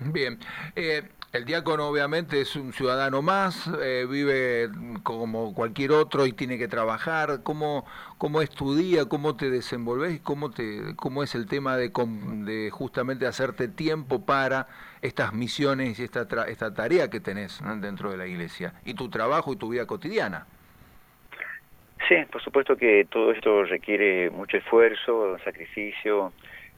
Bien, 0.00 0.38
eh, 0.74 1.02
el 1.36 1.44
diácono 1.44 1.88
obviamente 1.88 2.40
es 2.40 2.56
un 2.56 2.72
ciudadano 2.72 3.22
más, 3.22 3.70
vive 4.08 4.68
como 5.02 5.54
cualquier 5.54 5.92
otro 5.92 6.26
y 6.26 6.32
tiene 6.32 6.58
que 6.58 6.68
trabajar. 6.68 7.42
¿Cómo, 7.42 7.86
cómo 8.18 8.40
es 8.40 8.50
tu 8.50 8.74
día? 8.74 9.04
¿Cómo 9.06 9.36
te 9.36 9.50
desenvolves? 9.50 10.20
¿Cómo, 10.20 10.50
te, 10.50 10.96
cómo 10.96 11.22
es 11.22 11.34
el 11.34 11.46
tema 11.46 11.76
de, 11.76 11.90
de 11.90 12.70
justamente 12.70 13.26
hacerte 13.26 13.68
tiempo 13.68 14.24
para 14.24 14.66
estas 15.02 15.32
misiones 15.32 15.98
y 15.98 16.04
esta, 16.04 16.26
esta 16.48 16.74
tarea 16.74 17.10
que 17.10 17.20
tenés 17.20 17.60
dentro 17.80 18.10
de 18.10 18.16
la 18.16 18.26
iglesia 18.26 18.72
y 18.84 18.94
tu 18.94 19.08
trabajo 19.08 19.52
y 19.52 19.56
tu 19.56 19.68
vida 19.68 19.86
cotidiana. 19.86 20.46
Sí, 22.08 22.14
por 22.30 22.42
supuesto 22.42 22.76
que 22.76 23.06
todo 23.10 23.32
esto 23.32 23.64
requiere 23.64 24.30
mucho 24.30 24.56
esfuerzo, 24.56 25.36
sacrificio, 25.44 26.32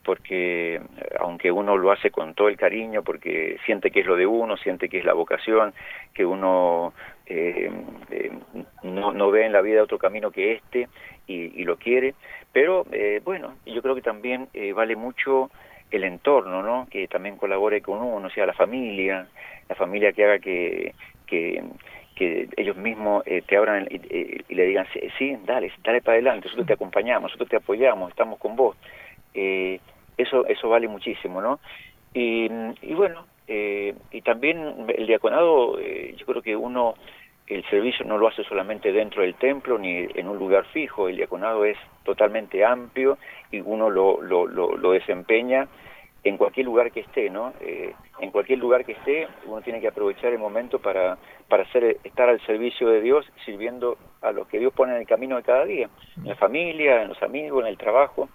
porque 0.08 0.76
eh, 0.76 0.80
aunque 1.20 1.52
uno 1.52 1.76
lo 1.76 1.92
hace 1.92 2.10
con 2.10 2.32
todo 2.32 2.48
el 2.48 2.56
cariño, 2.56 3.02
porque 3.02 3.58
siente 3.66 3.90
que 3.90 4.00
es 4.00 4.06
lo 4.06 4.16
de 4.16 4.26
uno, 4.26 4.56
siente 4.56 4.88
que 4.88 5.00
es 5.00 5.04
la 5.04 5.12
vocación, 5.12 5.74
que 6.14 6.24
uno 6.24 6.94
eh, 7.26 7.70
eh, 8.10 8.30
no, 8.84 9.12
no, 9.12 9.30
ve 9.30 9.44
en 9.44 9.52
la 9.52 9.60
vida 9.60 9.82
otro 9.82 9.98
camino 9.98 10.30
que 10.30 10.52
este 10.52 10.88
y, 11.26 11.60
y 11.60 11.64
lo 11.64 11.76
quiere, 11.76 12.14
pero 12.54 12.86
bueno, 13.22 13.56
yo 13.66 13.82
creo 13.82 13.94
que 13.94 14.00
también 14.00 14.48
vale 14.74 14.96
mucho 14.96 15.50
el 15.90 16.04
entorno, 16.04 16.62
¿no? 16.62 16.86
Que 16.90 17.06
también 17.06 17.36
colabore 17.36 17.82
con 17.82 18.00
uno, 18.00 18.28
o 18.28 18.30
sea, 18.30 18.46
la 18.46 18.54
familia, 18.54 19.26
la 19.68 19.74
familia 19.74 20.14
que 20.14 20.24
haga 20.24 20.38
que, 20.38 20.94
que, 21.26 21.62
que 22.16 22.48
ellos 22.56 22.76
mismos 22.78 23.22
eh, 23.26 23.42
te 23.46 23.58
abran 23.58 23.86
y, 23.90 24.54
le 24.54 24.66
digan, 24.66 24.86
sí, 25.18 25.36
dale, 25.44 25.70
dale 25.84 26.00
para 26.00 26.14
adelante, 26.14 26.46
nosotros 26.46 26.66
te 26.66 26.72
acompañamos, 26.72 27.24
nosotros 27.24 27.50
te 27.50 27.56
apoyamos, 27.56 28.08
estamos 28.08 28.38
con 28.38 28.56
vos. 28.56 28.74
Eh, 29.34 29.78
eso, 30.18 30.46
eso 30.46 30.68
vale 30.68 30.88
muchísimo, 30.88 31.40
¿no? 31.40 31.60
Y, 32.12 32.48
bueno, 32.94 33.26
eh, 33.46 33.94
y 34.10 34.22
también 34.22 34.86
el 34.88 35.06
diaconado, 35.06 35.78
yo 35.80 36.26
creo 36.26 36.42
que 36.42 36.56
uno 36.56 36.94
el 37.48 37.64
servicio 37.70 38.04
no 38.04 38.18
lo 38.18 38.28
hace 38.28 38.44
solamente 38.44 38.92
dentro 38.92 39.22
del 39.22 39.34
templo 39.34 39.78
ni 39.78 40.06
en 40.14 40.28
un 40.28 40.38
lugar 40.38 40.66
fijo, 40.66 41.08
el 41.08 41.16
diaconado 41.16 41.64
es 41.64 41.78
totalmente 42.04 42.64
amplio 42.64 43.18
y 43.50 43.60
uno 43.60 43.88
lo, 43.88 44.20
lo, 44.20 44.46
lo, 44.46 44.92
desempeña 44.92 45.66
en 46.24 46.36
cualquier 46.36 46.66
lugar 46.66 46.92
que 46.92 47.00
esté, 47.00 47.30
¿no? 47.30 47.54
Eh, 47.60 47.94
en 48.20 48.30
cualquier 48.30 48.58
lugar 48.58 48.84
que 48.84 48.92
esté, 48.92 49.28
uno 49.46 49.62
tiene 49.62 49.80
que 49.80 49.88
aprovechar 49.88 50.32
el 50.32 50.38
momento 50.38 50.78
para, 50.78 51.16
para 51.48 51.62
hacer, 51.62 51.98
estar 52.04 52.28
al 52.28 52.44
servicio 52.44 52.88
de 52.88 53.00
Dios, 53.00 53.24
sirviendo 53.46 53.96
a 54.20 54.32
lo 54.32 54.46
que 54.46 54.58
Dios 54.58 54.72
pone 54.74 54.92
en 54.92 55.00
el 55.00 55.06
camino 55.06 55.36
de 55.36 55.42
cada 55.42 55.64
día, 55.64 55.88
en 56.18 56.28
la 56.28 56.34
familia, 56.34 57.02
en 57.02 57.08
los 57.08 57.22
amigos, 57.22 57.62
en 57.62 57.68
el 57.68 57.78
trabajo. 57.78 58.28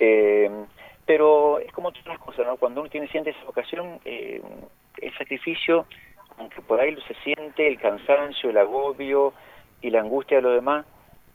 Eh, 0.00 0.50
pero 1.10 1.58
es 1.58 1.72
como 1.72 1.88
otras 1.88 2.20
cosas, 2.20 2.46
¿no? 2.46 2.56
Cuando 2.56 2.82
uno 2.82 2.88
tiene 2.88 3.08
siente 3.08 3.30
esa 3.30 3.44
vocación, 3.44 3.98
eh, 4.04 4.40
el 4.98 5.12
sacrificio 5.18 5.84
aunque 6.38 6.62
por 6.62 6.80
ahí 6.80 6.96
se 7.08 7.14
siente 7.24 7.66
el 7.66 7.80
cansancio, 7.80 8.50
el 8.50 8.56
agobio 8.56 9.32
y 9.82 9.90
la 9.90 10.02
angustia 10.02 10.36
de 10.36 10.44
lo 10.44 10.52
demás, 10.52 10.86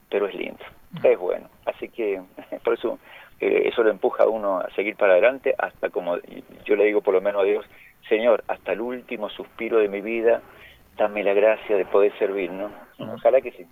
pero 0.09 0.27
es 0.27 0.33
lindo, 0.33 0.63
es 1.03 1.19
bueno. 1.19 1.49
Así 1.65 1.89
que 1.89 2.21
por 2.63 2.75
eso 2.75 2.99
eh, 3.41 3.63
eso 3.65 3.83
lo 3.83 3.89
empuja 3.89 4.23
a 4.23 4.29
uno 4.29 4.59
a 4.59 4.69
seguir 4.75 4.95
para 4.95 5.11
adelante, 5.11 5.53
hasta 5.57 5.89
como 5.89 6.19
yo 6.63 6.77
le 6.77 6.85
digo 6.85 7.01
por 7.01 7.13
lo 7.13 7.19
menos 7.19 7.41
a 7.41 7.45
Dios, 7.45 7.65
Señor, 8.07 8.45
hasta 8.47 8.71
el 8.71 8.79
último 8.79 9.29
suspiro 9.29 9.79
de 9.79 9.89
mi 9.89 9.99
vida, 9.99 10.41
dame 10.95 11.21
la 11.21 11.33
gracia 11.33 11.75
de 11.75 11.83
poder 11.83 12.17
servir, 12.17 12.49
¿no? 12.49 12.71
Ojalá 12.97 13.41
que 13.41 13.51
sí. 13.51 13.65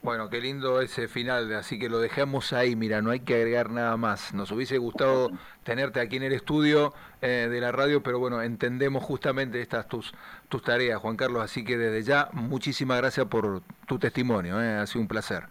Bueno, 0.00 0.30
qué 0.30 0.40
lindo 0.40 0.80
ese 0.80 1.08
final, 1.08 1.52
así 1.54 1.76
que 1.76 1.88
lo 1.88 1.98
dejamos 1.98 2.52
ahí, 2.52 2.76
mira, 2.76 3.02
no 3.02 3.10
hay 3.10 3.20
que 3.20 3.34
agregar 3.34 3.70
nada 3.70 3.96
más. 3.96 4.32
Nos 4.32 4.52
hubiese 4.52 4.78
gustado 4.78 5.28
tenerte 5.64 6.00
aquí 6.00 6.16
en 6.16 6.22
el 6.22 6.32
estudio 6.32 6.94
eh, 7.20 7.48
de 7.50 7.60
la 7.60 7.72
radio, 7.72 8.00
pero 8.00 8.20
bueno, 8.20 8.40
entendemos 8.40 9.02
justamente 9.02 9.60
estas 9.60 9.88
tus, 9.88 10.14
tus 10.48 10.62
tareas, 10.62 11.00
Juan 11.00 11.16
Carlos, 11.16 11.42
así 11.42 11.64
que 11.64 11.76
desde 11.76 12.04
ya, 12.04 12.28
muchísimas 12.32 12.98
gracias 12.98 13.26
por 13.26 13.60
tu 13.88 13.98
testimonio, 13.98 14.62
eh, 14.62 14.76
ha 14.76 14.86
sido 14.86 15.02
un 15.02 15.08
placer. 15.08 15.42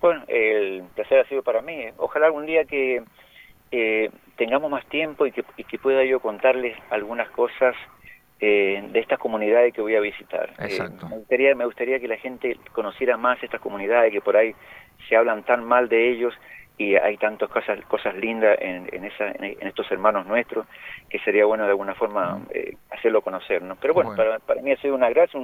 Bueno, 0.00 0.24
el 0.26 0.82
placer 0.96 1.20
ha 1.20 1.28
sido 1.28 1.44
para 1.44 1.62
mí. 1.62 1.74
Eh. 1.74 1.94
Ojalá 1.98 2.26
algún 2.26 2.46
día 2.46 2.64
que 2.64 3.04
tengamos 4.36 4.70
más 4.72 4.84
tiempo 4.86 5.24
y 5.24 5.30
que, 5.30 5.44
y 5.56 5.64
que 5.64 5.78
pueda 5.78 6.04
yo 6.04 6.18
contarles 6.18 6.76
algunas 6.90 7.30
cosas 7.30 7.76
eh, 8.44 8.82
de 8.90 8.98
estas 8.98 9.20
comunidades 9.20 9.72
que 9.72 9.80
voy 9.80 9.94
a 9.94 10.00
visitar. 10.00 10.50
Eh, 10.58 10.76
me, 11.08 11.16
gustaría, 11.16 11.54
me 11.54 11.64
gustaría 11.64 12.00
que 12.00 12.08
la 12.08 12.16
gente 12.16 12.56
conociera 12.72 13.16
más 13.16 13.40
estas 13.40 13.60
comunidades 13.60 14.10
que 14.12 14.20
por 14.20 14.36
ahí 14.36 14.52
se 15.08 15.14
hablan 15.14 15.44
tan 15.44 15.64
mal 15.64 15.88
de 15.88 16.10
ellos 16.10 16.34
y 16.78 16.96
hay 16.96 17.16
tantas 17.16 17.48
cosas 17.50 17.78
cosas 17.86 18.14
lindas 18.16 18.56
en, 18.60 18.88
en, 18.92 19.04
esa, 19.04 19.30
en, 19.30 19.66
estos 19.66 19.90
hermanos 19.90 20.26
nuestros 20.26 20.66
que 21.08 21.18
sería 21.20 21.44
bueno 21.44 21.64
de 21.64 21.70
alguna 21.70 21.94
forma 21.94 22.40
eh, 22.50 22.76
hacerlo 22.90 23.22
conocer. 23.22 23.62
¿no? 23.62 23.76
Pero 23.76 23.94
bueno, 23.94 24.14
Para, 24.16 24.38
para 24.38 24.62
mí 24.62 24.72
ha 24.72 24.76
sido 24.78 24.94
una 24.94 25.10
gracia 25.10 25.40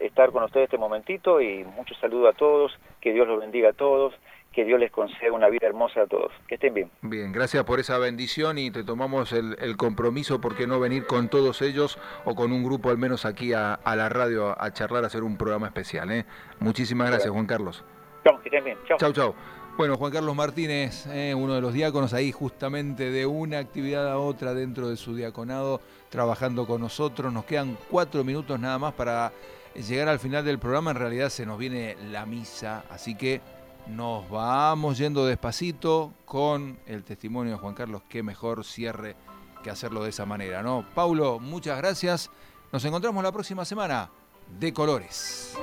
estar 0.00 0.30
con 0.30 0.44
ustedes 0.44 0.64
este 0.64 0.78
momentito 0.78 1.40
y 1.40 1.64
mucho 1.64 1.94
saludo 1.96 2.28
a 2.28 2.32
todos, 2.32 2.78
que 3.00 3.12
Dios 3.12 3.26
los 3.26 3.40
bendiga 3.40 3.70
a 3.70 3.72
todos 3.72 4.14
que 4.54 4.64
Dios 4.64 4.78
les 4.78 4.90
conceda 4.90 5.32
una 5.32 5.48
vida 5.48 5.66
hermosa 5.66 6.02
a 6.02 6.06
todos. 6.06 6.32
Que 6.46 6.54
estén 6.54 6.74
bien. 6.74 6.90
Bien, 7.02 7.32
gracias 7.32 7.64
por 7.64 7.80
esa 7.80 7.98
bendición 7.98 8.56
y 8.56 8.70
te 8.70 8.84
tomamos 8.84 9.32
el, 9.32 9.56
el 9.60 9.76
compromiso, 9.76 10.40
¿por 10.40 10.56
qué 10.56 10.66
no 10.66 10.78
venir 10.78 11.06
con 11.06 11.28
todos 11.28 11.60
ellos 11.60 11.98
o 12.24 12.34
con 12.34 12.52
un 12.52 12.62
grupo 12.62 12.90
al 12.90 12.98
menos 12.98 13.26
aquí 13.26 13.52
a, 13.52 13.80
la 13.84 14.08
radio 14.08 14.54
a, 14.56 14.72
charlar, 14.72 15.04
a 15.04 15.08
hacer 15.08 15.24
un 15.24 15.36
programa 15.36 15.66
especial? 15.66 16.10
¿eh? 16.12 16.24
Muchísimas 16.60 17.10
gracias, 17.10 17.32
Juan 17.32 17.46
Carlos. 17.46 17.84
Chao, 18.24 18.40
que 18.40 18.48
estén 18.48 18.64
bien. 18.64 18.78
Chao, 18.96 19.12
chao. 19.12 19.34
Bueno, 19.76 19.96
Juan 19.96 20.12
Carlos 20.12 20.36
Martínez, 20.36 21.04
eh, 21.08 21.34
uno 21.34 21.54
de 21.54 21.60
los 21.60 21.72
diáconos 21.72 22.14
ahí 22.14 22.30
justamente 22.30 23.10
de 23.10 23.26
una 23.26 23.58
actividad 23.58 24.08
a 24.08 24.18
otra 24.18 24.54
dentro 24.54 24.88
de 24.88 24.96
su 24.96 25.16
diaconado, 25.16 25.80
trabajando 26.10 26.64
con 26.64 26.80
nosotros. 26.80 27.32
Nos 27.32 27.44
quedan 27.44 27.76
cuatro 27.90 28.22
minutos 28.22 28.60
nada 28.60 28.78
más 28.78 28.94
para 28.94 29.32
llegar 29.74 30.08
al 30.08 30.20
final 30.20 30.44
del 30.44 30.60
programa. 30.60 30.92
En 30.92 30.98
realidad 30.98 31.28
se 31.28 31.44
nos 31.44 31.58
viene 31.58 31.96
la 32.12 32.24
misa, 32.24 32.84
así 32.88 33.16
que 33.16 33.40
nos 33.88 34.30
vamos 34.30 34.96
yendo 34.96 35.26
despacito 35.26 36.14
con 36.24 36.78
el 36.86 37.02
testimonio 37.02 37.54
de 37.54 37.58
Juan 37.58 37.74
Carlos. 37.74 38.02
Qué 38.08 38.22
mejor 38.22 38.64
cierre 38.64 39.16
que 39.64 39.70
hacerlo 39.70 40.04
de 40.04 40.10
esa 40.10 40.24
manera, 40.24 40.62
¿no? 40.62 40.86
Paulo, 40.94 41.40
muchas 41.40 41.76
gracias. 41.78 42.30
Nos 42.70 42.84
encontramos 42.84 43.24
la 43.24 43.32
próxima 43.32 43.64
semana 43.64 44.08
de 44.56 44.72
colores. 44.72 45.56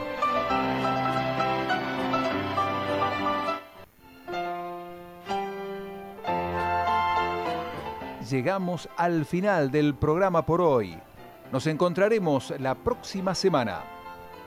Llegamos 8.32 8.88
al 8.96 9.26
final 9.26 9.72
del 9.72 9.94
programa 9.94 10.46
por 10.46 10.62
hoy. 10.62 10.98
Nos 11.52 11.68
encontraremos 11.68 12.54
la 12.60 12.76
próxima 12.76 13.36
semana. 13.36 13.82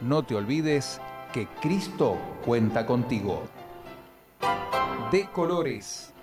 No 0.01 0.23
te 0.23 0.35
olvides 0.35 1.03
que 1.35 1.47
Cristo 1.61 2.17
cuenta 2.47 2.87
contigo 2.87 3.43
de 5.13 5.27
colores. 5.27 6.15